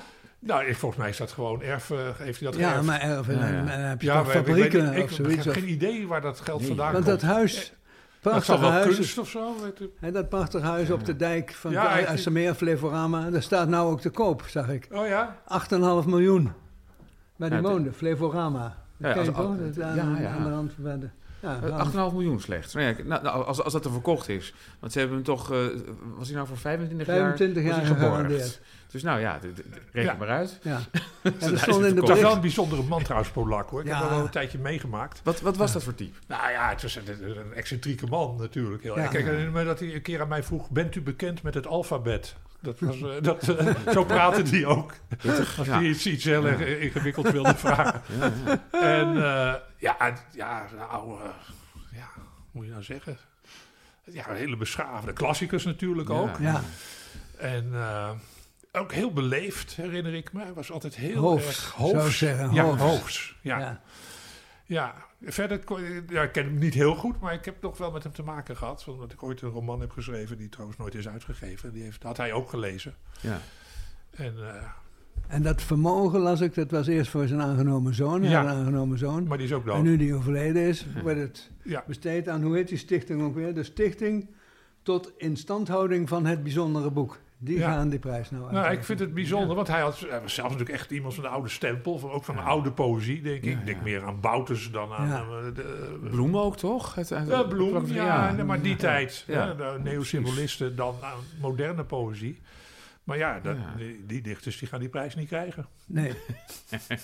Nou, 0.46 0.64
ik- 0.64 0.76
volgens 0.76 1.00
mij 1.00 1.10
is 1.10 1.16
dat 1.16 1.32
gewoon 1.32 1.62
erf, 1.62 1.90
eh, 1.90 1.98
heeft 2.16 2.40
hij 2.40 2.50
dat 2.50 2.58
ja, 2.60 2.68
geërfd. 2.70 2.86
maar 2.86 3.00
erven, 3.00 3.34
Ja, 3.38 3.46
ja. 3.46 3.52
en, 3.52 3.68
en 3.68 3.88
heb 3.88 4.00
je 4.00 4.06
Ja, 4.06 4.20
ik 4.20 4.26
fabrieken 4.26 4.92
ik, 4.92 5.04
of 5.04 5.10
zoiets? 5.12 5.44
heb 5.44 5.46
of- 5.46 5.60
geen 5.62 5.68
idee 5.70 6.06
waar 6.06 6.20
dat 6.20 6.40
geld 6.40 6.58
Nee. 6.58 6.68
vandaan 6.68 6.92
want 6.92 7.04
komt. 7.04 7.20
dat 7.20 7.30
huis, 7.30 7.72
dat 8.20 8.32
prachtige 8.32 8.60
wel 8.60 8.70
huis, 8.70 8.94
kunst 8.96 9.18
of 9.18 9.28
zo. 9.28 9.54
Weet 9.62 9.80
ik. 9.80 9.90
hè, 10.00 10.10
dat 10.12 10.28
prachtige 10.28 10.66
huis 10.66 10.90
op 10.90 11.04
de 11.04 11.16
dijk 11.16 11.52
van 11.54 11.70
Ja, 11.70 11.82
ja, 11.82 11.96
ik- 11.96 12.08
Assemeer, 12.08 12.54
Flevorama, 12.54 13.30
daar 13.30 13.42
staat 13.42 13.68
nou 13.68 13.90
ook 13.90 14.00
te 14.00 14.10
koop, 14.10 14.42
zag 14.46 14.68
ik. 14.68 14.88
Oh 14.92 15.06
ja? 15.06 15.36
8,5 15.44 16.06
miljoen. 16.06 16.52
Bij 17.36 17.48
die 17.48 17.58
Ja, 17.60 17.64
woonde, 17.68 17.92
Flevorama. 17.92 18.76
Dat 18.96 19.14
Ja, 19.14 19.18
als-? 19.20 19.26
Dat 19.58 19.58
is 19.76 19.80
aan, 19.80 19.96
ja, 19.96 20.20
ja. 20.20 20.28
aan 20.28 20.44
de 20.44 20.50
rand 20.50 20.72
van 20.82 21.00
de... 21.00 21.08
Ja, 21.44 21.60
Eh, 21.62 21.86
8,5 22.08 22.12
miljoen 22.12 22.40
slechts. 22.40 22.74
Nou 22.74 22.86
ja, 22.86 22.94
nou, 23.04 23.22
nou, 23.22 23.44
als, 23.44 23.62
als 23.62 23.72
dat 23.72 23.84
er 23.84 23.90
verkocht 23.90 24.28
is. 24.28 24.54
Want 24.80 24.92
ze 24.92 24.98
hebben 24.98 25.16
hem 25.16 25.26
toch... 25.26 25.52
eh, 25.52 25.58
was 26.16 26.26
hij 26.26 26.36
nou 26.36 26.48
voor 26.48 26.56
25, 26.56 27.06
25 27.06 27.62
jaar, 27.62 27.72
jaar 27.72 27.78
was 27.80 27.88
hij 27.88 27.96
geborgd. 27.96 28.14
gegarandeerd. 28.14 28.60
Dus 28.90 29.02
nou 29.02 29.20
ja, 29.20 29.38
reken 29.92 30.12
Ja. 30.12 30.16
maar 30.18 30.28
uit. 30.28 30.58
Ja. 30.62 30.80
En 31.22 31.34
er 31.40 31.52
is 31.52 31.60
stond 31.62 31.84
in 31.84 31.94
de. 31.94 32.00
Dat 32.04 32.20
wel 32.20 32.32
een 32.34 32.40
bijzondere 32.40 32.82
man 32.82 33.02
trouwens, 33.02 33.30
Polak 33.32 33.70
hoor. 33.70 33.80
Ik 33.80 33.86
Ja. 33.86 33.92
heb 33.92 34.02
dat 34.02 34.10
wel 34.16 34.24
een 34.24 34.30
tijdje 34.30 34.58
meegemaakt. 34.58 35.20
Wat, 35.24 35.40
wat 35.40 35.56
was 35.56 35.72
dat 35.72 35.82
voor 35.82 35.94
type? 35.94 36.18
Nou 36.26 36.50
ja, 36.50 36.68
het 36.68 36.82
is 36.82 36.96
een, 36.96 37.02
een 37.38 37.52
excentrieke 37.54 38.06
man 38.06 38.36
natuurlijk. 38.38 38.82
Heel 38.82 38.98
Ja. 38.98 39.06
Kijk, 39.06 39.24
herinner 39.24 39.52
me 39.52 39.64
dat 39.64 39.78
hij 39.78 39.94
een 39.94 40.02
keer 40.02 40.20
aan 40.20 40.28
mij 40.28 40.42
vroeg... 40.42 40.70
Bent 40.70 40.94
u 40.94 41.00
bekend 41.02 41.42
met 41.42 41.54
het 41.54 41.66
alfabet? 41.66 42.34
Dat 42.64 42.78
was, 42.80 43.00
eh, 43.00 43.22
dat, 43.22 43.48
eh, 43.48 43.76
zo 43.94 44.04
praatte 44.04 44.42
hij 44.42 44.66
ook. 44.66 44.92
Als 45.58 45.66
Ja. 45.66 45.74
hij 45.78 45.84
iets, 45.88 46.06
iets 46.06 46.24
heel 46.24 46.46
erg 46.46 46.60
ingewikkeld 46.60 47.30
wilde 47.30 47.54
vragen. 47.64 48.02
Ja, 48.18 48.30
ja. 48.72 48.80
En 48.80 49.08
eh, 49.16 49.54
ja, 49.78 49.96
ja, 50.32 50.66
nou, 50.76 51.18
ja, 51.92 52.08
hoe 52.14 52.22
moet 52.52 52.64
je 52.64 52.70
nou 52.70 52.82
zeggen? 52.82 53.16
Ja, 54.04 54.28
een 54.30 54.36
hele 54.36 54.56
beschaafde 54.56 55.12
klassiekers 55.12 55.64
natuurlijk 55.64 56.10
ook. 56.10 56.38
Ja, 56.38 56.62
En 57.38 57.68
eh, 57.72 58.10
ook 58.72 58.92
heel 58.92 59.12
beleefd, 59.12 59.76
herinner 59.76 60.14
ik 60.14 60.32
me. 60.32 60.42
Hij 60.42 60.52
was 60.52 60.70
altijd 60.70 60.96
heel 60.96 61.16
Hoofs, 61.22 61.46
erg 61.46 61.70
hoofs. 61.70 62.18
zeggen, 62.18 62.52
Ja, 62.54 62.62
hoofs. 62.64 62.80
hoofs. 62.82 63.36
Ja, 63.40 63.58
ja. 63.58 63.80
ja. 64.64 64.94
Verder, 65.26 65.60
ja, 66.08 66.22
ik 66.22 66.32
ken 66.32 66.44
hem 66.44 66.58
niet 66.58 66.74
heel 66.74 66.94
goed, 66.94 67.20
maar 67.20 67.32
ik 67.34 67.44
heb 67.44 67.62
nog 67.62 67.78
wel 67.78 67.90
met 67.90 68.02
hem 68.02 68.12
te 68.12 68.22
maken 68.22 68.56
gehad. 68.56 68.84
Omdat 68.88 69.12
ik 69.12 69.22
ooit 69.22 69.42
een 69.42 69.48
roman 69.48 69.80
heb 69.80 69.90
geschreven 69.90 70.38
die 70.38 70.48
trouwens 70.48 70.78
nooit 70.78 70.94
is 70.94 71.08
uitgegeven. 71.08 71.72
Die 71.72 71.82
heeft, 71.82 72.02
had 72.02 72.16
hij 72.16 72.32
ook 72.32 72.48
gelezen. 72.48 72.94
Ja. 73.20 73.38
En, 74.10 74.34
eh, 74.38 74.62
En 75.28 75.42
dat 75.42 75.62
vermogen 75.62 76.20
las 76.20 76.40
ik, 76.40 76.54
dat 76.54 76.70
was 76.70 76.86
eerst 76.86 77.10
voor 77.10 77.26
zijn 77.26 77.40
aangenomen 77.42 77.94
zoon. 77.94 78.22
Ja. 78.22 78.40
een 78.40 78.48
aangenomen 78.48 78.98
zoon. 78.98 79.26
maar 79.26 79.38
die 79.38 79.46
is 79.46 79.52
ook 79.52 79.64
dood. 79.64 79.76
En 79.76 79.82
nu 79.82 79.96
die 79.96 80.14
overleden 80.14 80.62
is, 80.62 80.86
wordt 81.02 81.18
het 81.18 81.50
Ja, 81.62 81.84
besteed 81.86 82.28
aan, 82.28 82.42
hoe 82.42 82.56
heet 82.56 82.68
die 82.68 82.78
stichting 82.78 83.22
ook 83.22 83.34
weer? 83.34 83.54
De 83.54 83.62
Stichting 83.62 84.28
tot 84.82 85.12
Instandhouding 85.16 86.08
van 86.08 86.26
het 86.26 86.42
Bijzondere 86.42 86.90
Boek. 86.90 87.18
Die 87.38 87.58
Ja. 87.58 87.72
gaan 87.72 87.88
die 87.88 87.98
prijs 87.98 88.30
nou 88.30 88.52
nou, 88.52 88.72
ik 88.72 88.84
vind 88.84 88.98
het 88.98 89.14
bijzonder, 89.14 89.56
want 89.56 89.68
hij, 89.68 89.80
had, 89.80 89.98
hij 90.08 90.20
was 90.20 90.34
zelf 90.34 90.50
natuurlijk 90.50 90.78
echt 90.78 90.90
iemand 90.90 91.14
van 91.14 91.22
de 91.22 91.28
oude 91.28 91.48
stempel. 91.48 91.98
Van, 91.98 92.10
ook 92.10 92.24
van 92.24 92.34
de 92.34 92.40
oude 92.40 92.72
poëzie, 92.72 93.22
denk 93.22 93.36
ik. 93.42 93.52
Ja, 93.52 93.58
Ik 93.58 93.66
denk 93.66 93.82
meer 93.82 94.02
aan 94.02 94.20
Bouters 94.20 94.70
dan 94.70 94.92
aan 94.92 95.08
Ja. 95.08 95.20
eh, 95.20 95.54
de, 95.54 95.98
Bloem 96.10 96.36
ook, 96.38 96.56
toch? 96.56 96.94
Het, 96.94 97.08
het- 97.08 97.28
Ja, 97.28 97.42
Bloem, 97.42 97.86
ja, 97.86 98.32
maar 98.44 98.60
die 98.62 98.70
Ja. 98.70 98.76
tijd. 98.76 99.24
De 99.26 99.78
neosymbolisten 99.82 100.76
dan 100.76 100.94
aan 101.00 101.18
moderne 101.40 101.84
poëzie. 101.84 102.40
Maar 103.04 103.18
ja, 103.18 103.40
dat. 103.40 103.56
Die, 103.76 104.04
die 104.06 104.22
dichters 104.22 104.58
die 104.58 104.68
gaan 104.68 104.80
die 104.80 104.88
prijs 104.88 105.14
niet 105.14 105.28
krijgen. 105.28 105.66
Nee. 105.86 106.12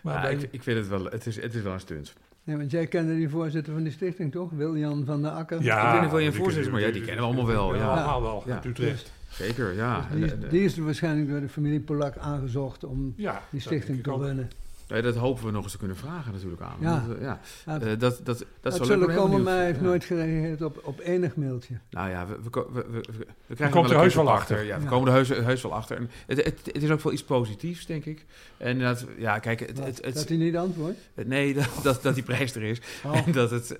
Maar 0.00 0.30
ik, 0.32 0.48
ik 0.50 0.62
vind 0.62 0.78
het 0.78 0.88
wel, 0.88 1.04
het 1.04 1.26
is, 1.26 1.36
het 1.36 1.54
is 1.54 1.62
wel 1.62 1.72
een 1.72 1.80
stunt. 1.80 2.12
Nee, 2.44 2.56
want 2.56 2.70
jij 2.70 2.86
kende 2.86 3.14
die 3.16 3.28
voorzitter 3.28 3.72
van 3.72 3.82
die 3.82 3.92
stichting 3.92 4.32
toch? 4.32 4.50
Wiljan 4.50 5.04
van 5.04 5.22
der 5.22 5.30
Akker. 5.30 5.62
ja, 5.62 5.86
ik 5.86 5.92
weet 5.92 6.00
niet 6.02 6.10
wel 6.10 6.20
je 6.20 6.32
voorzitter 6.32 6.62
is, 6.62 6.70
maar 6.70 6.80
ja, 6.80 6.90
die 6.90 7.00
kennen 7.02 7.16
we 7.16 7.22
allemaal 7.22 7.46
wel, 7.46 7.74
ja. 7.74 7.86
allemaal 7.88 8.22
wel, 8.22 8.42
Ja. 8.46 8.60
Utrecht. 8.66 9.12
Zeker, 9.30 9.74
ja. 9.74 10.08
Die, 10.14 10.24
is, 10.24 10.32
En, 10.32 10.44
eh, 10.44 10.50
die 10.50 10.64
is 10.64 10.76
waarschijnlijk 10.76 11.28
door 11.28 11.40
de 11.40 11.48
familie 11.48 11.80
Polak 11.80 12.16
aangezocht 12.16 12.84
om 12.84 13.14
Ja, 13.16 13.42
die 13.50 13.60
stichting 13.60 14.02
te 14.02 14.10
runnen. 14.10 14.50
Nee, 14.92 15.02
dat 15.02 15.14
hopen 15.14 15.44
we 15.44 15.50
nog 15.50 15.62
eens 15.62 15.72
te 15.72 15.78
kunnen 15.78 15.96
vragen 15.96 16.32
natuurlijk 16.32 16.62
aan. 16.62 16.76
Ja. 16.80 17.04
Want, 17.06 17.18
eh, 17.18 17.24
ja. 17.24 17.40
Ja, 17.66 17.80
Eh, 17.80 17.80
dat, 17.80 17.98
dat, 18.00 18.24
dat, 18.24 18.44
dat 18.60 18.76
dat 18.78 18.86
leuk, 18.88 19.16
komen, 19.16 19.42
maar 19.42 19.56
hij 19.56 19.64
heeft 19.66 19.78
Ja. 19.78 19.84
nooit 19.84 20.04
gereageerd 20.04 20.62
op, 20.62 20.80
op 20.84 21.00
enig 21.00 21.36
mailtje. 21.36 21.74
Nou 21.90 22.10
ja, 22.10 22.26
we, 22.26 22.34
we, 22.42 22.66
we, 22.72 22.84
we, 22.90 23.00
we- 23.18 23.26
we 23.46 23.54
krijgen 23.54 23.76
komt 23.78 23.90
er 23.90 23.98
heus 23.98 24.14
wel 24.14 24.24
te 24.24 24.30
achter. 24.30 24.64
Ja, 24.64 24.76
we 24.76 24.82
Ja. 24.82 24.88
komen 24.88 25.08
er 25.08 25.14
heus, 25.14 25.28
heus 25.28 25.62
wel 25.62 25.74
achter. 25.74 25.96
En 25.96 26.10
het, 26.26 26.44
het, 26.44 26.60
het 26.72 26.82
is 26.82 26.90
ook 26.90 27.00
wel 27.00 27.12
iets 27.12 27.24
positiefs, 27.24 27.86
denk 27.86 28.04
ik. 28.04 28.24
En 28.56 28.70
inderdaad, 28.70 29.06
ja, 29.18 29.38
kijk, 29.38 29.60
het, 29.60 29.78
Wat? 29.78 29.86
het, 29.86 30.04
het, 30.04 30.14
dat 30.14 30.28
hij 30.28 30.36
niet 30.36 30.56
antwoordt? 30.56 30.98
nee, 31.26 31.54
dat, 31.58 31.68
dat, 31.82 32.02
dat 32.02 32.14
die 32.14 32.24
prijs 32.24 32.54
er 32.54 32.62
is. 32.62 32.80
Oh. 33.04 33.26
En 33.26 33.32
dat 33.32 33.50
het... 33.50 33.76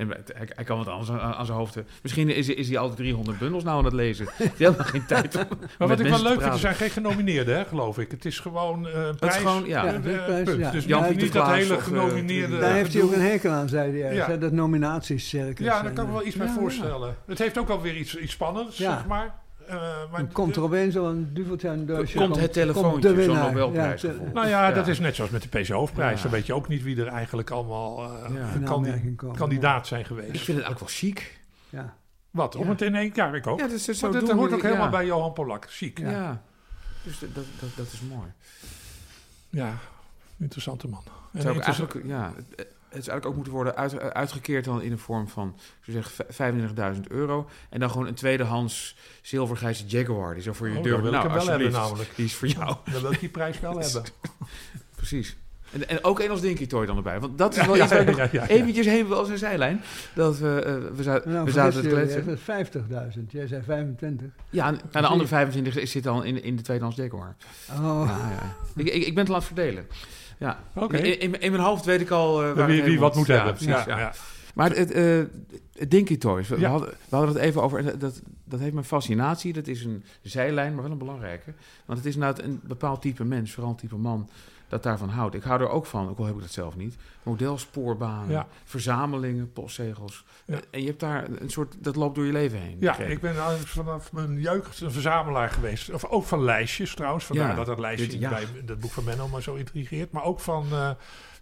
eh, 0.00 0.16
het- 0.16 0.32
hij, 0.36 0.48
hij 0.54 0.64
kan 0.64 0.76
wat 0.78 0.88
anders 0.88 1.10
aan, 1.10 1.34
aan 1.34 1.46
zijn 1.46 1.58
hoofd. 1.58 1.76
eh. 1.76 1.82
Misschien 2.02 2.28
is, 2.28 2.48
is 2.48 2.68
hij 2.68 2.78
al 2.78 2.94
300 2.94 3.38
bundels 3.38 3.64
nou 3.64 3.78
aan 3.78 3.84
het 3.84 3.92
lezen. 3.94 4.26
Hij 4.26 4.34
heeft 4.46 4.58
helemaal 4.58 4.84
geen 4.86 5.06
tijd 5.06 5.36
om 5.36 5.58
Maar 5.78 5.88
wat 5.88 6.00
ik 6.00 6.06
wel 6.06 6.22
leuk 6.22 6.40
vind, 6.40 6.52
er 6.52 6.58
zijn 6.58 6.74
geen 6.74 6.90
genomineerden, 6.90 7.56
hè, 7.56 7.64
geloof 7.64 7.98
ik. 7.98 8.10
Het 8.10 8.24
is 8.24 8.38
gewoon 8.38 8.86
eh, 8.88 9.06
een 9.06 9.16
prijs. 9.16 9.34
gewoon, 9.36 9.64
ja. 9.66 9.84
eh, 9.84 9.92
Ja, 9.92 9.98
de 9.98 10.12
eh, 10.50 10.58
ja. 10.58 10.70
Dus 10.70 10.84
Jan 10.84 11.16
niet, 11.16 11.32
dat 11.32 11.46
hele 11.46 11.76
eh, 11.76 11.82
genomineerde... 11.82 12.58
Daar 12.58 12.72
heeft 12.72 12.92
hij 12.92 13.02
ook 13.02 13.12
een 13.12 13.20
hekel 13.20 13.50
aan, 13.50 13.68
zei 13.68 14.00
hij. 14.02 14.14
Ja. 14.14 14.36
Dat 14.36 14.52
nominatiecircus. 14.52 15.66
Ja, 15.66 15.74
daar 15.80 15.84
en, 15.90 15.94
kan 15.94 16.04
ik 16.04 16.10
wel 16.10 16.20
eh, 16.20 16.26
iets 16.26 16.36
bij 16.36 16.46
ja, 16.46 16.52
voorstellen. 16.52 17.16
Het 17.26 17.38
heeft 17.38 17.58
ook 17.58 17.68
wel 17.68 17.80
weer 17.80 17.96
iets, 17.96 18.16
iets 18.16 18.32
spannends, 18.32 18.76
Ja. 18.78 18.96
zeg 18.96 19.06
maar. 19.06 19.34
Eh, 19.66 19.76
maar 20.10 20.20
Dan 20.20 20.32
komt 20.32 20.56
er 20.56 20.62
opeens 20.62 20.94
zo'n 20.94 21.30
duveltje 21.32 21.68
aan 21.68 21.78
de 21.78 21.84
doosje. 21.84 22.16
Komt 22.18 22.36
het 22.36 22.52
telefoontje, 22.52 23.14
de 23.14 23.22
zo'n. 23.22 23.34
Nobelprijs 23.34 24.02
Ja. 24.02 24.12
Nou 24.34 24.48
ja, 24.48 24.68
Ja. 24.68 24.72
dat 24.74 24.88
is 24.88 24.98
net 24.98 25.14
zoals 25.14 25.30
met 25.30 25.42
de 25.42 25.48
PC-hoofdprijs. 25.48 26.16
Ja. 26.16 26.22
Dan 26.22 26.30
weet 26.32 26.46
je 26.46 26.54
ook 26.54 26.68
niet 26.68 26.82
wie 26.82 27.00
er 27.00 27.06
eigenlijk 27.06 27.50
allemaal 27.50 28.04
eh, 28.24 28.34
Ja. 28.34 28.66
komen. 28.66 29.16
kandidaat 29.36 29.86
zijn 29.86 30.00
Ik 30.00 30.06
geweest. 30.06 30.44
vind 30.44 30.58
het 30.58 30.66
ook 30.66 30.78
wel 30.78 30.88
chic. 30.88 31.40
Ja. 31.68 31.94
Wat? 32.30 32.56
Om 32.56 32.64
Ja. 32.64 32.70
het 32.70 32.82
in 32.82 32.94
één 32.94 33.10
jaar, 33.14 33.34
ik 33.34 33.46
ook. 33.46 33.58
Ja, 33.60 33.78
zo 33.78 34.10
maar 34.10 34.20
dat 34.20 34.30
hoort 34.30 34.52
ook 34.52 34.60
Ja. 34.62 34.66
helemaal 34.66 34.90
bij 34.90 35.06
Johan 35.06 35.32
Polak. 35.32 35.66
Ziek. 35.68 35.98
Ja. 35.98 36.10
Ja, 36.10 36.42
Dus 37.02 37.18
dat, 37.18 37.28
dat, 37.34 37.44
dat, 37.76 37.86
is 37.92 38.00
mooi. 38.00 38.28
interessante 40.38 40.88
man. 40.88 41.02
En 41.32 41.48
ook 41.48 41.58
eigenlijk, 41.58 42.06
ja, 42.06 42.32
het, 42.90 42.94
het 42.94 43.04
zou 43.04 43.20
eigenlijk 43.20 43.26
ook 43.26 43.34
moeten 43.34 43.52
worden 43.52 43.76
uit, 43.76 44.00
uitgekeerd 44.14 44.64
dan 44.64 44.82
in 44.82 44.90
de 44.90 44.98
vorm 44.98 45.28
van, 45.28 45.54
ik 45.86 45.92
zou 45.92 46.02
zeggen, 46.26 46.94
25.000 46.94 47.00
euro. 47.08 47.48
En 47.70 47.80
dan 47.80 47.90
gewoon 47.90 48.06
een 48.06 48.14
tweedehands 48.14 48.96
zilvergrijze 49.22 49.84
Jaguar. 49.86 50.34
Die 50.34 50.42
zo 50.42 50.52
voor 50.52 50.68
je 50.68 50.76
Oh, 50.76 50.82
deur... 50.82 50.92
dan 50.92 51.02
wil 51.02 51.12
ik 51.12 51.16
nou, 51.18 51.28
hem 51.28 51.38
wel 51.38 51.48
hebben 51.48 51.72
namelijk. 51.72 52.10
Die 52.16 52.24
is 52.24 52.34
voor 52.34 52.48
jou. 52.48 52.76
Dan 52.92 53.02
wil 53.02 53.12
ik 53.12 53.20
die 53.20 53.28
prijs 53.28 53.60
wel 53.60 53.78
hebben. 53.84 54.02
Precies. 54.96 55.36
En, 55.72 55.88
en 55.88 56.04
ook 56.04 56.20
een 56.20 56.30
als 56.30 56.40
Dinky 56.40 56.66
Toy 56.66 56.86
dan 56.86 56.96
erbij. 56.96 57.20
Want 57.20 57.38
dat 57.38 57.56
is 57.56 57.66
wel 57.66 57.76
ja, 57.76 57.82
iets 57.84 57.92
waar 57.92 58.00
ja, 58.04 58.10
nog 58.10 58.16
ja, 58.16 58.28
ja. 58.32 58.46
eventjes 58.46 58.86
heen 58.86 59.08
wil 59.08 59.16
als 59.18 59.28
een 59.28 59.38
zijlijn. 59.38 59.82
Dat 60.14 60.38
we, 60.38 60.62
eh, 60.62 60.96
we, 60.96 61.02
za- 61.02 61.20
Nou, 61.24 61.44
we 61.44 61.50
zaten 61.50 61.82
te 61.82 61.88
kletsen. 61.88 62.24
jij 62.24 62.36
zegt 62.36 62.70
50.000. 63.18 63.20
Jij 63.28 63.46
zei 63.46 63.62
25. 63.62 64.28
Ja, 64.50 64.66
en 64.66 64.80
en 64.92 65.02
de 65.02 65.08
andere 65.08 65.28
25 65.28 65.88
zit 65.88 66.02
dan 66.02 66.24
in, 66.24 66.42
in 66.42 66.56
de 66.56 66.62
tweedehands 66.62 66.96
Jaguar. 66.96 67.36
Oh, 67.70 68.02
Ja, 68.06 68.30
ja. 68.30 68.56
Ik, 68.76 68.86
ik, 68.94 69.06
ik 69.06 69.14
ben 69.14 69.24
te 69.24 69.30
laat 69.32 69.44
verdelen. 69.44 69.86
Ja. 70.40 70.58
Oké. 70.74 70.96
In, 70.96 71.20
in, 71.20 71.40
in 71.40 71.52
mijn 71.52 71.62
hoofd 71.64 71.84
weet 71.84 72.00
ik 72.00 72.10
al... 72.10 72.42
eh, 72.44 72.52
waar 72.52 72.66
Wie, 72.66 72.82
wie 72.82 72.98
wat 72.98 73.14
moet 73.16 73.26
hebben. 73.26 73.54
precies, 73.54 73.84
Ja. 73.84 74.12
Maar 74.54 74.70
het, 74.70 74.92
het 74.94 75.90
Dinky 75.90 76.18
Toys, 76.18 76.48
we, 76.48 76.58
Ja. 76.58 76.70
hadden, 76.70 76.88
we 77.08 77.16
hadden 77.16 77.34
het 77.34 77.42
even 77.44 77.62
over, 77.62 77.78
en 77.78 77.84
dat, 77.84 78.00
dat, 78.00 78.20
dat 78.44 78.60
heeft 78.60 78.72
mijn 78.72 78.84
fascinatie. 78.84 79.52
Dat 79.52 79.66
is 79.66 79.84
een 79.84 80.04
zijlijn, 80.22 80.74
maar 80.74 80.82
wel 80.82 80.92
een 80.92 80.98
belangrijke. 80.98 81.52
Want 81.86 81.98
het 81.98 82.08
is 82.08 82.14
inderdaad 82.14 82.44
een 82.44 82.60
bepaald 82.64 83.00
type 83.02 83.24
mens, 83.24 83.52
vooral 83.52 83.70
een 83.70 83.76
type 83.78 83.96
man, 83.96 84.28
dat 84.70 84.82
daarvan 84.82 85.08
houdt. 85.08 85.34
Ik 85.34 85.42
hou 85.42 85.60
er 85.60 85.68
ook 85.68 85.86
van, 85.86 86.08
ook 86.08 86.18
al 86.18 86.24
heb 86.24 86.34
ik 86.34 86.40
dat 86.40 86.50
zelf 86.50 86.76
niet. 86.76 86.96
Modelsporbanen, 87.22 88.30
Ja. 88.30 88.46
verzamelingen, 88.64 89.52
postzegels. 89.52 90.24
Ja. 90.44 90.54
Eh, 90.54 90.60
En 90.70 90.80
je 90.80 90.86
hebt 90.86 91.00
daar 91.00 91.28
een 91.30 91.50
soort, 91.50 91.74
dat 91.84 91.96
loopt 91.96 92.14
door 92.14 92.26
je 92.26 92.32
leven 92.32 92.58
heen. 92.58 92.76
Ja, 92.80 92.88
begrepen. 92.90 93.12
ik 93.12 93.20
ben 93.20 93.34
vanaf 93.66 94.12
mijn 94.12 94.40
jeugd 94.40 94.80
een 94.80 94.92
verzamelaar 94.92 95.50
geweest. 95.50 95.90
Of 95.92 96.04
ook 96.04 96.24
van 96.24 96.42
lijstjes 96.44 96.94
trouwens. 96.94 97.24
Vandaar 97.24 97.48
Ja, 97.48 97.54
dat 97.54 97.66
dat 97.66 97.78
lijstje 97.78 98.08
dit- 98.08 98.20
ja. 98.20 98.28
bij 98.30 98.46
dat 98.64 98.80
boek 98.80 98.90
van 98.90 99.04
Menno 99.04 99.28
maar 99.28 99.42
zo 99.42 99.54
intrigeert. 99.54 100.12
Maar 100.12 100.22
ook 100.24 100.40
van, 100.40 100.66
eh, 100.72 100.90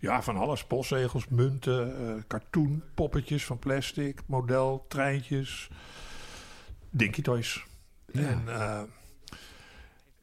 ja, 0.00 0.22
van 0.22 0.36
alles. 0.36 0.64
Postzegels, 0.64 1.28
munten, 1.28 2.08
eh, 2.08 2.14
cartoon, 2.28 2.82
poppetjes 2.94 3.44
van 3.44 3.58
plastic, 3.58 4.20
model, 4.26 4.84
treintjes. 4.88 5.68
Dinky 6.90 7.22
Toys. 7.22 7.64
Ja. 8.12 8.20
En 8.28 8.42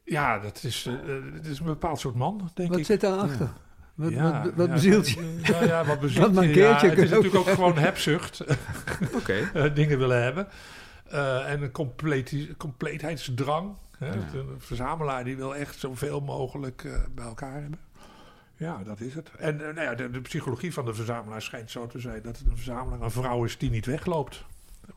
ja, 0.05 0.39
dat 0.39 0.63
is, 0.63 0.85
eh, 0.85 0.93
het 1.33 1.45
is 1.45 1.59
een 1.59 1.65
bepaald 1.65 1.99
soort 1.99 2.15
man, 2.15 2.49
denk 2.53 2.69
wat 2.69 2.79
ik. 2.79 2.85
zit 2.85 3.01
daarachter? 3.01 3.49
Wat, 3.95 4.11
Ja, 4.11 4.43
wat, 4.43 4.53
wat 4.53 4.67
ja, 4.67 4.73
bezielt 4.73 5.09
je? 5.09 5.39
Ja, 5.41 5.63
ja, 5.73 5.85
wat 5.85 5.99
bezielt 5.99 6.25
Wat 6.25 6.35
je? 6.35 6.41
mankeert 6.41 6.81
je? 6.81 6.87
Ja, 6.87 6.93
het 6.93 7.03
is 7.03 7.13
ook 7.13 7.23
natuurlijk 7.23 7.47
ook 7.49 7.53
gewoon 7.53 7.77
hebzucht. 7.77 8.43
Oké. 9.19 9.33
eh, 9.53 9.75
dingen 9.75 9.97
willen 9.97 10.23
hebben. 10.23 10.47
Eh, 11.09 11.51
en 11.51 11.61
een 11.61 11.71
compleet, 11.71 12.35
compleetheidsdrang. 12.57 13.75
Hè? 13.97 14.07
Ja. 14.07 14.13
Een 14.13 14.55
verzamelaar 14.57 15.23
die 15.23 15.35
wil 15.35 15.55
echt 15.55 15.79
zoveel 15.79 16.21
mogelijk 16.21 16.83
eh, 16.83 16.91
bij 17.15 17.25
elkaar 17.25 17.61
hebben. 17.61 17.79
Ja, 18.57 18.83
dat 18.83 18.99
is 18.99 19.13
het. 19.13 19.31
En 19.37 19.57
nou 19.57 19.81
ja, 19.81 19.95
de, 19.95 20.09
de 20.11 20.21
psychologie 20.21 20.73
van 20.73 20.85
de 20.85 20.93
verzamelaar 20.93 21.41
schijnt 21.41 21.71
zo 21.71 21.87
te 21.87 21.99
zijn 21.99 22.21
dat 22.21 22.39
een 22.49 22.55
verzamelaar 22.55 23.01
een 23.01 23.11
vrouw 23.11 23.43
is 23.43 23.57
die 23.57 23.69
niet 23.69 23.85
wegloopt. 23.85 24.45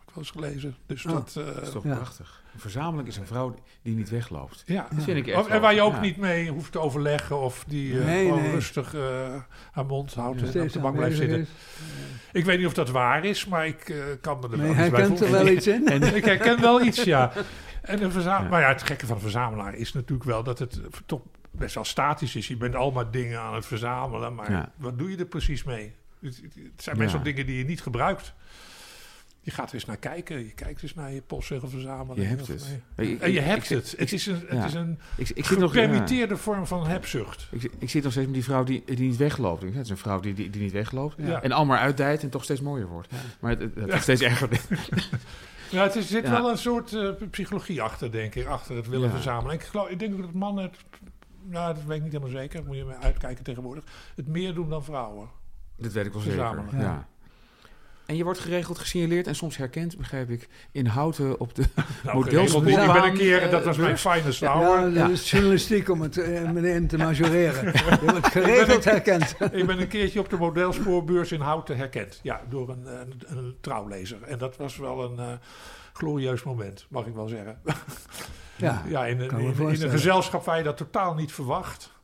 Ik 0.09 0.15
wel 0.15 0.25
eens 0.25 0.31
gelezen. 0.31 0.77
Dus 0.87 1.05
Oh. 1.07 1.13
dat, 1.13 1.35
eh, 1.39 1.55
Dat 1.55 1.63
is 1.63 1.71
toch 1.71 1.85
Ja. 1.85 1.95
prachtig. 1.95 2.43
Een 2.55 2.61
verzameling 2.61 3.09
is 3.09 3.17
een 3.17 3.27
vrouw 3.27 3.55
die 3.83 3.95
niet 3.95 4.09
wegloopt. 4.11 4.63
ja. 4.67 4.87
Dat 4.95 5.05
vind 5.05 5.17
ik 5.19 5.27
echt 5.27 5.37
Of- 5.39 5.45
en 5.47 5.51
wel- 5.53 5.61
waar 5.61 5.75
je 5.75 5.81
ook 5.83 6.01
niet 6.01 6.17
mee 6.17 6.49
hoeft 6.51 6.73
te 6.73 6.79
overleggen 6.79 7.39
of 7.41 7.65
die 7.67 7.99
eh, 7.99 8.05
Nee, 8.05 8.25
gewoon 8.27 8.43
nee. 8.43 8.51
rustig 8.53 8.95
eh, 8.95 9.01
haar 9.73 9.87
mond 9.87 10.15
houdt 10.15 10.55
en 10.55 10.63
op 10.63 10.73
de 10.73 10.79
bank 10.79 10.97
blijft 10.97 11.17
zitten. 11.17 11.41
is. 11.41 11.49
Ik 12.33 12.45
weet 12.45 12.59
niet 12.59 12.67
of 12.67 12.75
dat 12.75 12.91
waar 12.91 13.25
is, 13.25 13.47
maar 13.47 13.67
ik 13.67 13.89
eh, 13.89 13.97
kan 14.21 14.39
me 14.39 14.43
er 14.49 14.51
wel 14.51 14.59
je 14.61 14.67
iets 14.69 14.77
bij 14.77 14.89
herkent 15.01 15.21
er 15.21 15.31
wel 15.31 15.49
iets 15.49 15.67
in? 15.67 15.87
En, 15.89 16.15
Ik 16.17 16.25
herken 16.25 16.61
wel 16.61 16.83
iets, 16.83 17.05
ja. 17.05 17.33
En 17.83 18.03
een 18.03 18.13
verzamelaar. 18.13 18.51
Maar 18.51 18.61
ja, 18.61 18.69
het 18.69 18.83
gekke 18.83 19.07
van 19.07 19.17
een 19.17 19.23
verzamelaar 19.23 19.75
is 19.75 19.93
natuurlijk 19.93 20.29
wel 20.29 20.43
dat 20.43 20.59
het 20.59 20.81
toch 21.07 21.21
best 21.51 21.75
wel 21.75 21.85
statisch 21.85 22.37
is. 22.37 22.49
Je 22.49 22.57
bent 22.57 22.75
allemaal 22.75 23.11
dingen 23.11 23.41
aan 23.41 23.55
het 23.55 23.67
verzamelen, 23.67 24.35
maar 24.35 24.51
Ja. 24.51 24.73
wat 24.77 24.99
doe 24.99 25.11
je 25.11 25.17
er 25.17 25.25
precies 25.27 25.65
mee? 25.65 25.95
Het, 26.21 26.37
het- 26.37 26.55
het 26.55 26.83
zijn 26.83 26.97
Ja. 26.97 27.03
meestal 27.03 27.23
dingen 27.23 27.47
die 27.47 27.59
je 27.59 27.65
niet 27.65 27.83
gebruikt. 27.83 28.35
Je 29.49 29.55
gaat 29.55 29.69
er 29.69 29.75
eens 29.75 29.85
naar 29.85 29.97
kijken. 29.97 30.39
Je 30.39 30.53
kijkt 30.53 30.83
eens 30.83 30.95
naar 30.95 31.13
je 31.13 31.23
postzegelverzameling. 31.23 32.29
Je 32.29 32.35
hebt 32.35 32.47
het. 32.47 32.81
nee. 32.97 33.11
Ik- 33.13 33.21
En 33.21 33.33
je 33.33 33.39
ik- 33.39 33.45
hebt 33.45 33.71
ik- 33.71 33.77
het. 33.77 33.93
ik- 33.93 33.99
Het 33.99 34.13
is 34.13 34.27
een, 34.27 34.41
ja. 34.51 34.57
het 34.57 34.65
is 34.65 34.75
een 34.75 34.99
ik, 35.17 35.29
ik 35.29 35.45
zit 35.45 35.59
nog... 35.59 35.75
ja. 35.75 36.37
vorm 36.37 36.67
van 36.67 36.87
hebzucht. 36.87 37.49
Ik, 37.51 37.71
ik 37.79 37.91
zit 37.91 38.03
nog 38.03 38.13
steeds 38.13 38.27
met 38.27 38.35
die 38.35 38.45
vrouw 38.45 38.65
die, 38.65 38.83
die 38.85 38.99
niet 38.99 39.17
wegloopt. 39.17 39.63
Het 39.63 39.75
is 39.77 39.89
een 39.91 39.97
vrouw 39.97 40.21
die, 40.21 40.35
die, 40.35 40.51
die 40.51 40.63
niet 40.63 40.73
wegloopt. 40.73 41.15
Ja. 41.19 41.43
En 41.43 41.53
al 41.53 41.65
maar 41.65 41.79
uitdijt 41.79 42.23
en 42.23 42.31
toch 42.31 42.45
steeds 42.45 42.61
mooier 42.61 42.87
wordt. 42.89 43.09
Ja. 43.11 43.17
Maar 43.41 43.51
het, 43.51 43.61
het, 43.61 43.75
het 43.75 43.85
wordt 43.85 44.03
steeds 44.03 44.21
erger. 44.23 44.49
Ja, 45.71 45.83
het 45.83 45.95
is, 45.97 46.03
er 46.03 46.09
zit 46.09 46.25
Ja. 46.25 46.31
wel 46.31 46.51
een 46.51 46.59
soort 46.59 46.93
eh, 46.95 47.09
psychologie 47.31 47.83
achter, 47.83 48.11
denk 48.13 48.35
ik. 48.35 48.47
Achter 48.47 48.77
het 48.77 48.89
willen 48.89 49.09
Ja. 49.09 49.15
verzamelen. 49.15 49.55
Ik, 49.55 49.63
geloof, 49.63 49.89
ik 49.89 49.99
denk 49.99 50.15
ook 50.15 50.21
dat 50.23 50.33
mannen 50.33 50.65
het... 50.65 50.77
Nou, 51.45 51.75
dat 51.75 51.85
weet 51.85 51.97
ik 51.97 52.03
niet 52.03 52.13
helemaal 52.13 52.33
zeker. 52.41 52.65
Moet 52.65 52.77
je 52.77 52.85
maar 52.85 52.97
uitkijken 52.97 53.45
tegenwoordig. 53.45 53.85
Het 54.17 54.27
meer 54.29 54.55
doen 54.55 54.69
dan 54.69 54.85
vrouwen. 54.85 55.29
Dat 55.77 55.93
weet 55.93 56.07
ik 56.07 56.13
wel 56.13 56.23
zeker. 56.23 56.39
Verzamelen. 56.39 56.81
Ja. 56.81 57.09
En 58.09 58.17
je 58.17 58.25
wordt 58.25 58.39
geregeld 58.39 58.79
gesignaleerd 58.79 59.27
en 59.27 59.35
soms 59.35 59.57
herkend, 59.57 59.97
begrijp 59.97 60.31
ik, 60.31 60.49
in 60.73 60.87
houten 60.87 61.41
op 61.41 61.55
de... 61.55 61.65
Nou, 62.05 62.17
Models-. 62.25 62.55
Ik 62.55 62.63
ben 62.63 63.05
een 63.05 63.15
keer, 63.15 63.43
eh, 63.43 63.51
dat 63.51 63.65
was 63.65 63.77
mijn 63.77 63.99
finest 63.99 64.45
hour. 64.45 64.79
Ja, 64.79 64.85
dat 64.85 64.95
Ja. 64.95 65.09
is 65.09 65.31
journalistiek 65.31 65.89
om 65.89 66.01
het 66.01 66.17
eh, 66.19 66.51
meteen 66.51 66.87
te 66.87 66.97
majoreren. 66.97 67.65
Je 67.73 67.99
wordt 68.11 68.27
geregeld 68.39 68.85
herkend. 68.85 69.35
Ik 69.53 69.67
ben 69.67 69.81
een 69.81 69.89
keertje 69.89 70.21
op 70.21 70.29
de 70.31 70.37
modelspoorbeurs 70.37 71.33
in 71.33 71.41
Houten 71.41 71.77
herkend. 71.77 72.21
Ja, 72.23 72.41
door 72.49 72.69
een, 72.69 72.87
een, 73.01 73.23
een 73.27 73.57
trouwlezer. 73.61 74.23
En 74.23 74.39
dat 74.39 74.57
was 74.57 74.77
wel 74.77 75.05
een 75.05 75.19
eh, 75.19 75.33
glorieus 75.93 76.43
moment, 76.43 76.87
mag 76.89 77.07
ik 77.07 77.15
wel 77.15 77.29
zeggen. 77.29 77.61
Ja, 78.57 78.83
Ja, 78.89 79.07
in, 79.07 79.21
in, 79.21 79.31
in 79.31 79.83
een 79.83 79.91
gezelschap 79.91 80.45
waar 80.45 80.57
je 80.59 80.65
dat 80.65 80.77
totaal 80.77 81.15
niet 81.15 81.33
verwacht. 81.33 81.97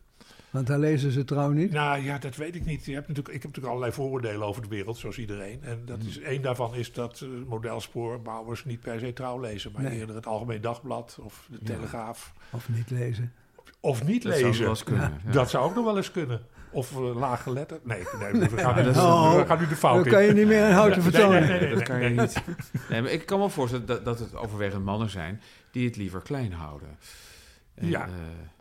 Want 0.54 0.66
daar 0.66 0.78
lezen 0.78 1.10
ze 1.12 1.24
trouw 1.24 1.50
niet. 1.50 1.70
Nou 1.72 2.02
ja, 2.02 2.18
dat 2.18 2.36
weet 2.36 2.54
ik 2.54 2.64
niet. 2.64 2.84
Je 2.84 2.94
hebt 2.94 3.08
natuurlijk, 3.08 3.34
ik 3.34 3.42
heb 3.42 3.50
natuurlijk 3.50 3.74
allerlei 3.74 3.92
vooroordelen 3.92 4.46
over 4.46 4.62
de 4.62 4.68
wereld, 4.68 4.96
zoals 4.98 5.18
iedereen. 5.18 5.62
En 5.62 5.82
dat 5.84 6.02
is, 6.02 6.18
één 6.18 6.42
daarvan 6.42 6.74
is 6.74 6.92
dat 6.92 7.20
eh, 7.20 7.28
modelspoorbouwers 7.46 8.64
niet 8.64 8.80
per 8.80 8.98
se 8.98 9.12
trouw 9.12 9.40
lezen, 9.40 9.72
maar 9.72 9.82
Nee. 9.82 9.98
eerder 9.98 10.14
het 10.14 10.26
Algemeen 10.26 10.60
Dagblad 10.60 11.18
of 11.22 11.46
de 11.50 11.58
Ja. 11.60 11.66
Telegraaf. 11.74 12.32
Of 12.50 12.68
niet 12.68 12.90
lezen. 12.90 13.32
Of 13.80 14.04
niet 14.04 14.22
Dat 14.22 14.32
zou 14.32 14.44
lezen. 14.44 14.60
wel 14.60 14.70
eens 14.70 14.84
kunnen. 14.84 15.20
ja. 15.26 15.32
Dat 15.32 15.50
zou 15.50 15.64
ook 15.64 15.74
nog 15.74 15.84
wel 15.84 15.96
eens 15.96 16.10
kunnen. 16.10 16.40
Of 16.70 16.92
uh, 16.92 17.16
laag 17.16 17.42
geletterd. 17.42 17.86
Nee, 17.86 18.02
nee, 18.20 18.32
we, 18.32 18.56
gaan, 18.58 18.88
Oh. 18.88 19.36
we 19.36 19.46
gaan 19.46 19.58
nu 19.58 19.66
de 19.66 19.76
fout 19.76 19.94
Dan 19.96 20.04
in. 20.04 20.10
kan 20.12 20.22
je 20.24 20.32
niet 20.32 20.46
meer 20.46 20.62
een 20.64 20.72
houten 20.72 21.02
vertonen. 21.02 21.40
nee, 21.40 21.50
nee, 21.50 21.60
nee, 21.60 21.74
dat 21.74 21.82
kan 21.82 22.02
je 22.02 22.08
niet. 22.08 22.42
Nee, 22.88 23.02
maar 23.02 23.10
ik 23.10 23.26
kan 23.26 23.38
me 23.40 23.48
voorstellen 23.50 23.86
dat, 23.86 24.04
dat 24.04 24.18
het 24.18 24.34
overwegend 24.36 24.84
mannen 24.84 25.10
zijn 25.10 25.40
die 25.70 25.86
het 25.86 25.96
liever 25.96 26.22
klein 26.22 26.52
houden. 26.52 26.88
En, 27.74 27.88
Ja. 27.88 28.04
eh, 28.04 28.10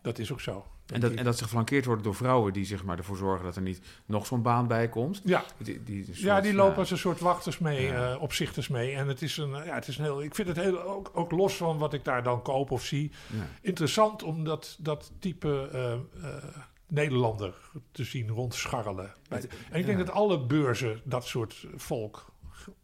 Dat 0.02 0.20
is 0.20 0.32
ook 0.32 0.42
zo. 0.42 0.66
En, 0.86 1.00
dat, 1.00 1.12
en 1.14 1.24
dat 1.24 1.38
ze 1.38 1.44
geflankeerd 1.44 1.86
worden 1.86 2.04
door 2.04 2.16
vrouwen 2.16 2.54
die 2.54 2.66
zeg 2.66 2.84
maar, 2.84 2.98
ervoor 2.98 3.18
zorgen 3.18 3.46
dat 3.46 3.56
er 3.56 3.62
niet 3.62 3.82
nog 4.06 4.26
zo'n 4.26 4.42
baan 4.42 4.68
bij 4.68 4.90
komt. 4.90 5.22
Ja, 5.24 5.44
Die, 5.58 5.84
die, 5.84 6.06
ja, 6.14 6.42
die 6.42 6.54
lopen 6.54 6.78
als 6.78 6.92
een 6.92 6.98
soort 6.98 7.20
wachters 7.20 7.58
mee, 7.60 7.82
Ja. 7.82 8.12
eh, 8.14 8.22
opzichters 8.22 8.68
mee. 8.68 8.96
En 8.96 9.08
het 9.08 9.22
is 9.22 9.38
een, 9.38 9.50
ja, 9.50 9.74
het 9.76 9.88
is 9.88 9.98
een 9.98 10.04
heel, 10.04 10.24
ik 10.24 10.36
vind 10.36 10.48
het 10.48 10.58
heel, 10.58 10.82
ook, 10.82 11.10
ook 11.14 11.32
los 11.32 11.56
van 11.56 11.78
wat 11.78 11.94
ik 11.94 12.04
daar 12.04 12.24
dan 12.24 12.42
koop 12.42 12.72
of 12.72 12.84
zie, 12.86 13.12
ja. 13.34 13.48
interessant 13.62 14.24
om 14.24 14.44
dat, 14.44 14.78
dat 14.80 15.12
type 15.20 15.70
eh, 15.72 15.94
eh, 15.94 16.44
Nederlander 16.88 17.54
te 17.92 18.04
zien 18.04 18.30
rondscharrelen. 18.30 19.14
Het- 19.30 19.48
en 19.72 19.80
ik 19.80 19.86
denk 19.86 19.98
dat 19.98 20.10
alle 20.12 20.46
beurzen 20.46 21.02
dat 21.04 21.26
soort 21.26 21.66
volk 21.76 22.26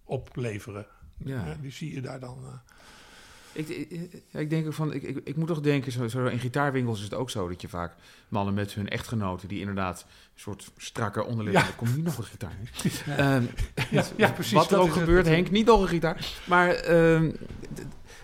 opleveren. 0.03 0.85
Ja. 1.17 1.45
Ja, 1.45 1.55
die 1.61 1.71
zie 1.71 1.93
je 1.93 2.01
daar 2.01 2.19
dan. 2.19 2.61
Ik, 3.51 3.67
ik, 4.31 4.49
denk 4.49 4.65
ook 4.67 4.73
van, 4.73 4.93
ik, 4.93 5.03
ik, 5.03 5.21
ik 5.23 5.35
moet 5.35 5.47
toch 5.47 5.59
denken, 5.61 5.91
zo, 5.91 6.07
zo 6.07 6.25
in 6.25 6.39
gitaarwinkels 6.39 6.97
is 6.97 7.03
het 7.03 7.13
ook 7.13 7.29
zo 7.29 7.47
dat 7.47 7.61
je 7.61 7.67
vaak 7.69 7.93
mannen 8.27 8.53
met 8.53 8.73
hun 8.73 8.89
echtgenoten 8.89 9.47
die 9.47 9.59
inderdaad 9.59 10.05
een 10.33 10.41
soort 10.41 10.71
strakke 10.77 11.23
onderliggende, 11.25 11.67
Ja. 11.67 11.73
er 11.73 11.77
komt 11.77 11.95
niet 11.95 12.05
nog 12.05 12.17
een 12.17 12.23
gitaar. 12.23 12.57
Ja. 13.05 13.17
Ehm, 13.17 13.43
Ja, 13.91 14.03
ja, 14.17 14.31
precies. 14.31 14.53
Wat 14.53 14.71
er 14.71 14.79
ook 14.79 14.93
gebeurt, 14.93 15.25
Henk, 15.25 15.51
niet 15.51 15.65
nog 15.65 15.81
een 15.81 15.87
gitaar. 15.87 16.25
Maar 16.47 16.69
ehm, 16.69 17.31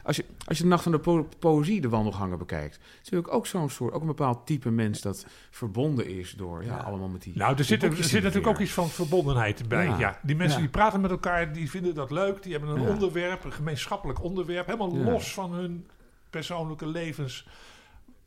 als, 0.06 0.16
je, 0.16 0.26
als 0.48 0.58
je 0.58 0.64
de 0.64 0.70
Nacht 0.70 0.84
van 0.84 0.92
de 0.92 1.00
po 1.00 1.28
Poëzie, 1.40 1.82
de 1.82 1.90
wandelgangen 1.90 2.38
bekijkt, 2.38 2.76
is 2.76 3.10
natuurlijk 3.10 3.34
ook 3.34 3.48
zo'n 3.48 3.70
soort, 3.70 3.94
ook 3.94 4.02
een 4.02 4.08
bepaald 4.08 4.46
type 4.46 4.70
mens 4.72 5.02
dat 5.02 5.26
verbonden 5.50 6.08
is 6.08 6.32
door, 6.32 6.64
ja, 6.64 6.76
Ja. 6.76 6.78
allemaal 6.84 7.08
met 7.08 7.22
die. 7.22 7.34
Nou, 7.36 7.50
er 7.50 7.56
die 7.56 7.66
zit, 7.66 7.84
er, 7.84 7.98
er 7.98 8.04
zit 8.04 8.24
natuurlijk 8.24 8.48
ook 8.48 8.60
iets 8.60 8.72
van 8.72 8.90
verbondenheid 8.90 9.68
bij. 9.68 9.86
Ja. 9.86 10.00
Ja. 10.00 10.20
Die 10.24 10.36
mensen 10.36 10.56
Ja. 10.58 10.64
die 10.64 10.72
praten 10.72 11.02
met 11.02 11.12
elkaar, 11.12 11.54
die 11.54 11.70
vinden 11.70 11.96
dat 11.96 12.12
leuk. 12.12 12.44
Die 12.44 12.52
hebben 12.52 12.70
een 12.70 12.82
Ja. 12.82 12.90
onderwerp, 12.90 13.44
een 13.44 13.54
gemeenschappelijk 13.54 14.24
onderwerp. 14.24 14.66
Helemaal 14.66 14.96
Ja. 14.96 15.04
los 15.04 15.34
van 15.34 15.54
hun 15.54 15.88
persoonlijke 16.30 16.88
levens. 16.88 17.48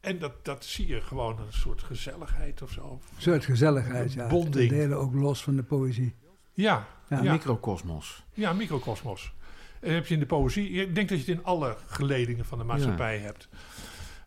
En 0.00 0.18
dat, 0.18 0.32
dat 0.44 0.64
zie 0.64 0.86
je 0.86 1.00
gewoon 1.00 1.38
een 1.38 1.52
soort 1.52 1.82
gezelligheid 1.82 2.62
of 2.62 2.70
zo. 2.70 3.00
Een 3.16 3.22
soort 3.22 3.44
gezelligheid, 3.44 4.12
ja. 4.12 4.26
Bonding. 4.28 4.70
Delen 4.70 4.98
ook 4.98 5.14
los 5.14 5.42
van 5.42 5.56
de 5.56 5.62
poëzie. 5.62 6.14
Ja, 6.52 6.86
Ja. 7.08 7.18
Een 7.18 7.24
Ja. 7.24 7.32
microcosmos. 7.32 8.24
ja 8.32 8.52
microcosmos. 8.52 9.32
En 9.80 9.94
heb 9.94 10.06
je 10.06 10.14
in 10.14 10.20
de 10.20 10.26
poëzie. 10.26 10.68
Ik 10.70 10.94
denk 10.94 11.08
dat 11.08 11.24
je 11.24 11.30
het 11.30 11.38
in 11.40 11.44
alle 11.44 11.76
geledingen 11.86 12.44
van 12.44 12.58
de 12.58 12.64
maatschappij 12.64 13.18
hebt. 13.18 13.48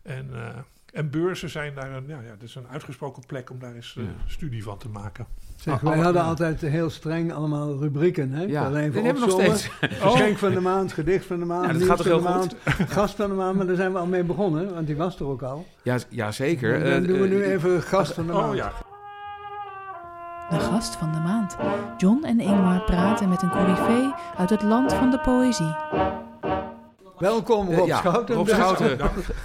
En, 0.02 0.28
eh, 0.32 0.48
en 0.92 1.10
beurzen 1.10 1.50
zijn 1.50 1.74
daar 1.74 1.90
een, 1.92 2.04
ja, 2.06 2.20
ja, 2.20 2.30
dat 2.38 2.42
is 2.48 2.54
een 2.54 2.68
uitgesproken 2.68 3.22
plek 3.26 3.50
om 3.50 3.58
daar 3.58 3.74
eens 3.74 3.94
eh, 3.98 4.04
Ja. 4.04 4.10
studie 4.26 4.62
van 4.62 4.78
te 4.78 4.88
maken. 4.88 5.26
Zeg, 5.56 5.74
Oh, 5.74 5.82
wij 5.82 5.96
oh, 5.98 6.04
hadden 6.04 6.22
altijd 6.22 6.60
heel 6.60 6.90
streng 6.90 7.32
allemaal 7.32 7.78
rubrieken. 7.78 8.30
Hè? 8.32 8.42
Ja, 8.44 8.64
Alleen 8.66 8.82
die 8.82 8.92
voor 8.92 9.02
hebben 9.02 9.22
we 9.22 9.28
nog 9.28 9.40
steeds. 9.56 9.68
Geschenk 9.80 10.38
van 10.38 10.52
de 10.54 10.60
maand, 10.60 10.92
gedicht 10.92 11.24
van 11.26 11.38
de 11.38 11.44
maand, 11.44 11.62
Ja, 11.66 11.68
dat 11.68 11.76
nieuws 11.76 11.88
gaat 11.88 11.96
toch 11.96 12.06
van 12.06 12.22
de 12.22 12.28
heel 12.28 12.36
maand, 12.38 12.56
gast 12.90 13.14
van 13.14 13.28
de 13.28 13.34
maand. 13.34 13.56
Maar 13.56 13.66
daar 13.66 13.76
zijn 13.76 13.92
we 13.92 13.98
al 13.98 14.06
mee 14.06 14.24
begonnen, 14.24 14.74
want 14.74 14.86
die 14.86 14.96
was 14.96 15.18
er 15.20 15.26
ook 15.26 15.42
al. 15.42 15.66
Ja, 15.82 15.98
ja 16.08 16.32
zeker. 16.32 16.78
Dan 16.78 16.88
Eh, 16.88 17.08
doen 17.08 17.18
we 17.18 17.24
eh, 17.24 17.30
nu 17.30 17.42
even 17.42 17.82
gast 17.82 18.12
van 18.12 18.26
de 18.26 18.32
maand. 18.32 18.50
Oh 18.50 18.54
ja, 18.56 18.72
gast 20.82 20.96
van 20.96 21.12
de 21.12 21.18
maand. 21.18 21.56
John 21.98 22.24
en 22.24 22.40
Ingmar 22.40 22.84
praten 22.84 23.28
met 23.28 23.42
een 23.42 23.50
coryfee 23.50 24.12
uit 24.36 24.50
het 24.50 24.62
land 24.62 24.92
van 24.92 25.10
de 25.10 25.18
poëzie. 25.20 25.74
Welkom 27.18 27.68
eh, 27.68 27.76
Rob 27.78 27.86
ja, 27.86 27.98
Schouten. 27.98 28.34
Rob 28.34 28.48
Schouten, 28.48 28.98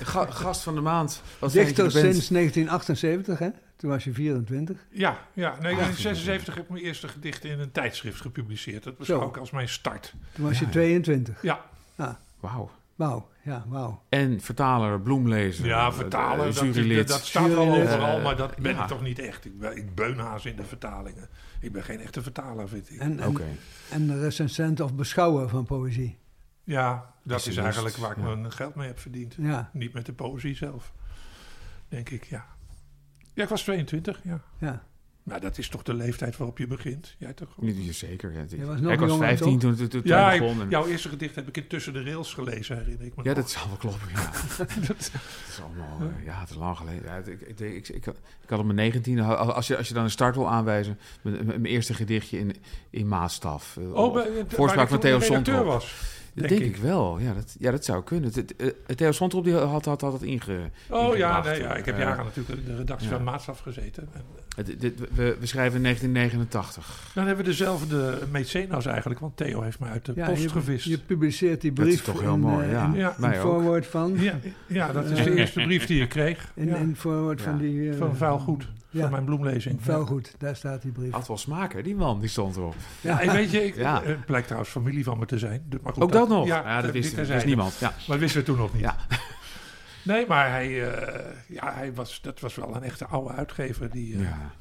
ga- 0.04 0.26
gast 0.26 0.62
van 0.62 0.76
de 0.76 0.82
maand. 0.82 1.22
Dichter 1.40 1.86
er 1.86 1.92
sinds 1.92 2.28
1978, 2.28 3.40
hè? 3.40 3.50
Toen 3.76 3.90
was 3.90 4.04
je 4.04 4.14
24. 4.14 4.78
Ja, 4.90 5.18
ja. 5.34 5.50
Nee, 5.62 5.72
in 5.72 5.78
1976 5.78 6.56
heb 6.56 6.64
ik 6.64 6.70
mijn 6.70 6.84
eerste 6.84 7.08
gedicht 7.08 7.44
in 7.44 7.60
een 7.60 7.72
tijdschrift 7.72 8.22
gepubliceerd. 8.22 8.84
Dat 8.84 8.94
was 8.98 9.12
ook 9.12 9.38
als 9.38 9.52
mijn 9.52 9.70
start. 9.70 10.14
Toen 10.34 10.46
was 10.46 10.60
je 10.60 10.66
Ja. 10.66 10.72
22. 10.72 11.42
Ja, 11.42 11.66
Wauw. 12.40 12.70
Wauw, 12.96 13.28
ja, 13.48 13.66
wauw. 13.68 14.04
En 14.10 14.42
vertaler, 14.42 15.02
bloemlezer. 15.02 15.66
ja 15.66 15.88
eh, 15.88 15.94
vertalen, 15.94 16.48
eh, 16.48 17.08
dat, 17.08 17.26
staat 17.26 17.48
wel 17.48 17.76
overal, 17.76 18.22
maar 18.22 18.36
dat 18.36 18.56
ben 18.56 18.76
ja. 18.76 18.82
ik 18.82 18.88
toch 18.88 19.02
niet 19.02 19.20
echt. 19.20 19.46
Ik, 19.46 19.60
ben, 19.60 19.78
ik 19.78 19.96
beunhaas 19.96 20.46
in 20.46 20.56
de 20.56 20.64
vertalingen. 20.64 21.30
Ik 21.60 21.72
ben 21.72 21.84
geen 21.84 22.00
echte 22.00 22.22
vertaler, 22.22 22.70
vind 22.70 22.90
ik. 22.90 23.00
En, 23.00 23.20
en, 23.20 23.28
Oké. 23.28 23.46
en 23.90 24.20
recensent 24.20 24.80
of 24.80 24.96
beschouwer 24.96 25.50
van 25.50 25.66
poëzie. 25.66 26.18
Ja, 26.64 27.14
dat 27.24 27.46
is 27.46 27.58
eigenlijk 27.58 27.96
waar 27.96 28.12
ik 28.12 28.18
ja. 28.18 28.24
mijn 28.24 28.52
geld 28.52 28.76
mee 28.76 28.88
heb 28.88 29.00
verdiend. 29.00 29.36
Ja, 29.38 29.70
Niet 29.74 29.94
met 29.94 30.06
de 30.06 30.14
poëzie 30.14 30.56
zelf, 30.56 30.94
denk 31.88 32.10
ik, 32.10 32.24
ja. 32.24 32.46
Ja, 33.34 33.44
ik 33.44 33.50
was 33.50 33.62
22, 33.62 34.20
ja. 34.24 34.42
ja. 34.58 34.84
Nou, 35.28 35.42
dat 35.42 35.58
is 35.58 35.70
toch 35.70 35.84
de 35.84 35.94
leeftijd 35.94 36.38
waarop 36.38 36.58
je 36.58 36.68
begint? 36.68 37.16
Jij 37.18 37.34
toch? 37.34 37.48
ook? 37.58 37.62
Niet 37.66 37.96
zeker. 37.96 38.32
Ja, 38.34 38.44
Je 38.50 38.66
was 38.66 38.80
nog 38.80 38.92
ik 38.92 39.00
was 39.00 39.10
jonger, 39.10 39.28
15 39.28 39.60
toch? 39.60 39.76
toen, 39.88 40.02
Ja, 40.04 40.32
ik- 40.32 40.40
begon. 40.40 40.62
en- 40.62 40.70
jouw 40.70 40.86
eerste 40.88 41.10
gedicht 41.10 41.36
heb 41.36 41.48
ik 41.48 41.58
in 41.58 41.68
Tussen 41.68 41.94
de 41.94 42.04
Rails 42.04 42.34
gelezen, 42.34 42.78
herinner 42.78 43.06
ik 43.06 43.16
me 43.16 43.24
ja, 43.24 43.30
nog. 43.30 43.38
dat 43.40 43.50
zal 43.50 43.68
wel 43.68 43.78
kloppen. 43.78 44.08
Ja. 44.14 44.32
dat 44.88 44.98
is 45.48 45.62
allemaal, 45.64 46.10
eh, 46.18 46.26
ja, 46.26 46.40
het 46.40 46.50
is 46.50 46.56
lang 46.56 46.78
geleden. 46.78 47.04
Ja, 47.04 47.14
het- 47.16 47.28
ik, 47.28 47.42
ik, 47.42 47.60
ik, 47.60 47.88
ik, 47.90 48.06
ik 48.06 48.50
had 48.50 48.60
op 48.60 48.66
mijn 48.66 48.78
19 48.78 49.20
als 49.20 49.68
je, 49.68 49.78
als 49.78 49.88
je 49.88 49.94
dan 49.94 50.04
een 50.04 50.10
start 50.10 50.36
wil 50.36 50.50
aanwijzen, 50.50 51.00
mijn, 51.22 51.46
mijn 51.46 51.66
eerste 51.66 51.94
gedichtje 51.94 52.40
in, 52.40 52.56
in 52.90 53.08
Maastaf. 53.08 53.78
eh, 53.78 53.94
Oh, 53.94 54.14
bij, 54.14 54.28
voorspraak 54.48 54.90
van 54.90 55.00
toen 55.00 55.44
Theo 55.44 55.64
was. 55.64 55.94
Dat 56.34 56.48
denk 56.48 56.62
denk, 56.62 56.76
ik. 56.76 56.82
wel. 56.82 57.20
Ja 57.20 57.34
dat, 57.34 57.56
ja, 57.60 57.72
dat 57.72 57.86
zou 57.86 58.04
kunnen. 58.04 58.26
Het, 58.34 58.36
het, 58.36 58.56
eh, 58.86 58.96
Theo 58.96 59.12
Sontrop 59.12 59.44
die 59.44 59.54
had, 59.54 59.86
had, 59.86 60.02
had 60.02 60.14
het 60.14 60.22
inge... 60.22 60.70
Oh 60.90 61.16
ja, 61.16 61.42
nee, 61.44 61.60
ja, 61.60 61.76
ik 61.76 61.86
heb 61.86 61.98
jaren 61.98 62.26
natuurlijk 62.26 62.60
in 62.60 62.66
de 62.66 62.76
redactie 62.76 63.10
ja. 63.10 63.16
van 63.16 63.24
Maatstaf 63.24 63.60
gezeten. 63.60 64.10
En, 64.14 64.22
het- 64.58 64.80
dit- 64.82 65.00
we, 65.16 65.38
we 65.40 65.46
schrijven 65.46 65.82
1989. 65.82 67.12
dan 67.14 67.26
hebben 67.28 67.46
we 67.46 67.50
dezelfde 67.52 68.18
mecenas 68.32 68.86
eigenlijk, 68.86 69.20
want 69.20 69.38
Theo 69.38 69.62
heeft 69.62 69.80
mij 69.80 69.90
uit 69.90 70.06
de 70.06 70.14
post 70.14 70.42
je, 70.42 70.50
gevist. 70.50 70.86
je 70.86 70.98
publiceert 71.00 71.62
die 71.62 71.74
Dat 71.74 71.86
is 71.88 71.94
brief 72.02 72.06
toch 72.14 72.22
heel 72.22 72.34
in, 72.34 72.40
mooi, 72.40 72.66
eh, 72.66 72.72
ja. 72.72 72.86
in, 72.86 72.94
Ja. 72.94 73.16
in 73.22 73.34
voorwoord 73.40 73.88
van. 73.88 74.16
ja, 74.20 74.34
ja, 74.68 74.92
dat 74.92 75.06
is 75.06 75.24
de 75.24 75.30
Eh, 75.32 75.38
eerste 75.38 75.62
brief 75.62 75.86
die 75.86 76.02
ik 76.02 76.10
kreeg. 76.10 76.52
In, 76.56 76.68
ja, 76.68 76.76
in 76.76 76.88
het 76.90 76.98
voorwoord 76.98 77.40
Ja. 77.40 77.46
van 77.46 77.58
die... 77.58 77.90
eh, 77.90 77.98
van 77.98 78.16
Vuilgoed, 78.16 78.68
Ja, 78.90 79.02
van 79.02 79.12
mijn 79.12 79.26
bloemlezing. 79.26 79.80
Vuilgoed, 79.82 80.36
daar 80.38 80.56
staat 80.56 80.82
die 80.82 80.92
brief. 80.92 81.12
Had 81.12 81.28
wel 81.28 81.38
smaak, 81.38 81.74
hè? 81.74 81.82
Die 81.82 81.96
man, 81.96 82.20
die 82.20 82.30
stond 82.30 82.56
erop. 82.56 82.76
Ja, 83.02 83.22
en 83.22 83.32
weet 83.34 83.52
je, 83.52 83.66
ik, 83.66 83.76
Ja. 83.76 84.02
het 84.04 84.26
blijkt 84.26 84.46
trouwens 84.46 84.72
familie 84.74 85.04
van 85.04 85.20
me 85.20 85.26
te 85.26 85.38
zijn. 85.38 85.64
Maar 85.84 85.94
goed, 85.94 86.04
Ook 86.04 86.12
dat 86.12 86.30
nog? 86.30 86.48
Ja, 86.48 86.82
dat 86.82 86.92
wist, 86.92 87.08
terzijde. 87.10 87.34
wist 87.34 87.46
niemand. 87.46 87.78
Ja. 87.80 87.90
Maar 87.90 88.04
dat 88.08 88.20
wisten 88.20 88.40
we 88.40 88.46
toen 88.46 88.58
nog 88.58 88.74
niet. 88.74 88.82
Ja. 88.82 88.96
Nee, 90.08 90.28
maar 90.28 90.50
hij, 90.50 90.92
eh, 90.92 91.26
ja, 91.48 91.74
hij 91.74 91.94
was, 91.94 92.22
dat 92.22 92.40
was 92.40 92.56
wel 92.56 92.76
een 92.76 92.84
echte 92.84 93.06
oude 93.06 93.34
uitgever 93.34 93.90
die 93.92 94.14
eh, 94.16 94.22
Ja. 94.22 94.52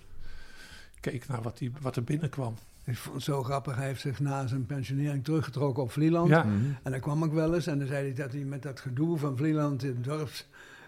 keek 1.01 1.29
naar 1.29 1.43
wat, 1.43 1.59
die, 1.59 1.73
wat 1.81 1.97
er 1.97 2.05
binnenkwam. 2.05 2.55
Ik 2.85 2.97
vond 2.97 3.15
het 3.15 3.25
zo 3.25 3.43
grappig. 3.43 3.77
Hij 3.77 3.87
heeft 3.87 4.01
zich 4.01 4.21
na 4.21 4.47
zijn 4.47 4.67
pensionering 4.67 5.25
teruggetrokken 5.25 5.83
op 5.83 5.93
Vlieland. 5.93 6.29
Ja, 6.29 6.43
Mhm. 6.43 6.55
En 6.83 6.91
dan 6.91 7.01
kwam 7.01 7.25
ik 7.25 7.33
wel 7.33 7.55
eens 7.55 7.67
en 7.67 7.79
dan 7.79 7.87
zei 7.89 8.05
hij 8.05 8.15
dat 8.15 8.33
hij 8.33 8.41
met 8.43 8.63
dat 8.63 8.81
gedoe 8.81 9.19
van 9.19 9.37
Vlieland 9.37 9.83
in 9.85 10.03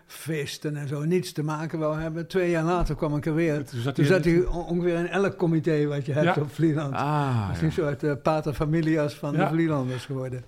dorpsfeesten 0.06 0.76
en 0.76 0.88
zo 0.88 1.04
niets 1.04 1.32
te 1.32 1.42
maken 1.42 1.78
wou 1.78 2.00
hebben. 2.00 2.26
Twee 2.26 2.50
jaar 2.50 2.64
later 2.64 2.94
kwam 2.94 3.16
ik 3.16 3.26
er 3.26 3.34
weer. 3.34 3.64
toen 3.64 3.80
zat 3.80 3.94
Toen 3.94 4.04
hij, 4.04 4.14
zat 4.14 4.24
hij 4.24 4.44
on- 4.44 4.64
ongeveer 4.66 4.98
in 4.98 5.06
elk 5.08 5.36
comité 5.36 5.86
wat 5.86 6.06
je 6.06 6.12
hebt 6.12 6.34
Ja. 6.34 6.42
op 6.42 6.52
Vlieland. 6.54 6.94
Ah, 6.94 7.44
Hij 7.46 7.54
is 7.54 7.60
ja. 7.60 7.66
een 7.66 7.72
soort 7.72 8.02
uh, 8.02 8.12
pater 8.22 8.54
familias 8.54 9.14
van 9.14 9.32
Ja. 9.34 9.44
de 9.48 9.54
Vlielanders 9.54 10.04
geworden. 10.04 10.44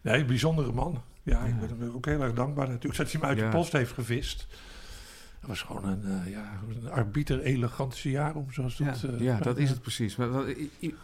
Nee, 0.00 0.20
een 0.20 0.26
bijzondere 0.26 0.72
man. 0.72 1.02
Ja, 1.28 1.44
ik 1.44 1.60
ben 1.60 1.68
hem 1.78 1.92
ook 1.94 2.06
heel 2.06 2.20
erg 2.22 2.32
dankbaar 2.34 2.68
natuurlijk 2.68 2.96
dat 2.96 3.12
hij 3.12 3.20
me 3.20 3.26
uit 3.26 3.38
Ja. 3.38 3.44
de 3.50 3.56
post 3.56 3.72
heeft 3.72 3.92
gevist. 3.92 4.46
Dat 5.40 5.48
was 5.48 5.62
gewoon 5.62 5.84
een, 5.84 6.02
eh, 6.04 6.30
ja, 6.32 6.52
een 6.84 6.90
arbiter 6.90 7.40
elegantiarum, 7.40 8.46
zoals 8.52 8.76
dat... 8.76 9.02
eh, 9.02 9.20
ja, 9.20 9.38
dat 9.38 9.58
is 9.58 9.70
het 9.74 9.80
precies. 9.80 10.16
Maar 10.16 10.30
dat- 10.30 10.46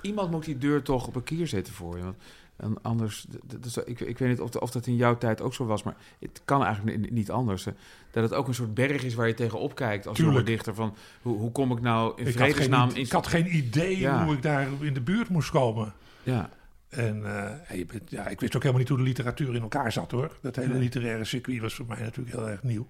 iemand 0.01 0.31
moet 0.31 0.45
die 0.45 0.59
deur 0.59 0.83
toch 0.83 1.07
op 1.07 1.17
een 1.17 1.25
kier 1.25 1.47
zetten 1.47 1.75
voor 1.75 1.97
je. 1.97 2.03
Want 2.03 2.17
en 2.57 2.77
anders, 2.83 3.27
dus 3.61 3.77
ik, 3.77 4.01
ik 4.01 4.19
weet 4.19 4.29
niet 4.29 4.41
of, 4.41 4.57
of 4.57 4.71
dat 4.71 4.87
in 4.87 4.97
jouw 4.97 5.19
tijd 5.19 5.41
ook 5.41 5.55
zo 5.55 5.65
was, 5.67 5.83
maar 5.83 5.95
het 6.21 6.41
kan 6.45 6.65
eigenlijk 6.65 6.99
ni- 6.99 7.09
niet 7.11 7.31
anders. 7.31 7.65
hè. 7.65 7.73
Dat 8.11 8.23
het 8.23 8.35
ook 8.35 8.49
een 8.49 8.55
soort 8.55 8.75
berg 8.75 9.03
is 9.05 9.15
waar 9.15 9.27
je 9.27 9.35
tegenop 9.35 9.75
kijkt 9.75 10.07
als 10.07 10.19
jonge 10.19 10.43
dichter. 10.43 10.75
Van 10.75 10.95
hoe, 11.23 11.37
hoe 11.39 11.53
kom 11.53 11.73
ik 11.73 11.81
nou 11.81 12.13
in 12.17 12.27
Ik 12.27 12.39
had, 12.39 12.49
vredesnaam 12.51 12.89
geen, 12.89 12.99
in... 12.99 13.05
ik 13.05 13.13
had 13.13 13.27
geen 13.27 13.57
idee 13.57 13.99
Ja. 13.99 14.25
hoe 14.25 14.35
ik 14.35 14.43
daar 14.43 14.67
in 14.81 14.95
de 14.95 15.01
buurt 15.01 15.29
moest 15.29 15.51
komen. 15.51 15.93
Ja, 16.23 16.51
En 16.97 17.17
eh, 17.17 17.51
ja, 17.69 17.75
je 17.75 17.87
bent- 17.87 18.11
ja, 18.11 18.27
ik 18.29 18.41
wist 18.41 18.57
ook 18.57 18.63
helemaal 18.63 18.83
niet 18.83 18.91
hoe 18.91 18.99
de 18.99 19.05
literatuur 19.05 19.55
in 19.55 19.63
elkaar 19.63 19.93
zat 19.93 20.11
hoor. 20.11 20.37
Dat 20.41 20.57
hele 20.57 20.75
literaire 20.75 21.25
circuit 21.25 21.61
was 21.61 21.75
voor 21.75 21.87
mij 21.89 22.01
natuurlijk 22.01 22.37
heel 22.37 22.49
erg 22.49 22.63
nieuw. 22.63 22.87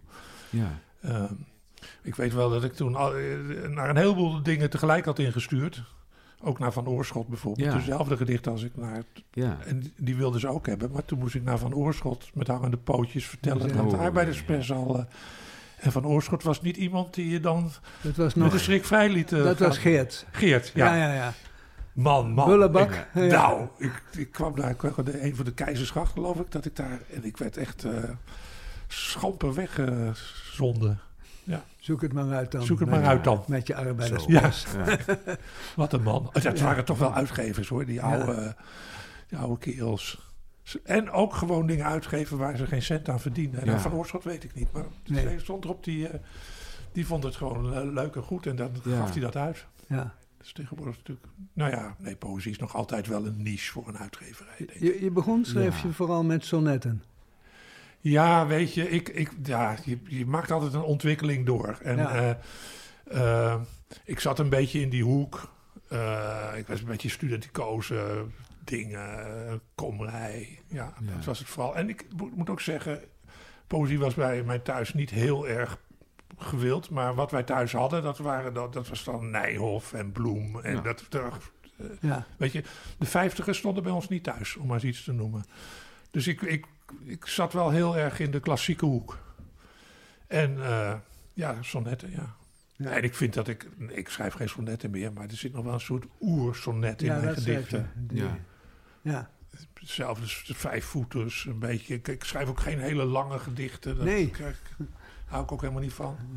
ja. 0.51 0.79
Ehm, 1.03 1.33
ik 2.03 2.15
weet 2.15 2.33
wel 2.35 2.51
dat 2.51 2.65
ik 2.65 2.73
toen 2.73 2.95
al, 2.95 3.15
eh, 3.17 3.25
naar 3.69 3.89
een 3.91 3.97
heleboel 3.97 4.43
dingen 4.43 4.71
tegelijk 4.71 5.05
had 5.05 5.19
ingestuurd. 5.19 5.83
Ook 6.43 6.59
naar 6.59 6.73
Van 6.73 6.89
Oorschot 6.89 7.29
bijvoorbeeld. 7.29 7.73
Ja. 7.73 7.79
Dezelfde 7.79 8.17
gedicht 8.17 8.47
als 8.47 8.63
ik 8.63 8.77
naar... 8.77 9.03
ja. 9.33 9.59
En 9.67 9.93
die- 9.97 10.17
wilden 10.17 10.41
ze 10.41 10.49
ook 10.49 10.67
hebben. 10.67 10.91
Maar 10.91 11.05
toen 11.05 11.19
moest 11.19 11.35
ik 11.35 11.43
naar 11.45 11.59
Van 11.59 11.75
Oorschot 11.75 12.31
met 12.35 12.47
hangende 12.47 12.77
pootjes 12.77 13.27
vertellen... 13.27 13.59
Dat 13.77 13.91
de 13.91 13.97
Oh, 13.97 14.01
arbeiderspers 14.01 14.73
al... 14.73 14.99
eh, 14.99 15.05
en 15.77 15.93
Van 15.93 16.07
Oorschot 16.07 16.43
was 16.43 16.61
niet 16.63 16.77
iemand 16.77 17.15
die 17.15 17.29
je 17.31 17.41
dan 17.41 17.71
Dat 18.01 18.17
was 18.17 18.35
met 18.35 18.45
nog... 18.45 18.53
de 18.53 18.59
schrik 18.59 18.85
vrij 18.85 19.09
liet 19.11 19.29
Dat 19.29 19.57
gaan. 19.57 19.69
was 19.69 19.79
Geert. 19.79 20.27
Geert, 20.31 20.73
ja. 20.75 20.95
Ja, 20.95 21.07
ja, 21.09 21.15
ja. 21.15 21.33
Man, 21.95 22.31
man. 22.31 22.49
Bullebak. 22.49 22.91
Ik- 22.93 23.07
Ja. 23.15 23.27
Nou, 23.27 23.69
ik, 23.79 24.03
ik 24.17 24.33
kwam 24.33 24.57
daar, 24.57 24.71
ik 24.71 24.77
kwam 24.77 25.05
de, 25.05 25.23
een 25.25 25.37
van 25.37 25.45
de 25.45 25.53
keizersgracht 25.53 26.13
geloof 26.13 26.39
ik, 26.41 26.51
dat 26.51 26.65
ik 26.65 26.77
daar... 26.77 27.01
En 27.15 27.25
ik 27.25 27.37
werd 27.37 27.57
echt 27.57 27.85
eh 27.85 27.93
schamper 28.89 29.55
weggezonden. 29.55 30.99
Zoek 31.79 32.03
het 32.03 32.13
maar 32.13 32.33
uit 32.33 32.51
dan. 32.53 32.63
Zoek 32.63 32.81
het 32.81 32.89
Met- 32.89 33.01
maar 33.01 33.09
uit 33.09 33.25
dan. 33.25 33.45
Met 33.47 33.67
je 33.67 33.75
arbeiders. 33.77 34.25
Ja. 34.27 34.51
Ja. 34.87 34.97
Wat 35.77 35.93
een 35.93 36.03
man. 36.03 36.31
Dat 36.33 36.43
Ja. 36.59 36.65
waren 36.65 36.85
toch 36.85 36.99
wel 36.99 37.15
uitgevers 37.15 37.69
hoor, 37.69 37.85
die 37.87 38.03
oude, 38.03 38.57
die 39.29 39.39
oude 39.39 39.59
kerels. 39.59 40.33
En 40.85 41.11
ook 41.11 41.35
gewoon 41.35 41.67
dingen 41.67 41.85
uitgeven 41.87 42.39
waar 42.39 42.57
ze 42.57 42.67
geen 42.67 42.83
cent 42.83 43.09
aan 43.09 43.21
verdienen. 43.21 43.61
En 43.61 43.67
Ja. 43.67 43.79
Van 43.79 43.93
Oorschot 43.93 44.25
weet 44.25 44.45
ik 44.45 44.55
niet, 44.55 44.73
maar 44.73 44.85
Nee. 45.07 45.27
er 45.27 45.41
stond 45.41 45.65
erop, 45.65 45.85
die, 45.85 46.09
eh, 46.09 46.19
die 46.93 47.07
vond 47.07 47.23
het 47.25 47.37
gewoon 47.37 47.75
eh, 47.75 47.93
leuk 47.93 48.15
en 48.17 48.23
goed. 48.23 48.47
En 48.47 48.57
dan 48.57 48.71
Ja. 48.85 48.97
gaf 48.99 49.11
hij 49.13 49.21
dat 49.21 49.37
uit. 49.37 49.67
Ja. 49.89 50.15
Dat 50.45 50.53
is 50.57 50.63
tegenwoordig 50.63 50.97
natuurlijk... 50.97 51.27
Nou 51.53 51.71
ja, 51.71 51.97
nee, 51.99 52.17
poëzie 52.17 52.51
is 52.51 52.59
nog 52.59 52.75
altijd 52.75 53.07
wel 53.07 53.27
een 53.27 53.43
niche 53.43 53.71
voor 53.73 53.89
een 53.89 53.99
uitgeverij, 53.99 54.55
denk 54.59 54.71
ik. 54.71 54.81
Je, 54.81 55.03
je 55.05 55.11
begon, 55.11 55.45
schreef 55.45 55.77
Ja. 55.83 55.89
je 55.89 55.95
vooral 55.95 56.25
met 56.25 56.45
sonnetten. 56.45 57.03
Ja, 58.01 58.47
weet 58.47 58.75
je, 58.75 58.91
ik, 58.91 59.09
ik, 59.09 59.33
ja, 59.43 59.77
je, 59.85 59.99
je 60.05 60.27
maakt 60.27 60.51
altijd 60.51 60.73
een 60.75 60.83
ontwikkeling 60.83 61.47
door. 61.47 61.79
En 61.83 61.97
Ja. 61.97 62.15
eh, 62.15 63.51
eh, 63.53 63.61
ik 64.05 64.21
zat 64.21 64.39
een 64.39 64.49
beetje 64.49 64.81
in 64.81 64.89
die 64.91 65.03
hoek. 65.05 65.53
Eh, 65.89 66.53
ik 66.57 66.67
was 66.67 66.81
een 66.81 66.87
beetje 66.87 67.09
studenticoze 67.09 68.25
dingen, 68.65 69.61
komrij. 69.75 70.59
Ja, 70.67 70.93
Ja. 71.01 71.15
dat 71.17 71.25
was 71.25 71.39
het 71.39 71.49
vooral. 71.49 71.77
En 71.77 71.89
ik 71.89 72.07
moet, 72.17 72.37
moet 72.37 72.51
ook 72.51 72.61
zeggen, 72.61 73.01
poëzie 73.67 73.99
was 73.99 74.15
bij 74.15 74.43
mij 74.43 74.59
thuis 74.59 74.95
niet 74.95 75.11
heel 75.11 75.49
erg 75.49 75.79
gewild. 76.39 76.91
Maar 76.91 77.15
wat 77.15 77.31
wij 77.31 77.43
thuis 77.43 77.73
hadden, 77.73 78.03
dat, 78.03 78.19
waren, 78.19 78.55
dat, 78.55 78.73
dat 78.73 78.89
was 78.89 79.05
dan 79.05 79.31
Nijhoff 79.31 79.93
en 79.93 80.13
Bloem. 80.13 80.61
En 80.61 80.75
Ja. 80.75 80.81
dat, 80.81 81.05
dat, 81.09 81.35
Ja. 82.01 82.27
Weet 82.37 82.53
je, 82.53 82.63
de 82.99 83.07
vijftigers 83.07 83.59
stonden 83.59 83.83
bij 83.83 83.93
ons 83.93 84.09
niet 84.09 84.23
thuis, 84.25 84.57
om 84.57 84.67
maar 84.67 84.75
eens 84.75 84.85
iets 84.85 85.05
te 85.05 85.13
noemen. 85.13 85.45
Dus 86.11 86.27
ik, 86.27 86.43
ik, 86.43 86.67
ik 87.05 87.27
zat 87.27 87.53
wel 87.53 87.71
heel 87.71 87.97
erg 87.97 88.19
in 88.21 88.31
de 88.31 88.41
klassieke 88.41 88.85
hoek. 88.85 89.19
En 90.27 90.65
eh, 90.65 90.95
ja, 91.33 91.63
sonnetten, 91.63 92.11
ja. 92.11 92.35
Ja. 92.77 92.91
En 92.91 93.03
ik 93.03 93.15
vind 93.15 93.35
dat 93.35 93.49
ik... 93.49 93.67
Ik 93.89 94.09
schrijf 94.09 94.35
geen 94.35 94.49
sonnetten 94.49 94.91
meer, 94.91 95.13
maar 95.13 95.25
er 95.29 95.37
zit 95.37 95.53
nog 95.53 95.65
wel 95.65 95.73
een 95.75 95.81
soort 95.81 96.05
oersonnet 96.21 97.03
in 97.03 97.07
ja, 97.15 97.21
mijn 97.21 97.35
gedichten. 97.35 97.91
Ja. 98.11 98.37
ja. 99.03 99.31
Zelfs 99.75 100.45
de 100.47 100.55
vijfvoeters, 100.55 101.45
een 101.45 101.59
beetje. 101.59 101.95
Ik, 101.95 102.09
ik 102.09 102.25
schrijf 102.25 102.49
ook 102.49 102.61
geen 102.61 102.79
hele 102.81 103.05
lange 103.05 103.39
gedichten. 103.39 103.97
Dat 103.97 104.05
Nee. 104.05 104.31
krijg 104.31 104.61
ik- 104.79 104.87
hou 105.35 105.47
ik 105.47 105.53
ook 105.53 105.61
helemaal 105.61 105.83
niet 105.83 105.93
van. 105.93 106.17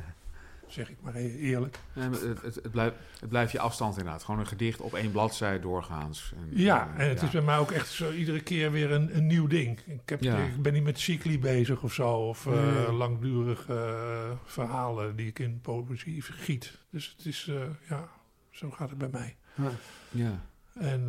Zeg 0.68 0.90
ik 0.90 0.98
maar 1.02 1.16
eerlijk. 1.16 1.80
Nee, 1.94 2.10
maar 2.10 2.20
het, 2.20 2.44
het, 2.44 2.72
blijft, 2.72 2.96
het 3.20 3.30
blijft 3.30 3.52
je 3.52 3.60
afstand 3.60 3.98
inderdaad. 3.98 4.24
Gewoon 4.24 4.40
een 4.40 4.48
gedicht 4.48 4.82
op 4.82 4.94
één 4.94 5.12
bladzij 5.12 5.60
doorgaans. 5.60 6.34
En, 6.36 6.48
Ja, 6.50 6.94
eh, 6.96 7.04
en 7.04 7.10
het 7.10 7.20
ja. 7.20 7.26
is 7.26 7.32
bij 7.32 7.42
mij 7.42 7.58
ook 7.58 7.72
echt 7.72 7.88
zo 7.90 8.12
iedere 8.12 8.42
keer 8.42 8.72
weer 8.72 8.92
een, 8.92 9.18
een 9.18 9.28
nieuw 9.28 9.48
ding. 9.48 9.80
Ik, 9.86 10.10
heb, 10.10 10.22
Ja. 10.22 10.38
ik 10.38 10.62
ben 10.62 10.74
niet 10.74 10.84
met 10.84 11.00
cycli 11.00 11.40
bezig 11.40 11.82
of 11.82 11.94
zo, 11.94 12.10
of 12.10 12.46
eh, 12.48 12.98
langdurige 12.98 13.74
eh, 13.74 14.38
verhalen 14.46 15.16
die 15.16 15.28
ik 15.28 15.40
in 15.40 15.62
poëzie 15.62 16.22
giet. 16.22 16.78
Dus 16.90 17.16
het 17.18 17.26
is, 17.26 17.52
ja, 17.90 18.10
zo 18.50 18.72
gaat 18.72 18.90
het 18.90 18.98
bij 18.98 19.10
mij. 19.12 19.36
Ja. 19.56 19.72
Ja. 20.12 20.42
En 20.74 21.06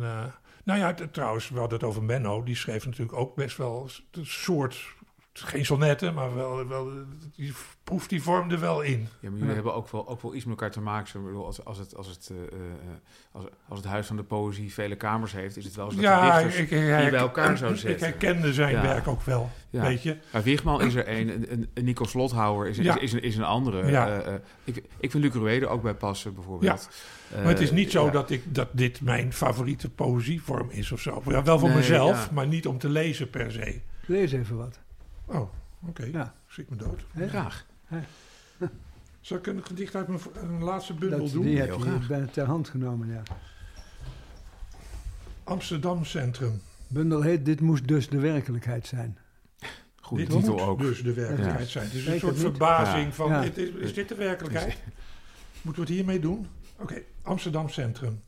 nou 0.63 0.79
ja, 0.79 0.93
trouwens, 1.11 1.49
we 1.49 1.59
hadden 1.59 1.79
het 1.79 1.87
over 1.87 2.03
Menno. 2.03 2.43
Die 2.43 2.55
schreef 2.55 2.85
natuurlijk 2.85 3.17
ook 3.17 3.35
best 3.35 3.57
wel 3.57 3.89
een 4.11 4.25
soort, 4.25 4.95
geen 5.33 5.65
sonnetten, 5.65 6.13
maar 6.13 6.35
wel, 6.35 6.67
wel 6.67 6.91
die 7.35 7.53
proeft 7.83 8.09
die 8.09 8.21
vormde 8.23 8.57
wel 8.57 8.81
in. 8.81 8.99
Ja, 8.99 9.07
maar 9.21 9.31
jullie 9.31 9.47
Ja. 9.47 9.53
hebben 9.53 9.73
ook 9.73 9.89
wel, 9.89 10.07
ook 10.07 10.21
wel 10.21 10.35
iets 10.35 10.43
met 10.45 10.53
elkaar 10.53 10.71
te 10.71 10.81
maken. 10.81 11.19
Ik 11.19 11.25
bedoel, 11.25 11.45
als, 11.45 11.65
als, 11.65 11.77
het, 11.77 11.95
als, 11.95 12.07
het, 12.07 12.31
eh, 12.31 12.37
eh, 12.37 12.59
als, 13.31 13.43
als 13.67 13.79
het 13.79 13.87
Huis 13.87 14.07
van 14.07 14.15
de 14.15 14.23
Poëzie 14.23 14.73
vele 14.73 14.95
kamers 14.95 15.31
heeft, 15.31 15.57
is 15.57 15.65
het 15.65 15.75
wel 15.75 15.85
zo 15.91 15.95
dat 15.95 16.05
de 16.05 16.09
Ja, 16.11 16.33
dichters 16.35 16.55
ik, 16.55 16.71
ik, 16.71 16.79
bij 16.87 17.13
elkaar 17.15 17.57
zou 17.57 17.73
ik 17.73 17.79
zetten. 17.79 18.07
herkende 18.07 18.53
zijn 18.53 18.71
Ja. 18.71 18.81
werk 18.81 19.07
ook 19.07 19.21
wel, 19.21 19.49
Ja. 19.69 19.81
weet 19.81 20.03
je. 20.03 20.17
Maar 20.31 20.43
Wigman 20.43 20.81
is 20.81 20.95
er 20.95 21.09
een, 21.09 21.51
een, 21.73 21.83
Nico 21.85 22.03
Slothouwer 22.05 22.67
is, 22.69 22.77
Ja. 22.77 22.95
is, 22.95 23.01
is, 23.01 23.13
een, 23.13 23.21
is 23.21 23.35
een 23.37 23.43
andere. 23.43 23.91
Ja. 23.91 24.07
Eh, 24.07 24.33
eh, 24.33 24.39
ik, 24.63 24.83
ik 24.99 25.11
vind 25.11 25.23
Luc 25.23 25.33
Ruede 25.33 25.67
ook 25.67 25.81
bij 25.81 25.95
passen, 25.95 26.33
bijvoorbeeld. 26.33 26.89
Eh, 27.31 27.37
Maar 27.37 27.47
het 27.47 27.59
is 27.59 27.71
niet 27.71 27.91
zo 27.91 28.05
ja. 28.05 28.11
dat, 28.11 28.29
ik, 28.29 28.55
dat 28.55 28.67
dit 28.71 29.01
mijn 29.01 29.33
favoriete 29.33 29.89
poëzievorm 29.89 30.69
is 30.69 30.91
of 30.91 30.99
zo. 31.01 31.21
Ja, 31.27 31.43
wel 31.43 31.59
voor 31.59 31.67
Nee, 31.69 31.77
mezelf, 31.77 32.25
ja. 32.25 32.33
maar 32.33 32.47
niet 32.47 32.67
om 32.67 32.77
te 32.77 32.89
lezen 32.89 33.29
per 33.29 33.51
se. 33.51 33.81
Lees 34.05 34.31
even 34.31 34.57
wat. 34.57 34.79
Oh, 35.29 35.49
oké. 35.87 36.03
Ja. 36.05 36.33
Schrik 36.47 36.69
me 36.69 36.75
dood. 36.75 37.05
Hè? 37.11 37.27
Graag. 37.29 37.65
Zal 39.21 39.37
ik 39.37 39.47
een 39.47 39.63
gedicht 39.65 39.95
uit 39.95 40.07
mijn, 40.07 40.19
mijn 40.33 40.63
laatste 40.63 40.93
bundel 40.93 41.19
Dat, 41.19 41.31
doen? 41.31 41.43
die 41.43 41.57
heb 41.57 41.67
Heel 41.67 41.77
je 41.77 41.83
graag. 41.83 42.07
bij 42.07 42.25
ter 42.25 42.45
hand 42.45 42.69
genomen, 42.69 43.07
ja. 43.07 43.21
Amsterdam 45.43 46.05
Centrum. 46.05 46.61
Bundel 46.87 47.21
heet 47.21 47.45
Dit 47.45 47.61
moest 47.61 47.87
dus 47.87 48.09
de 48.09 48.19
werkelijkheid 48.19 48.87
zijn. 48.87 49.17
Goede 49.95 50.23
Dit 50.25 50.31
titel 50.35 50.53
moet 50.53 50.61
ook. 50.61 50.79
dus 50.79 51.03
de 51.03 51.13
werkelijkheid 51.13 51.59
Ja. 51.65 51.65
zijn. 51.71 51.85
Het 51.85 51.93
is 51.93 52.03
Weet 52.03 52.13
een 52.13 52.19
soort 52.19 52.37
verbazing 52.39 53.05
Ja. 53.07 53.11
van, 53.11 53.29
Ja. 53.29 53.41
is, 53.43 53.49
is, 53.55 53.69
is 53.69 53.93
dit 53.93 54.07
de 54.09 54.15
werkelijkheid? 54.15 54.77
Moeten 55.61 55.81
we 55.83 55.87
het 55.87 55.97
hiermee 55.97 56.19
doen? 56.19 56.47
Oké, 56.77 57.01
Amsterdam 57.21 57.69
Centrum. 57.69 58.21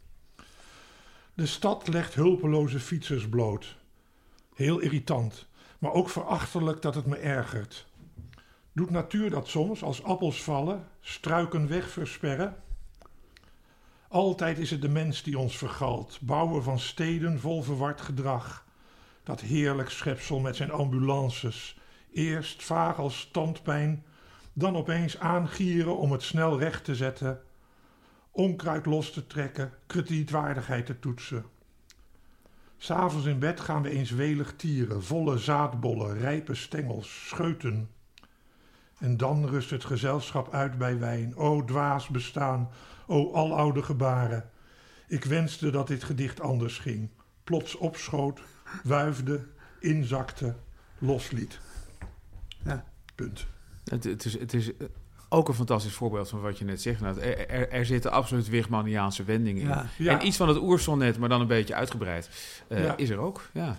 De 1.33 1.45
stad 1.45 1.87
legt 1.87 2.13
hulpeloze 2.13 2.79
fietsers 2.79 3.29
bloot. 3.29 3.75
Heel 4.55 4.79
irritant, 4.79 5.47
maar 5.81 5.93
ook 5.93 6.09
verachtelijk 6.09 6.81
dat 6.81 6.95
het 6.95 7.05
me 7.05 7.17
ergert. 7.17 7.87
Doet 8.71 8.89
natuur 8.89 9.29
dat 9.29 9.47
soms 9.47 9.83
als 9.83 10.03
appels 10.03 10.43
vallen, 10.43 10.87
struiken 10.99 11.67
weg 11.67 11.89
versperren? 11.89 12.55
Altijd 14.07 14.57
is 14.57 14.71
het 14.71 14.81
de 14.81 14.89
mens 14.89 15.23
die 15.23 15.37
ons 15.37 15.57
vergalt, 15.57 16.19
bouwen 16.21 16.63
van 16.63 16.79
steden 16.79 17.39
vol 17.39 17.63
verward 17.63 18.01
gedrag. 18.01 18.65
Dat 19.23 19.39
heerlijk 19.39 19.89
schepsel 19.89 20.39
met 20.39 20.55
zijn 20.55 20.71
ambulances. 20.71 21.79
Eerst 22.11 22.63
vaag 22.63 22.97
als 22.97 23.19
standpijn, 23.19 24.05
dan 24.53 24.75
opeens 24.75 25.19
aangieren 25.19 25.97
om 25.97 26.11
het 26.11 26.23
snel 26.23 26.59
recht 26.59 26.83
te 26.83 26.95
zetten. 26.95 27.41
Onkruid 28.31 28.85
los 28.85 29.11
te 29.11 29.27
trekken, 29.27 29.73
kredietwaardigheid 29.87 30.85
te 30.85 30.99
toetsen. 30.99 31.45
S'avonds 32.83 33.25
in 33.25 33.39
bed 33.39 33.59
gaan 33.59 33.81
we 33.81 33.89
eens 33.89 34.11
welig 34.11 34.53
tieren, 34.55 35.03
volle 35.03 35.37
zaadbollen, 35.37 36.17
rijpe 36.17 36.55
stengels, 36.55 37.27
scheuten. 37.27 37.89
En 38.97 39.17
dan 39.17 39.45
rust 39.45 39.69
het 39.69 39.85
gezelschap 39.85 40.53
uit 40.53 40.77
bij 40.77 40.99
wijn. 40.99 41.35
O 41.35 41.63
dwaas 41.65 42.07
bestaan, 42.07 42.69
o 43.07 43.33
aloude 43.33 43.83
gebaren. 43.83 44.49
Ik 45.07 45.23
wenste 45.23 45.71
dat 45.71 45.87
dit 45.87 46.03
gedicht 46.03 46.39
anders 46.39 46.77
ging. 46.77 47.09
Plots 47.43 47.75
opschoot, 47.75 48.41
wuifde, 48.83 49.47
inzakte, 49.79 50.55
losliet. 50.97 51.59
Ja. 52.63 52.85
Punt. 53.15 53.45
Het, 53.83 54.03
het, 54.03 54.25
is, 54.25 54.39
het 54.39 54.53
is 54.53 54.71
ook 55.33 55.47
een 55.47 55.53
fantastisch 55.53 55.93
voorbeeld 55.93 56.29
van 56.29 56.41
wat 56.41 56.57
je 56.57 56.65
net 56.65 56.81
zegt. 56.81 57.01
Nou, 57.01 57.19
er, 57.19 57.49
er, 57.49 57.69
er 57.71 57.85
zitten 57.85 58.11
absoluut 58.11 58.49
Wigmaniaanse 58.49 59.23
wendingen 59.23 59.61
in. 59.61 59.67
Ja. 59.67 59.85
Ja. 59.97 60.19
En 60.19 60.25
iets 60.27 60.37
van 60.37 60.47
het 60.47 60.57
oersonnet, 60.61 61.17
maar 61.17 61.29
dan 61.29 61.41
een 61.41 61.47
beetje 61.47 61.75
uitgebreid, 61.75 62.29
eh, 62.67 62.83
Ja. 62.83 62.97
is 62.97 63.09
er 63.09 63.17
ook. 63.17 63.41
Ja, 63.53 63.77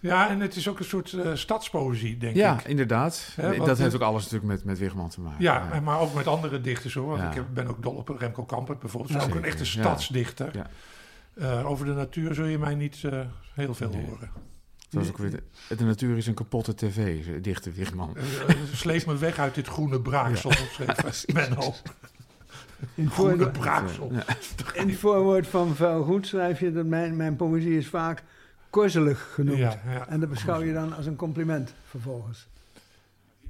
Ja, 0.00 0.28
en 0.28 0.40
het 0.40 0.56
is 0.56 0.68
ook 0.68 0.78
een 0.78 0.84
soort 0.84 1.12
eh, 1.12 1.34
stadspoëzie, 1.34 2.16
denk 2.16 2.36
ja 2.36 2.58
ik. 2.58 2.64
inderdaad. 2.64 3.32
Hè, 3.36 3.56
want 3.56 3.66
dat 3.66 3.78
heeft 3.78 3.94
ook 3.94 4.00
alles 4.00 4.22
natuurlijk 4.22 4.52
met, 4.52 4.64
met 4.64 4.78
Wigman 4.78 5.08
te 5.08 5.20
maken. 5.20 5.42
Ja, 5.42 5.68
en 5.72 5.82
maar 5.82 6.00
ook 6.00 6.14
met 6.14 6.26
andere 6.26 6.60
dichters 6.60 6.94
hoor. 6.94 7.06
Want 7.08 7.20
Ja. 7.20 7.28
ik 7.28 7.34
heb- 7.34 7.46
ben 7.54 7.66
ook 7.66 7.82
dol 7.82 7.94
op 7.94 8.08
Remco 8.08 8.42
Kampert 8.44 8.78
bijvoorbeeld. 8.78 9.12
Dat 9.12 9.22
is 9.22 9.28
ook 9.28 9.34
een 9.34 9.44
echte 9.44 9.62
ja. 9.64 9.68
stadsdichter. 9.68 10.50
Ja. 10.52 10.66
Eh, 11.34 11.70
over 11.70 11.86
de 11.86 11.92
natuur 11.92 12.34
zul 12.34 12.44
je 12.44 12.58
mij 12.58 12.74
niet 12.74 13.02
heel 13.54 13.74
veel 13.74 13.90
Nee. 13.90 14.04
horen. 14.06 14.30
Zoals 14.88 15.08
ook 15.08 15.18
weer 15.18 15.30
de, 15.30 15.76
de 15.76 15.84
natuur 15.84 16.16
is 16.16 16.26
een 16.26 16.34
kapotte 16.34 16.74
tv, 16.74 17.24
dichte 17.42 17.70
Wigman. 17.72 18.16
Eh, 18.16 18.48
eh, 18.48 18.56
sleep 18.72 19.06
me 19.06 19.16
weg 19.16 19.38
uit 19.38 19.54
dit 19.54 19.66
groene 19.66 20.00
braaksel, 20.00 20.50
schreef 20.52 21.26
Menno. 21.34 21.74
In, 22.94 23.04
het 23.04 23.12
Groene 23.12 23.36
voor, 23.42 23.50
braaksel. 23.50 24.12
Ja. 24.12 24.24
in 24.74 24.88
het 24.88 24.98
voorwoord 24.98 25.46
van 25.46 25.74
Vuil 25.74 26.02
Goed 26.04 26.26
schrijf 26.26 26.60
je 26.60 26.72
dat 26.72 26.86
mijn, 26.86 27.16
mijn 27.16 27.36
poëzie 27.36 27.78
is 27.78 27.86
vaak 27.88 28.22
korzelig 28.70 29.30
genoemd. 29.34 29.58
Ja, 29.58 29.80
ja. 29.86 30.08
En 30.08 30.20
dat 30.20 30.28
beschouw 30.28 30.62
je 30.62 30.72
dan 30.72 30.96
als 30.96 31.06
een 31.06 31.16
compliment 31.16 31.74
vervolgens. 31.88 32.46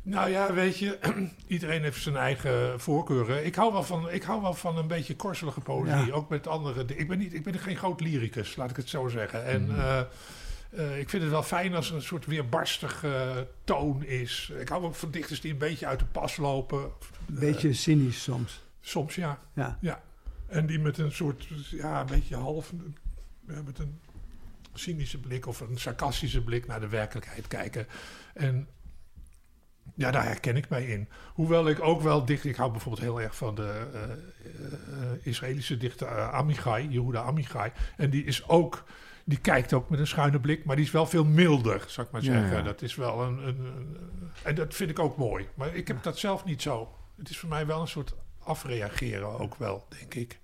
Nou 0.03 0.31
ja, 0.31 0.53
weet 0.53 0.79
je, 0.79 0.99
iedereen 1.47 1.83
heeft 1.83 2.03
zijn 2.03 2.17
eigen 2.17 2.81
voorkeuren. 2.81 3.47
Ik 3.47 3.55
hou 3.55 3.73
wel 3.73 3.83
van, 3.83 4.11
ik 4.11 4.23
hou 4.23 4.43
wel 4.43 4.55
van 4.55 4.79
een 4.79 4.87
beetje 4.87 5.17
korselige 5.17 5.61
poëzie. 5.61 6.07
Ja. 6.07 6.13
Ook 6.13 6.29
met 6.29 6.47
andere. 6.47 6.85
Ik 6.97 7.09
ben, 7.09 7.19
niet, 7.19 7.35
ik 7.35 7.43
ben 7.43 7.59
geen 7.59 7.77
groot 7.77 8.01
lyricus, 8.01 8.57
laat 8.57 8.71
ik 8.71 8.77
het 8.77 8.89
zo 8.89 9.09
zeggen. 9.09 9.45
En 9.45 9.67
Mhm. 9.67 9.79
eh, 9.81 10.01
eh, 10.77 10.99
ik 10.99 11.11
vind 11.11 11.23
het 11.23 11.31
wel 11.31 11.43
fijn 11.43 11.75
als 11.75 11.89
er 11.89 11.95
een 11.95 12.03
soort 12.03 12.27
weerbarstige 12.27 13.49
toon 13.65 14.05
is. 14.05 14.53
Ik 14.61 14.69
hou 14.69 14.85
ook 14.85 14.95
van 14.95 15.11
dichters 15.11 15.41
die 15.41 15.53
een 15.53 15.59
beetje 15.59 15.87
uit 15.87 15.99
de 15.99 16.05
pas 16.05 16.37
lopen. 16.37 16.81
Een 16.81 17.39
beetje 17.39 17.73
cynisch 17.73 18.23
soms. 18.23 18.63
Soms 18.81 19.15
ja. 19.15 19.41
Ja. 19.81 20.03
En 20.47 20.67
die 20.67 20.79
met 20.79 20.99
een 20.99 21.13
soort, 21.13 21.47
ja, 21.71 22.01
een 22.01 22.07
beetje 22.07 22.37
half. 22.37 22.73
met 23.45 23.79
een 23.79 24.01
cynische 24.73 25.19
blik 25.19 25.47
of 25.47 25.61
een 25.61 25.79
sarcastische 25.79 26.43
blik 26.43 26.67
naar 26.67 26.81
de 26.81 26.89
werkelijkheid 26.89 27.47
kijken. 27.47 27.87
En 28.35 28.69
ja, 29.95 30.11
daar 30.11 30.25
herken 30.25 30.57
ik 30.57 30.69
mij 30.69 30.85
in. 30.85 31.09
Hoewel 31.35 31.69
ik 31.69 31.83
ook 31.83 32.01
wel 32.01 32.25
dicht. 32.25 32.45
Ik 32.45 32.57
hou 32.57 32.71
bijvoorbeeld 32.71 33.03
heel 33.03 33.21
erg 33.21 33.37
van 33.37 33.55
de 33.55 33.87
eh, 33.93 34.03
eh, 34.03 35.27
Israëlische 35.27 35.77
dichter 35.77 36.09
eh, 36.09 36.35
Amichai, 36.35 36.89
Yehuda 36.89 37.23
Amichai. 37.23 37.73
En 37.97 38.11
die 38.11 38.25
is 38.25 38.49
ook. 38.49 38.85
Die 39.27 39.39
kijkt 39.39 39.73
ook 39.73 39.89
met 39.89 39.99
een 39.99 40.07
schuine 40.07 40.41
blik, 40.41 40.65
maar 40.65 40.77
die 40.77 40.85
is 40.85 40.91
wel 40.91 41.07
veel 41.07 41.25
milder, 41.25 41.85
zou 41.87 42.07
ik 42.07 42.13
maar 42.13 42.23
zeggen. 42.23 42.57
ja. 42.57 42.63
Dat 42.63 42.83
is 42.83 42.95
wel 42.95 43.23
een, 43.23 43.47
een, 43.47 43.59
een- 43.65 43.97
En 44.43 44.55
dat 44.55 44.75
vind 44.75 44.91
ik 44.91 44.99
ook 44.99 45.17
mooi. 45.17 45.49
Maar 45.55 45.75
ik 45.75 45.89
heb 45.89 46.03
dat 46.03 46.19
zelf 46.19 46.45
niet 46.45 46.63
zo. 46.63 46.89
Het 47.17 47.31
is 47.31 47.39
voor 47.39 47.49
mij 47.49 47.67
wel 47.67 47.81
een 47.81 47.89
soort 47.89 48.15
afreageren 48.39 49.39
ook 49.41 49.55
wel, 49.55 49.87
denk 49.99 50.15
ik. 50.15 50.39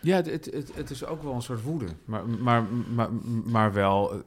Ja, 0.00 0.16
het, 0.16 0.26
het, 0.26 0.44
het, 0.52 0.74
het 0.74 0.90
is 0.90 1.04
ook 1.04 1.22
wel 1.22 1.34
een 1.34 1.42
soort 1.42 1.62
woede. 1.62 1.86
Maar, 2.04 2.28
maar, 2.28 2.62
maar, 2.94 3.08
maar 3.44 3.72
wel... 3.72 4.12
eh, 4.12 4.18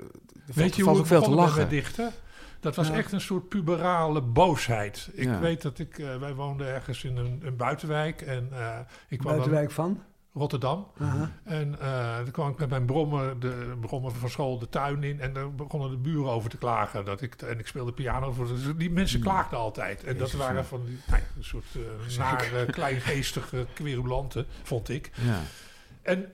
Weet 0.45 0.55
valt, 0.55 0.75
je 0.75 0.83
hoe 0.83 0.99
ik 0.99 1.05
veel 1.05 1.21
te 1.21 1.29
lachen. 1.29 1.57
met 1.59 1.69
dichten? 1.69 2.11
Dat 2.59 2.75
was 2.75 2.87
Ja. 2.87 2.93
echt 2.95 3.11
een 3.11 3.21
soort 3.21 3.49
puberale 3.49 4.21
boosheid. 4.21 5.09
Ik 5.13 5.23
Ja. 5.23 5.39
weet 5.39 5.61
dat 5.61 5.79
ik... 5.79 5.99
eh, 5.99 6.17
wij 6.17 6.33
woonden 6.35 6.67
ergens 6.67 7.03
in 7.03 7.17
een, 7.17 7.41
een 7.43 7.55
buitenwijk. 7.55 8.21
En 8.21 8.47
eh, 8.51 8.79
ik 9.07 9.17
kwam 9.17 9.31
dan 9.31 9.41
Buitenwijk 9.41 9.71
van. 9.71 10.01
Rotterdam. 10.33 10.87
En 11.43 11.79
eh 11.79 12.15
dan 12.17 12.31
kwam 12.31 12.49
ik 12.49 12.57
met 12.57 12.69
mijn 12.69 12.85
brommer, 12.85 13.39
de 13.39 13.73
brommer 13.81 14.11
van 14.11 14.29
school, 14.29 14.59
de 14.59 14.69
tuin 14.69 15.03
in. 15.03 15.19
En 15.19 15.33
daar 15.33 15.55
begonnen 15.55 15.89
de 15.89 15.97
buren 15.97 16.31
over 16.31 16.49
te 16.49 16.57
klagen. 16.57 17.05
Dat 17.05 17.21
ik, 17.21 17.41
en 17.41 17.59
ik 17.59 17.67
speelde 17.67 17.91
piano. 17.93 18.31
Voor, 18.31 18.47
dus 18.47 18.61
die 18.77 18.91
mensen 18.91 19.19
Hmm. 19.21 19.29
klaagden 19.29 19.59
altijd. 19.59 20.03
En 20.03 20.17
dat 20.17 20.31
waren 20.31 20.65
van 20.65 20.85
die, 20.85 20.97
nou 21.07 21.21
een 21.37 21.43
soort 21.43 21.65
eh 21.75 22.17
nare, 22.17 22.65
kleingeestige 22.65 23.65
querulanten, 23.73 24.45
vond 24.63 24.89
ik. 24.89 25.11
Ja. 25.21 25.39
En 26.01 26.29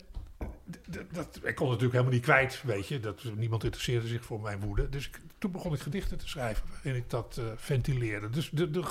dat, 1.12 1.40
ik 1.44 1.56
kon 1.56 1.70
het 1.70 1.82
natuurlijk 1.82 1.92
helemaal 1.92 2.14
niet 2.14 2.22
kwijt, 2.24 2.62
weet 2.66 2.88
je. 2.88 3.00
Dat, 3.00 3.24
niemand 3.36 3.64
interesseerde 3.64 4.08
zich 4.08 4.24
voor 4.26 4.40
mijn 4.42 4.60
woede. 4.60 4.90
Dus 4.90 5.08
ik- 5.08 5.20
toen 5.38 5.52
begon 5.52 5.74
ik 5.74 5.80
gedichten 5.80 6.18
te 6.18 6.28
schrijven 6.28 6.64
waarin 6.72 6.96
ik 6.96 7.10
dat 7.10 7.38
eh, 7.40 7.46
ventileerde. 7.56 8.30
Dus 8.30 8.50
de, 8.50 8.72
de- 8.72 8.84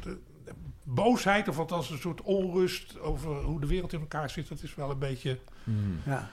de 0.00 0.18
boosheid, 0.88 1.48
of 1.48 1.58
althans 1.58 1.90
een 1.90 1.98
soort 1.98 2.22
onrust 2.22 2.98
over 3.00 3.34
hoe 3.42 3.60
de 3.60 3.66
wereld 3.66 3.92
in 3.92 4.00
elkaar 4.00 4.30
zit... 4.30 4.48
dat 4.48 4.62
is 4.62 4.74
wel 4.74 4.90
een 4.90 4.98
beetje 4.98 5.38
Hmm. 5.64 6.00
Ja. 6.04 6.30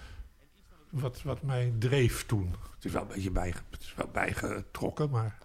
wat, 0.89 1.21
wat 1.21 1.41
mij 1.41 1.73
dreef 1.79 2.25
toen. 2.25 2.55
Het 2.75 2.85
is 2.85 2.91
wel 2.91 3.01
een 3.01 3.07
beetje 3.07 3.31
bij, 3.31 3.53
het 3.69 3.81
is 3.81 3.93
wel 3.95 4.09
bijgetrokken, 4.13 5.09
maar... 5.09 5.37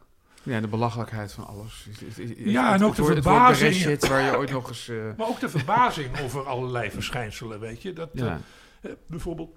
Ja, 0.43 0.61
de 0.61 0.69
belachelijkheid 0.69 1.33
van 1.33 1.47
alles. 1.47 1.87
Is- 1.91 2.03
is- 2.03 2.19
is- 2.19 2.53
Ja, 2.53 2.75
en 2.75 2.85
ook 2.85 2.95
de 2.95 3.03
woord- 3.03 3.15
het 3.15 3.25
woord 3.25 3.37
verbazing. 3.57 4.01
Waar 4.09 4.23
je 4.23 4.37
ooit 4.37 4.51
nog 4.51 4.69
eens... 4.69 4.89
eh, 4.89 4.97
Maar 5.19 5.27
ook 5.29 5.41
de 5.41 5.49
verbazing 5.49 6.21
over 6.21 6.47
allerlei 6.47 6.91
verschijnselen, 6.91 7.61
weet 7.61 7.83
je. 7.83 7.93
Dat, 7.93 8.09
ja. 8.13 8.41
Eh, 8.81 8.91
bijvoorbeeld, 9.07 9.51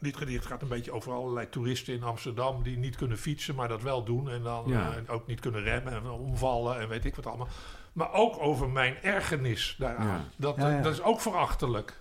dit 0.00 0.16
gedicht 0.16 0.46
gaat 0.46 0.62
een 0.62 0.68
beetje 0.68 0.92
over 0.92 1.12
allerlei 1.12 1.48
toeristen 1.48 1.94
in 1.94 2.02
Amsterdam 2.02 2.62
die 2.62 2.76
niet 2.76 2.96
kunnen 2.96 3.18
fietsen, 3.18 3.54
maar 3.54 3.68
dat 3.68 3.82
wel 3.82 4.04
doen. 4.04 4.30
En 4.30 4.42
dan 4.42 4.64
Ja. 4.68 4.92
eh, 5.06 5.14
ook 5.14 5.26
niet 5.26 5.40
kunnen 5.40 5.62
remmen 5.62 5.92
en 5.92 6.06
omvallen 6.10 6.80
en 6.80 6.88
weet 6.88 7.04
ik 7.04 7.14
wat 7.16 7.26
allemaal. 7.26 7.48
Maar 7.96 8.12
ook 8.12 8.38
over 8.40 8.68
mijn 8.68 9.02
ergernis 9.02 9.76
daaraan. 9.78 10.06
Ja. 10.06 10.24
Dat, 10.36 10.56
Ja, 10.56 10.68
ja. 10.70 10.82
dat 10.82 10.92
is 10.92 11.02
ook 11.02 11.20
verachtelijk. 11.20 12.00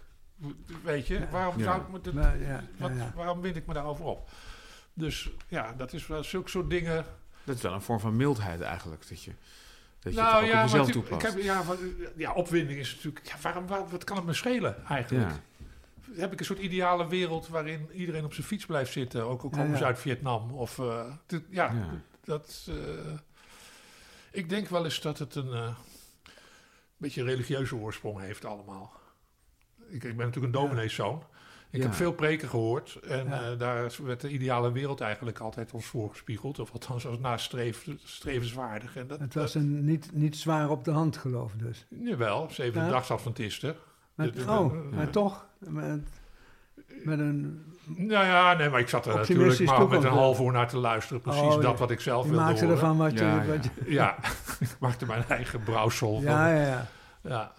Weet 0.83 1.07
je, 1.07 1.29
waarom, 1.31 1.57
Ja. 1.57 1.63
zou 1.63 1.81
ik 1.81 1.87
me 1.89 2.01
dit- 2.01 2.13
Maar, 2.13 2.39
ja, 2.41 2.63
wat, 2.77 2.89
ja, 2.91 2.95
ja. 2.95 3.11
waarom 3.15 3.41
wind 3.41 3.55
ik 3.55 3.65
me 3.65 3.73
daarover 3.73 4.05
op? 4.05 4.29
Dus 4.93 5.29
ja, 5.47 5.73
dat 5.77 5.93
is 5.93 6.07
wel 6.07 6.23
zulke 6.23 6.49
soort 6.49 6.69
dingen. 6.69 7.05
Dat 7.43 7.55
is 7.55 7.61
wel 7.61 7.73
een 7.73 7.81
vorm 7.81 7.99
van 7.99 8.15
mildheid 8.15 8.61
eigenlijk. 8.61 9.09
Dat 9.09 9.23
je, 9.23 9.31
dat 9.99 10.13
je 10.13 10.19
nou 10.19 10.33
het 10.35 10.43
ook 10.43 10.49
ja, 10.51 10.57
op 10.63 10.69
jezelf 10.69 10.87
maar 10.87 10.95
ik 10.95 11.07
toepast. 11.09 11.33
heb, 11.33 11.43
ja, 11.43 11.63
wat, 11.63 11.77
ja, 12.15 12.33
opwinding 12.33 12.79
is 12.79 12.95
natuurlijk. 12.95 13.25
Ja, 13.27 13.35
waarom, 13.41 13.67
waar- 13.67 13.89
wat 13.89 14.03
kan 14.03 14.15
het 14.17 14.25
me 14.25 14.33
schelen 14.33 14.85
eigenlijk? 14.85 15.29
ja. 15.29 15.39
heb 16.21 16.31
ik 16.33 16.39
een 16.39 16.45
soort 16.45 16.59
ideale 16.59 17.07
wereld 17.07 17.47
waarin 17.47 17.89
iedereen 17.93 18.25
op 18.25 18.33
zijn 18.33 18.47
fiets 18.47 18.65
blijft 18.65 18.91
zitten. 18.91 19.23
Ook 19.27 19.41
al 19.43 19.49
komen 19.49 19.69
ja. 19.71 19.77
ze 19.77 19.85
uit 19.85 19.99
Vietnam. 19.99 20.51
Of, 20.51 20.79
eh, 20.79 21.01
ja, 21.27 21.39
Ja. 21.49 21.73
dat... 22.23 22.67
eh, 22.69 22.75
ik 24.36 24.49
denk 24.49 24.67
wel 24.67 24.83
eens 24.83 25.01
dat 25.01 25.19
het 25.19 25.36
een 25.36 25.53
eh, 25.53 25.75
beetje 26.97 27.23
religieuze 27.23 27.75
oorsprong 27.75 28.19
heeft 28.19 28.45
allemaal. 28.45 28.93
Ik, 29.88 30.03
ik 30.03 30.17
ben 30.17 30.25
natuurlijk 30.25 30.55
een 30.55 30.61
domineeszoon. 30.61 31.23
Ik 31.69 31.81
Ja. 31.81 31.88
heb 31.88 31.95
veel 31.95 32.13
preken 32.13 32.49
gehoord. 32.49 32.95
En 32.95 33.25
Ja. 33.27 33.51
eh, 33.51 33.59
daar 33.59 33.91
werd 34.03 34.21
de 34.21 34.29
ideale 34.29 34.71
wereld 34.71 35.01
eigenlijk 35.01 35.39
altijd 35.39 35.71
ons 35.71 35.86
voorgespiegeld. 35.86 36.59
Of 36.59 36.71
althans 36.71 37.07
als 37.07 37.19
nastreef, 37.19 37.88
strevenswaardig. 38.03 38.95
En 38.95 39.07
dat, 39.07 39.19
Het 39.19 39.33
was 39.33 39.55
een 39.55 39.86
niet, 39.86 40.11
niet 40.13 40.36
zwaar 40.38 40.69
op 40.69 40.83
de 40.83 40.91
hand 40.91 41.17
geloof 41.17 41.53
dus. 41.53 41.86
Jawel, 41.89 42.49
zeven 42.49 42.81
Ja. 42.83 42.89
dagsadventisten. 42.89 43.75
Dit- 44.15 44.47
oh, 44.47 44.91
maar 44.91 45.09
toch. 45.09 45.47
Met, 45.59 46.07
met 47.03 47.19
een, 47.19 47.63
Nou 47.85 48.25
ja, 48.25 48.53
nee, 48.53 48.69
maar 48.69 48.79
ik 48.79 48.89
zat 48.89 49.05
er 49.05 49.15
natuurlijk 49.15 49.59
maar 49.65 49.87
met 49.87 50.03
een 50.03 50.09
half 50.09 50.39
uur 50.39 50.51
naar 50.51 50.67
te 50.67 50.77
luisteren. 50.77 51.21
Precies 51.21 51.41
Oh, 51.41 51.61
dat 51.61 51.79
wat 51.79 51.91
ik 51.91 51.99
zelf 51.99 52.23
wilde 52.25 52.39
maakte 52.39 52.59
horen. 52.59 52.75
ervan 52.79 52.97
wat 52.97 53.11
je... 53.11 53.25
Ja, 53.25 53.45
wat 53.45 53.63
je- 53.63 53.91
Ja, 53.91 54.15
ik 54.59 54.75
maakte 54.79 55.05
mijn 55.05 55.23
eigen 55.27 55.63
brouwsel. 55.63 56.21
ja, 56.21 56.43
van- 56.45 56.55
ja, 56.55 56.65
ja. 56.67 56.87
ja. 57.21 57.51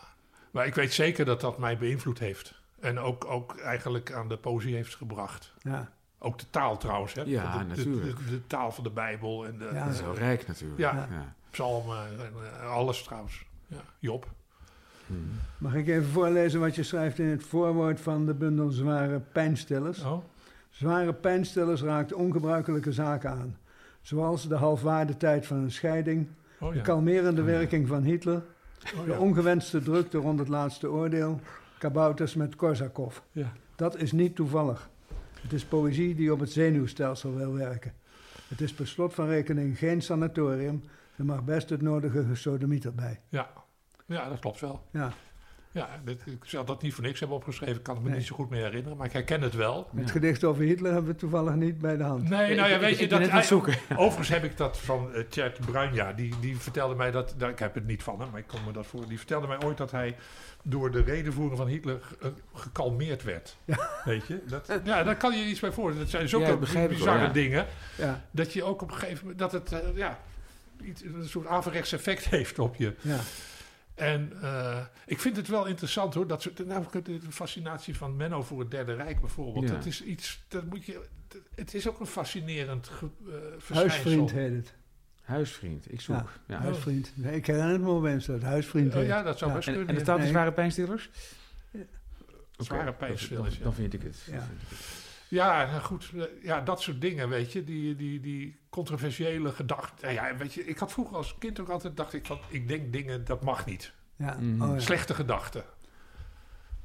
Maar 0.51 0.67
ik 0.67 0.75
weet 0.75 0.93
zeker 0.93 1.25
dat 1.25 1.41
dat 1.41 1.59
mij 1.59 1.79
beïnvloed 1.79 2.19
heeft. 2.19 2.61
En 2.81 2.99
ook, 2.99 3.25
ook 3.25 3.57
eigenlijk 3.59 4.13
aan 4.13 4.29
de 4.29 4.37
poëzie 4.37 4.75
heeft 4.75 4.95
gebracht. 4.95 5.53
ja. 5.63 5.89
Ook 6.19 6.39
de 6.39 6.51
taal 6.51 6.77
trouwens. 6.77 7.13
Hè? 7.15 7.23
Ja, 7.27 7.59
de, 7.59 7.65
natuurlijk. 7.65 8.17
De, 8.19 8.25
de 8.31 8.47
taal 8.47 8.73
van 8.73 8.85
de 8.85 8.91
Bijbel 8.91 9.47
en 9.47 9.59
de, 9.59 9.71
Ja. 9.73 9.89
Heel 9.91 10.15
rijk 10.15 10.47
natuurlijk. 10.47 10.81
Ja. 10.81 10.93
Ja. 11.11 11.35
psalmen 11.51 11.99
en 11.99 12.33
eh, 12.63 12.71
alles 12.71 13.03
trouwens. 13.03 13.45
Ja, 13.67 13.77
Job. 13.99 14.27
Hmm. 15.07 15.29
Mag 15.59 15.75
ik 15.75 15.89
even 15.89 16.09
voorlezen 16.09 16.61
wat 16.61 16.75
je 16.75 16.83
schrijft 16.83 17.19
in 17.19 17.27
het 17.27 17.43
voorwoord 17.43 18.01
van 18.01 18.27
de 18.27 18.35
bundel 18.35 18.71
Zware 18.71 19.21
Pijnstillers? 19.33 20.03
Oh, 20.05 20.25
Zware 20.71 21.13
pijnstillers 21.13 21.83
raakt 21.83 22.13
ongebruikelijke 22.13 22.93
zaken 22.93 23.31
aan. 23.31 23.57
Zoals 24.03 24.49
de 24.49 24.55
halfwaardetijd 24.55 25.47
van 25.47 25.57
een 25.57 25.71
scheiding, 25.71 26.29
oh 26.61 26.73
de 26.73 26.81
kalmerende 26.81 27.41
Oh 27.43 27.47
ja. 27.47 27.53
werking 27.53 27.89
van 27.89 28.03
Hitler, 28.03 28.43
Oh, 28.99 29.05
de 29.05 29.19
ongewenste 29.19 29.83
drukte 29.83 30.19
rond 30.19 30.39
het 30.39 30.49
laatste 30.49 30.91
oordeel, 30.91 31.41
kabouters 31.79 32.35
met 32.35 32.57
Korsakov. 32.57 33.19
Ja. 33.33 33.53
Dat 33.77 33.97
is 33.97 34.13
niet 34.13 34.35
toevallig. 34.37 34.89
Het 35.41 35.53
is 35.53 35.65
poëzie 35.65 36.15
die 36.15 36.33
op 36.33 36.41
het 36.41 36.53
zenuwstelsel 36.53 37.35
wil 37.35 37.53
werken. 37.55 37.93
Het 38.49 38.61
is 38.61 38.73
per 38.73 38.87
slot 38.87 39.15
van 39.15 39.27
rekening 39.27 39.79
geen 39.79 40.03
sanatorium. 40.03 40.83
Er 41.17 41.25
mag 41.25 41.45
best 41.45 41.69
het 41.71 41.83
nodige 41.83 42.25
gesodemieter 42.25 42.95
bij. 42.95 43.21
Ja. 43.29 43.51
Ja, 44.07 44.29
dat 44.29 44.39
klopt 44.39 44.61
wel. 44.61 44.83
Ja, 44.91 45.13
Ja, 45.71 45.89
dit, 46.05 46.23
ik 46.27 46.39
zal 46.45 46.65
dat 46.65 46.83
niet 46.83 46.95
voor 46.95 47.05
niks 47.05 47.19
hebben 47.21 47.37
opgeschreven. 47.37 47.77
Ik 47.77 47.83
kan 47.83 47.95
het 47.95 48.03
me 48.05 48.09
Nee. 48.11 48.19
niet 48.19 48.27
zo 48.27 48.35
goed 48.35 48.51
meer 48.51 48.63
herinneren, 48.65 48.97
maar 48.97 49.07
ik 49.07 49.13
herken 49.13 49.41
het 49.43 49.55
wel. 49.55 49.89
het 49.97 50.07
Ja. 50.07 50.13
gedicht 50.13 50.45
over 50.45 50.65
Hitler 50.65 50.93
hebben 50.93 51.11
we 51.13 51.17
toevallig 51.19 51.55
niet 51.55 51.79
bij 51.79 51.97
de 51.97 52.03
hand. 52.03 52.29
Nee, 52.29 52.55
nou 52.55 52.69
ja, 52.69 52.79
weet 52.79 52.91
ik- 53.01 53.11
je, 53.11 53.19
ik 53.19 53.31
dat, 53.33 53.45
zoeken. 53.45 53.75
overigens 53.97 54.29
heb 54.29 54.45
ik 54.45 54.57
dat 54.57 54.79
van 54.79 55.11
uh, 55.15 55.21
Tjert 55.29 55.61
Bruin, 55.67 55.95
ja, 55.95 56.13
die, 56.13 56.35
die 56.41 56.57
vertelde 56.57 56.95
mij 56.95 57.11
dat, 57.11 57.35
dat, 57.37 57.49
ik 57.51 57.59
heb 57.59 57.75
het 57.75 57.87
niet 57.87 58.03
van 58.03 58.21
hem, 58.21 58.31
maar 58.31 58.41
ik 58.41 58.47
kom 58.47 58.65
me 58.67 58.73
dat 58.73 58.87
voor, 58.87 59.09
die 59.09 59.19
vertelde 59.19 59.47
mij 59.47 59.63
ooit 59.65 59.77
dat 59.77 59.91
hij 59.91 60.17
door 60.63 60.91
de 60.91 61.03
redenvoering 61.03 61.57
van 61.59 61.67
Hitler 61.67 61.99
ge- 62.03 62.33
gekalmeerd 62.55 63.23
werd. 63.23 63.57
Weet 64.05 64.27
je? 64.27 64.43
Dat, 64.49 64.81
ja, 64.85 65.03
daar 65.03 65.17
kan 65.17 65.39
je 65.39 65.45
iets 65.45 65.61
bij 65.61 65.73
voorstellen. 65.73 66.03
Dat 66.03 66.11
zijn 66.11 66.29
zulke 66.29 66.59
wel, 66.59 66.89
bizarre 66.89 67.25
ja. 67.27 67.29
dingen, 67.29 67.67
Ja, 67.97 68.25
dat 68.31 68.53
je 68.53 68.63
ook 68.65 68.83
op 68.83 68.91
een 68.91 68.97
gegeven 68.97 69.21
moment, 69.21 69.39
dat 69.39 69.53
het, 69.53 69.73
eh, 69.73 69.79
ja, 69.95 70.19
iets, 70.83 71.03
een 71.03 71.29
soort 71.29 71.47
averechts 71.47 71.93
effect 71.93 72.25
heeft 72.37 72.59
op 72.59 72.77
je. 72.77 72.95
ja. 73.01 73.19
En 73.97 74.33
eh, 74.43 74.85
ik 75.07 75.21
vind 75.21 75.37
het 75.37 75.49
wel 75.49 75.67
interessant 75.67 76.15
hoor, 76.15 76.27
dat 76.27 76.43
soort, 76.43 76.67
nou, 76.67 76.85
de 77.03 77.21
fascinatie 77.31 77.97
van 77.97 78.17
Menno 78.17 78.43
voor 78.43 78.61
het 78.61 78.71
Derde 78.71 78.95
Rijk 78.95 79.21
bijvoorbeeld. 79.21 79.69
Ja. 79.69 79.75
Dat 79.75 79.87
is 79.87 80.03
iets, 80.03 80.45
dat 80.49 80.65
moet 80.65 80.85
je, 80.85 81.07
dat- 81.29 81.41
het 81.55 81.75
is 81.75 81.89
ook 81.89 82.01
een 82.01 82.07
fascinerend 82.07 82.89
ge, 82.89 83.07
eh, 83.27 83.33
verschijnsel. 83.59 83.75
Huisvriend 83.75 84.31
heet 84.31 84.53
het. 84.53 84.75
Huisvriend, 85.23 85.93
ik 85.93 86.01
zoek. 86.01 86.17
Ja. 86.17 86.27
Ja, 86.57 86.61
huisvriend. 86.63 87.13
Nee, 87.15 87.35
ik 87.35 87.47
herinner 87.47 87.81
me 87.81 87.89
opeens 87.89 88.27
dat 88.27 88.35
het 88.37 88.45
huisvriend 88.45 88.95
Oh 88.95 89.05
ja, 89.05 89.23
dat 89.23 89.39
zou 89.39 89.53
best 89.53 89.69
En, 89.69 89.75
kunnen. 89.75 89.95
en 89.95 90.01
staat 90.01 90.17
de 90.17 90.23
Nee. 90.23 90.31
zware 90.31 90.53
pijnstillers? 90.53 91.11
Zware 92.57 92.93
pijnstillers, 92.93 93.49
dan, 93.49 93.59
ja. 93.59 93.65
dan 93.65 93.75
vind 93.75 93.93
ik 93.95 94.03
het. 94.03 94.17
Ja. 95.29 95.67
Nou 95.67 95.81
goed. 95.83 96.11
eh, 96.15 96.23
Ja, 96.43 96.61
dat 96.61 96.81
soort 96.81 97.01
dingen, 97.01 97.29
weet 97.29 97.53
je. 97.53 97.65
Die, 97.65 97.97
die, 97.97 98.21
die 98.21 98.59
controversiële 98.71 99.53
gedachten. 99.53 100.13
Ja, 100.13 100.27
ja, 100.29 100.37
weet 100.37 100.53
je, 100.55 100.65
ik 100.67 100.79
had 100.79 100.93
vroeger 100.93 101.17
als 101.17 101.35
kind 101.39 101.61
ook 101.61 101.69
altijd, 101.69 101.97
dacht 101.97 102.13
ik 102.13 102.27
van, 102.27 102.39
ik 102.49 102.69
denk 102.69 102.93
dingen, 102.93 103.25
dat 103.25 103.43
mag 103.43 103.67
niet. 103.67 103.93
Ja. 104.17 104.37
Mhm. 104.41 104.63
Oh, 104.63 104.75
ja. 104.75 104.81
Slechte 104.81 105.15
gedachten. 105.15 105.65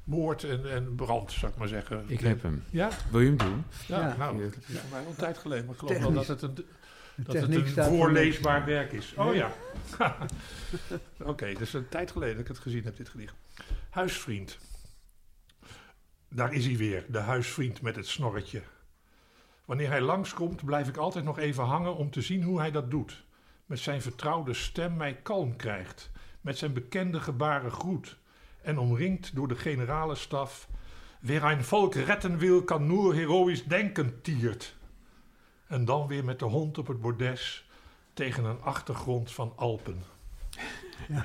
Moord 0.04 0.44
en, 0.44 0.72
en 0.72 0.96
brand, 0.96 1.32
zou 1.32 1.52
ik 1.52 1.58
maar 1.58 1.68
zeggen. 1.68 2.04
Ik 2.08 2.20
heb 2.20 2.42
hem. 2.42 2.64
Ja? 2.70 2.90
Wil 3.12 3.20
je 3.20 3.28
hem 3.28 3.38
doen? 3.38 3.64
Ja, 3.88 4.00
Ja. 4.00 4.16
nou, 4.18 4.44
het 4.44 4.58
is 4.68 4.80
voor 4.80 4.90
mij 4.92 5.00
al 5.00 5.10
een 5.10 5.16
tijd 5.16 5.38
geleden. 5.38 5.66
Maar 5.66 5.74
ik 5.74 5.80
geloof 5.80 5.98
wel 6.00 6.14
dat 6.14 6.28
het 6.28 6.42
een, 6.42 6.56
dat 7.16 7.36
het 7.36 7.56
een 7.78 7.84
voorleesbaar 7.84 8.66
werk 8.66 8.92
is. 8.92 9.14
Oh 9.18 9.36
ja. 9.36 9.52
Oké, 11.32 11.54
dus 11.54 11.74
een 11.74 11.90
tijd 11.90 12.12
geleden 12.12 12.34
dat 12.36 12.42
ik 12.44 12.48
het 12.52 12.60
gezien 12.60 12.84
heb, 12.84 12.98
dit 12.98 13.10
gedicht. 13.10 13.34
Huisvriend. 13.90 14.58
Daar 16.34 16.54
is 16.54 16.66
hij 16.66 16.78
weer, 16.78 17.06
de 17.08 17.20
huisvriend 17.20 17.82
met 17.82 17.96
het 17.96 18.08
snorretje. 18.08 18.62
Wanneer 19.66 19.90
hij 19.90 20.02
langskomt, 20.02 20.66
blijf 20.66 20.88
ik 20.88 20.98
altijd 20.98 21.26
nog 21.26 21.40
even 21.40 21.64
hangen 21.64 21.96
om 21.96 22.12
te 22.12 22.22
zien 22.22 22.44
hoe 22.44 22.60
hij 22.60 22.72
dat 22.72 22.92
doet. 22.92 23.24
Met 23.66 23.80
zijn 23.80 24.02
vertrouwde 24.02 24.54
stem 24.54 24.98
mij 24.98 25.16
kalm 25.16 25.56
krijgt. 25.56 26.12
Met 26.42 26.58
zijn 26.58 26.74
bekende 26.74 27.20
gebaren 27.20 27.72
groet. 27.72 28.18
En 28.62 28.78
omringd 28.78 29.36
door 29.36 29.48
de 29.48 29.56
generale 29.56 30.16
staf. 30.16 30.68
Wer 31.20 31.44
een 31.44 31.64
volk 31.64 31.96
retten 31.96 32.38
wil, 32.38 32.64
kan 32.64 32.88
nur 32.88 33.14
heroïsch 33.14 33.64
denken 33.64 34.22
tiert. 34.22 34.76
En 35.68 35.86
dan 35.86 36.08
weer 36.08 36.26
met 36.26 36.40
de 36.40 36.46
hond 36.46 36.78
op 36.78 36.88
het 36.88 37.02
bordes 37.02 37.70
tegen 38.14 38.44
een 38.44 38.62
achtergrond 38.62 39.32
van 39.32 39.54
Alpen. 39.56 40.04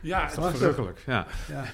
Ja, 0.00 0.24
het, 0.24 0.34
Prachtig. 0.34 0.58
Verrukkelijk, 0.58 1.02
ja. 1.06 1.26
Ja. 1.48 1.64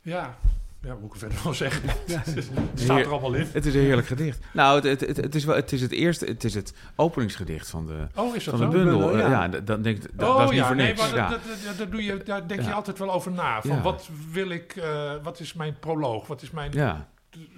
ja. 0.00 0.38
Ja, 0.82 0.94
moet 0.94 1.04
ik 1.04 1.12
er 1.12 1.18
verder 1.18 1.38
van 1.38 1.54
zeggen? 1.54 1.88
Ja. 2.06 2.22
Het 2.34 2.80
staat 2.80 2.98
er 2.98 3.10
allemaal 3.10 3.34
in. 3.34 3.46
Het 3.52 3.66
is 3.66 3.74
een 3.74 3.80
heerlijk 3.80 4.06
gedicht. 4.06 4.38
Nou, 4.52 4.74
het, 4.74 5.00
het, 5.00 5.08
het, 5.08 5.16
het 5.16 5.34
is 5.34 5.44
wel, 5.44 5.56
het 5.56 5.72
is 5.72 5.80
het 5.80 5.92
eerste, 5.92 6.24
het 6.24 6.44
is 6.44 6.54
het 6.54 6.74
openingsgedicht 6.96 7.70
van 7.70 7.86
de, 7.86 8.06
Oh, 8.14 8.36
is 8.36 8.44
dat 8.44 8.58
van 8.58 8.70
de 8.70 8.76
bundel. 8.76 8.98
bundel, 8.98 9.18
ja. 9.18 9.28
Ja, 9.44 9.48
dan 9.60 9.82
denk 9.82 9.96
ik, 10.04 10.10
dat, 10.18 10.28
oh 10.28 10.36
dat 10.38 10.44
is 10.44 10.50
niet 10.50 10.58
ja, 10.60 10.66
voor 10.66 10.76
nee, 10.76 10.86
niks. 10.86 11.00
maar 11.00 11.14
ja. 11.14 11.28
dat, 11.28 11.40
dat, 11.78 11.90
doe 11.90 12.04
je, 12.04 12.22
daar 12.22 12.48
denk 12.48 12.62
je 12.62 12.72
altijd 12.72 12.98
wel 12.98 13.12
over 13.12 13.32
na. 13.32 13.60
Van 13.62 13.70
Ja. 13.76 13.82
wat 13.82 14.08
wil 14.30 14.50
ik, 14.50 14.76
eh, 14.76 15.12
wat 15.22 15.40
is 15.40 15.52
mijn 15.52 15.78
proloog? 15.78 16.26
Wat 16.26 16.42
is 16.42 16.50
mijn, 16.50 16.72
ja. 16.72 17.08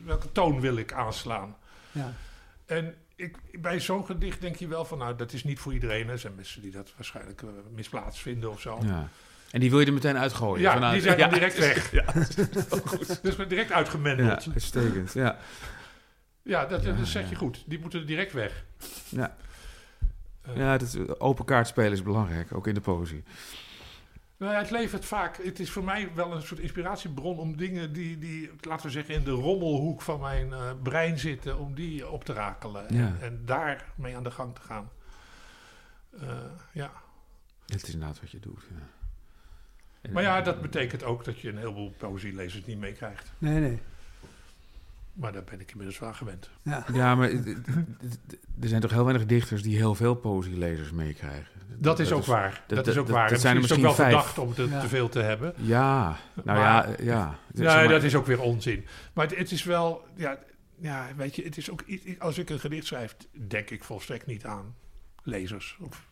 welke 0.05 0.33
toon 0.33 0.61
wil 0.61 0.77
ik 0.77 0.93
aanslaan? 0.93 1.57
Ja. 1.93 2.13
En 2.67 2.95
ik, 3.17 3.37
bij 3.61 3.81
zo'n 3.81 4.05
gedicht 4.07 4.41
denk 4.41 4.57
je 4.57 4.69
wel 4.69 4.85
van, 4.85 4.99
nou, 4.99 5.17
dat 5.17 5.33
is 5.33 5.45
niet 5.45 5.59
voor 5.59 5.73
iedereen. 5.73 6.09
Er 6.09 6.19
zijn 6.19 6.35
mensen 6.35 6.63
die 6.63 6.71
dat 6.71 6.93
waarschijnlijk 6.97 7.43
eh, 7.43 7.49
misplaatst 7.75 8.21
vinden 8.21 8.51
of 8.51 8.61
zo. 8.61 8.79
ja. 8.83 9.09
En 9.51 9.61
die 9.61 9.71
wil 9.71 9.81
je 9.81 9.87
er 9.87 9.93
meteen 9.93 10.19
uitgooien. 10.19 10.61
Ja, 10.63 10.73
vanuit- 10.73 10.93
die 10.93 11.03
zijn 11.03 11.19
ja, 11.19 11.25
dan 11.25 11.35
direct 11.35 11.59
weg. 11.59 11.91
Ja, 12.01 12.15
is 12.15 12.81
goed. 12.85 13.23
Dus 13.23 13.37
direct 13.49 13.73
uitgemendeld. 13.73 14.45
Ja, 14.45 14.53
uitstekend. 14.53 15.13
Ja. 15.13 15.39
dat, 16.43 16.83
Ja, 16.83 16.93
dat 16.93 17.07
zeg 17.07 17.23
ja. 17.25 17.29
je 17.31 17.35
goed. 17.37 17.65
Die 17.67 17.79
moeten 17.79 18.01
er 18.01 18.07
direct 18.07 18.33
weg. 18.33 18.65
Ja. 19.09 19.37
Eh, 20.43 20.57
Ja, 20.57 20.79
dat, 20.79 21.21
open 21.21 21.45
kaart 21.45 21.67
spelen 21.67 21.93
is 21.93 22.03
belangrijk, 22.03 22.55
ook 22.55 22.67
in 22.67 22.75
de 22.75 22.81
poëzie. 22.81 23.23
Nou 24.37 24.53
ja, 24.53 24.59
het 24.59 24.71
levert 24.71 25.05
vaak. 25.05 25.37
Het 25.45 25.61
is 25.61 25.71
voor 25.71 25.85
mij 25.85 26.11
wel 26.15 26.33
een 26.35 26.43
soort 26.43 26.61
inspiratiebron 26.61 27.39
om 27.39 27.57
dingen 27.57 27.93
die, 27.93 28.19
die 28.19 28.51
laten 28.61 28.87
we 28.87 28.93
zeggen, 28.93 29.15
in 29.15 29.25
de 29.25 29.31
rommelhoek 29.31 30.03
van 30.03 30.21
mijn 30.21 30.53
eh, 30.53 30.71
brein 30.83 31.19
zitten, 31.19 31.59
om 31.59 31.75
die 31.75 32.09
op 32.09 32.25
te 32.25 32.33
rakelen. 32.33 32.85
Ja. 32.95 32.99
En, 33.07 33.17
en 33.21 33.43
daarmee 33.45 34.17
aan 34.17 34.23
de 34.25 34.31
gang 34.31 34.55
te 34.55 34.61
gaan. 34.61 34.91
Eh, 36.21 36.29
ja. 36.73 36.91
Het 37.67 37.83
is 37.83 37.93
inderdaad 37.93 38.21
wat 38.21 38.31
je 38.31 38.41
doet. 38.41 38.63
Ja. 38.71 38.87
Maar 40.13 40.23
ja, 40.23 40.41
dat 40.41 40.61
betekent 40.63 41.03
ook 41.05 41.25
dat 41.25 41.41
je 41.41 41.49
een 41.49 41.57
heleboel 41.59 41.91
poëzielezers 41.99 42.65
niet 42.67 42.79
meekrijgt. 42.79 43.33
Nee, 43.39 43.61
nee. 43.61 43.79
Maar 45.13 45.33
daar 45.33 45.45
ben 45.45 45.61
ik 45.61 45.71
inmiddels 45.71 45.99
wel 45.99 46.09
aan 46.09 46.15
gewend. 46.15 46.51
Ja. 46.63 46.85
Ja, 46.93 47.15
maar 47.15 47.31
er 48.61 48.69
zijn 48.69 48.81
toch 48.81 48.91
heel 48.91 49.05
weinig 49.05 49.27
dichters 49.27 49.63
die 49.63 49.77
heel 49.77 49.95
veel 49.95 50.15
poëzielezers 50.15 50.91
meekrijgen. 50.91 51.47
Dat 51.77 51.99
is 51.99 52.13
ook 52.13 52.25
waar. 52.25 52.63
Dat, 52.67 52.77
dat- 52.77 52.87
is 52.87 52.97
ook 52.97 53.07
dat- 53.07 53.17
waar. 53.17 53.29
dat 53.31 53.41
zijn 53.41 53.55
er 53.55 53.61
misschien 53.61 53.87
ook 53.87 53.97
wel 53.97 54.07
verdacht 54.07 54.39
om 54.39 54.49
het 54.49 54.71
Ja. 54.71 54.81
te 54.81 54.89
veel 54.89 55.09
te 55.09 55.21
hebben. 55.21 55.55
Ja, 55.57 56.17
nou 56.35 56.59
Maar- 56.59 56.89
ja, 56.89 56.97
ja. 57.03 57.39
Zeg 57.55 57.67
Nee, 57.67 57.75
maar- 57.75 57.89
dat 57.89 58.03
is 58.03 58.15
ook 58.15 58.27
weer 58.27 58.41
onzin. 58.41 58.87
Maar 59.13 59.27
het, 59.27 59.37
het 59.39 59.51
is 59.51 59.65
wel, 59.65 60.05
ja, 60.17 60.39
ja, 60.79 61.07
weet 61.17 61.37
je, 61.37 61.43
het 61.45 61.57
is 61.57 61.71
ook, 61.71 61.85
als 62.19 62.39
ik 62.39 62.51
een 62.51 62.61
gedicht 62.61 62.87
schrijf, 62.87 63.17
denk 63.49 63.71
ik 63.71 63.85
volstrekt 63.85 64.27
niet 64.27 64.45
aan 64.45 64.75
lezers 65.23 65.77
of, 65.81 66.09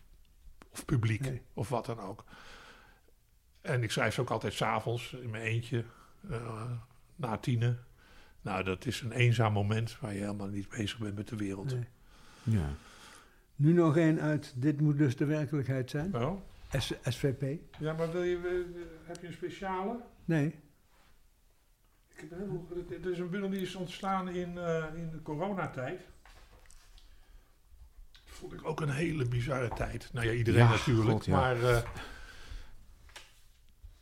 of 0.71 0.85
publiek 0.85 1.21
Nee. 1.21 1.41
of 1.53 1.69
wat 1.69 1.85
dan 1.85 1.99
ook. 1.99 2.25
En 3.61 3.83
ik 3.83 3.91
schrijf 3.91 4.13
ze 4.13 4.21
ook 4.21 4.29
altijd 4.29 4.53
s'avonds 4.53 5.13
in 5.13 5.29
mijn 5.29 5.43
eentje, 5.43 5.83
eh, 6.29 6.71
na 7.15 7.37
tienen. 7.37 7.79
Nou, 8.41 8.63
dat 8.63 8.85
is 8.85 9.01
een 9.01 9.11
eenzaam 9.11 9.53
moment 9.53 9.99
waar 9.99 10.13
je 10.13 10.19
helemaal 10.19 10.47
niet 10.47 10.69
bezig 10.69 10.97
bent 10.97 11.15
met 11.15 11.27
de 11.27 11.35
wereld. 11.35 11.73
Nee. 11.73 11.87
Ja. 12.43 12.69
Nu 13.55 13.73
nog 13.73 13.97
één 13.97 14.19
uit 14.21 14.53
Dit 14.55 14.81
moet 14.81 14.97
dus 14.97 15.15
de 15.15 15.25
werkelijkheid 15.25 15.89
zijn. 15.89 16.15
Oh? 16.15 16.41
S 16.77 16.93
SVP. 17.03 17.59
Ja, 17.79 17.93
maar 17.93 18.11
wil 18.11 18.23
je, 18.23 18.65
heb 19.03 19.21
je 19.21 19.27
een 19.27 19.33
speciale? 19.33 19.99
Nee. 20.25 20.45
Ik 22.15 22.19
heb 22.29 22.29
heleboel- 22.29 22.67
Het 22.89 23.05
is 23.05 23.19
een 23.19 23.29
bundel 23.29 23.49
die 23.49 23.61
is 23.61 23.75
ontstaan 23.75 24.29
in, 24.29 24.57
eh, 24.57 24.85
in 24.95 25.09
de 25.11 25.21
coronatijd. 25.21 25.99
Dat 28.11 28.21
vond 28.37 28.53
ik 28.53 28.65
ook 28.67 28.81
een 28.81 28.89
hele 28.89 29.25
bizarre 29.27 29.69
tijd. 29.75 30.09
Nou 30.13 30.25
ja, 30.25 30.31
iedereen 30.31 30.63
Ja, 30.63 30.69
natuurlijk. 30.69 31.09
god, 31.09 31.25
ja. 31.25 31.35
Maar. 31.35 31.63
eh, 31.63 31.81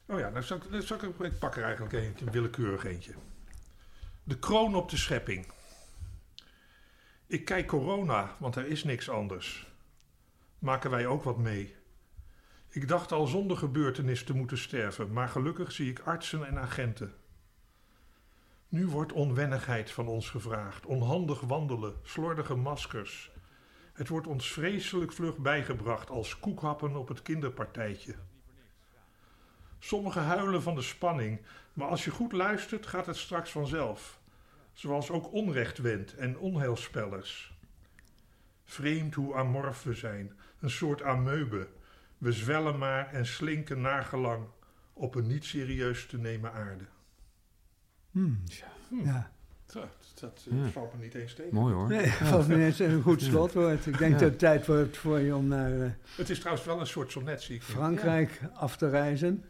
oh 0.07 0.19
ja, 0.19 0.27
ik, 0.27 0.33
dan 0.71 0.81
zal 0.81 0.97
ik, 1.19 1.39
pak 1.39 1.55
er 1.55 1.63
eigenlijk 1.63 2.21
een 2.21 2.31
willekeurig 2.31 2.85
eentje. 2.85 3.13
De 4.23 4.39
kroon 4.39 4.75
op 4.75 4.89
de 4.89 4.97
schepping. 4.97 5.51
Ik 7.27 7.45
kijk 7.45 7.67
corona, 7.67 8.35
want 8.39 8.55
er 8.55 8.65
is 8.65 8.83
niks 8.83 9.09
anders. 9.09 9.71
Maken 10.59 10.89
wij 10.89 11.07
ook 11.07 11.23
wat 11.23 11.37
mee? 11.37 11.75
Ik 12.69 12.87
dacht 12.87 13.11
al 13.11 13.27
zonder 13.27 13.57
gebeurtenis 13.57 14.23
te 14.23 14.33
moeten 14.33 14.57
sterven, 14.57 15.11
maar 15.11 15.29
gelukkig 15.29 15.71
zie 15.71 15.89
ik 15.89 15.99
artsen 15.99 16.47
en 16.47 16.57
agenten. 16.57 17.13
Nu 18.69 18.87
wordt 18.87 19.11
onwennigheid 19.11 19.91
van 19.91 20.07
ons 20.07 20.29
gevraagd, 20.29 20.85
onhandig 20.85 21.39
wandelen, 21.39 21.95
slordige 22.03 22.55
maskers. 22.55 23.31
Het 23.93 24.07
wordt 24.07 24.27
ons 24.27 24.51
vreselijk 24.51 25.13
vlug 25.13 25.37
bijgebracht 25.37 26.09
als 26.09 26.39
koekhappen 26.39 26.95
op 26.95 27.07
het 27.07 27.21
kinderpartijtje. 27.21 28.15
Sommigen 29.79 30.21
huilen 30.23 30.61
van 30.61 30.75
de 30.75 30.81
spanning, 30.81 31.39
maar 31.73 31.87
als 31.87 32.03
je 32.05 32.11
goed 32.11 32.31
luistert 32.31 32.85
gaat 32.85 33.05
het 33.05 33.17
straks 33.17 33.51
vanzelf. 33.51 34.19
Zoals 34.73 35.09
ook 35.09 35.33
onrecht 35.33 35.77
wendt 35.77 36.15
en 36.15 36.37
onheilspellers. 36.37 37.55
Vreemd 38.63 39.15
hoe 39.15 39.35
amorf 39.35 39.83
we 39.83 39.93
zijn, 39.93 40.31
een 40.59 40.69
soort 40.69 41.01
ameube. 41.03 41.67
We 42.17 42.31
zwellen 42.31 42.77
maar 42.77 43.13
en 43.13 43.25
slinken 43.25 43.81
naar 43.81 44.03
gelang 44.03 44.45
op 44.93 45.15
een 45.15 45.27
niet 45.27 45.45
serieus 45.45 46.05
te 46.05 46.17
nemen 46.17 46.53
aarde. 46.53 46.83
Hmm. 48.11 48.43
Hm. 48.89 49.05
Ja. 49.05 49.31
Dat, 49.65 49.87
dat 50.19 50.45
eh, 50.51 50.63
Ja. 50.63 50.69
valt 50.69 50.93
me 50.93 50.99
niet 51.03 51.13
eens 51.13 51.33
tegen. 51.33 51.53
Mooi 51.53 51.73
hoor. 51.73 51.87
Nee, 51.87 52.11
valt 52.11 52.47
me 52.47 52.65
eens 52.65 52.79
een 52.79 53.01
goed 53.01 53.21
slotwoord. 53.21 53.85
Ik 53.85 53.97
denk 53.97 54.13
Ja. 54.13 54.19
dat 54.19 54.29
het 54.29 54.39
tijd 54.39 54.65
wordt 54.65 54.97
voor 54.97 55.19
je 55.19 55.35
om 55.35 55.47
naar 55.47 55.81
eh, 55.81 55.89
Het 56.15 56.29
is 56.29 56.39
trouwens 56.39 56.65
wel 56.65 56.79
een 56.79 56.87
soort 56.87 57.11
sonnet, 57.11 57.41
zie 57.41 57.55
ik. 57.55 57.63
Frankrijk 57.63 58.41
af 58.53 58.77
te 58.77 58.89
reizen. 58.89 59.43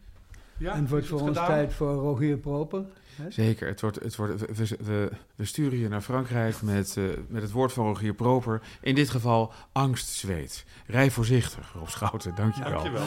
Ja, 0.60 0.74
en 0.74 0.80
het 0.80 0.90
wordt 0.90 1.08
voor 1.08 1.20
ons 1.20 1.28
gedaan? 1.28 1.48
tijd 1.48 1.74
voor 1.74 1.94
Rogier 1.94 2.38
Proper. 2.38 2.86
hè? 3.16 3.32
Zeker, 3.32 3.68
het 3.68 3.82
wordt, 3.82 4.00
het 4.04 4.16
wordt, 4.16 4.58
we, 4.58 4.78
we, 4.84 5.10
we 5.36 5.46
sturen 5.46 5.80
je 5.80 5.88
naar 5.88 6.02
Frankrijk 6.02 6.62
met, 6.62 6.98
eh, 6.98 7.04
met 7.28 7.42
het 7.42 7.52
woord 7.52 7.74
van 7.74 7.86
Rogier 7.86 8.14
Proper. 8.14 8.62
In 8.82 8.96
dit 8.96 9.10
geval 9.10 9.54
angstzweet. 9.72 10.66
Rij 10.88 11.12
voorzichtig, 11.12 11.74
Rob 11.74 11.88
Schouten, 11.88 12.36
dankjewel. 12.36 12.72
Dankjewel. 12.72 13.06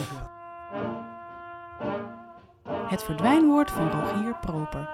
Het 2.87 3.03
verdwijnwoord 3.03 3.71
van 3.71 3.89
Rogier 3.89 4.35
Proper. 4.41 4.89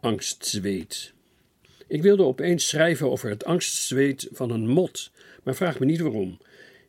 Angstzweet. 0.00 1.12
Ik 1.86 2.02
wilde 2.02 2.22
opeens 2.22 2.68
schrijven 2.68 3.10
over 3.10 3.30
het 3.30 3.44
angstzweet 3.44 4.28
van 4.32 4.50
een 4.50 4.68
mot, 4.68 5.10
maar 5.42 5.54
vraag 5.54 5.78
me 5.78 5.86
niet 5.86 6.00
waarom. 6.00 6.38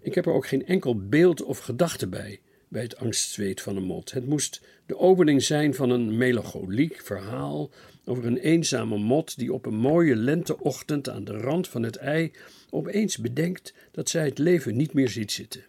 Ik 0.02 0.16
heb 0.16 0.26
er 0.26 0.34
ook 0.34 0.48
geen 0.48 0.66
enkel 0.66 1.08
beeld 1.08 1.44
of 1.44 1.60
gedachte 1.60 2.08
bij, 2.08 2.40
bij 2.68 2.82
het 2.82 2.98
angstzweet 2.98 3.62
van 3.62 3.76
een 3.76 3.84
mot. 3.84 4.12
Het 4.12 4.28
moest 4.28 4.62
de 4.86 4.98
opening 4.98 5.44
zijn 5.44 5.74
van 5.74 5.90
een 5.90 6.18
melancholiek 6.18 7.02
verhaal 7.02 7.70
over 8.06 8.26
een 8.26 8.38
eenzame 8.38 8.98
mot 8.98 9.38
die 9.38 9.54
op 9.54 9.66
een 9.66 9.76
mooie 9.76 10.16
lenteochtend 10.16 11.10
aan 11.10 11.24
de 11.24 11.38
rand 11.38 11.68
van 11.68 11.84
het 11.84 11.96
ei 11.96 12.32
opeens 12.70 13.18
bedenkt 13.18 13.74
dat 13.92 14.10
zij 14.10 14.26
het 14.26 14.38
leven 14.38 14.76
niet 14.76 14.94
meer 14.94 15.10
ziet 15.10 15.32
zitten. 15.32 15.66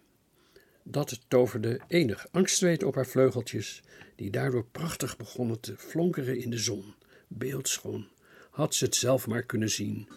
Dat 0.83 1.19
toverde 1.27 1.79
enig 1.87 2.27
angstzweet 2.31 2.83
op 2.83 2.95
haar 2.95 3.07
vleugeltjes, 3.07 3.81
die 4.15 4.29
daardoor 4.29 4.65
prachtig 4.71 5.17
begonnen 5.17 5.59
te 5.59 5.73
flonkeren 5.77 6.37
in 6.37 6.49
de 6.49 6.57
zon. 6.57 6.93
Beeldschoon, 7.27 8.07
had 8.49 8.75
ze 8.75 8.85
het 8.85 8.95
zelf 8.95 9.27
maar 9.27 9.43
kunnen 9.43 9.69
zien. 9.69 10.07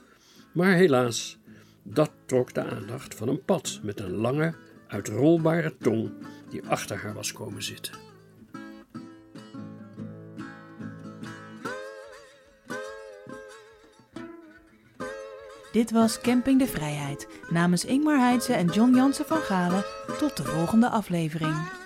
Maar 0.52 0.74
helaas, 0.74 1.38
dat 1.84 2.10
trok 2.26 2.54
de 2.54 2.64
aandacht 2.64 3.14
van 3.14 3.28
een 3.28 3.44
pad 3.44 3.80
met 3.82 4.00
een 4.00 4.14
lange, 4.14 4.54
uitrolbare 4.88 5.76
tong 5.76 6.12
die 6.50 6.66
achter 6.66 6.96
haar 6.96 7.14
was 7.14 7.32
komen 7.32 7.62
zitten. 7.62 7.92
Dit 15.72 15.90
was 15.90 16.20
Camping 16.20 16.58
de 16.58 16.66
Vrijheid. 16.66 17.28
Namens 17.50 17.84
Ingmar 17.84 18.18
Heidse 18.18 18.52
en 18.52 18.66
John 18.66 18.94
Jansen 18.94 19.26
van 19.26 19.38
Galen. 19.38 19.84
Tot 20.18 20.36
de 20.36 20.44
volgende 20.44 20.88
aflevering. 20.88 21.83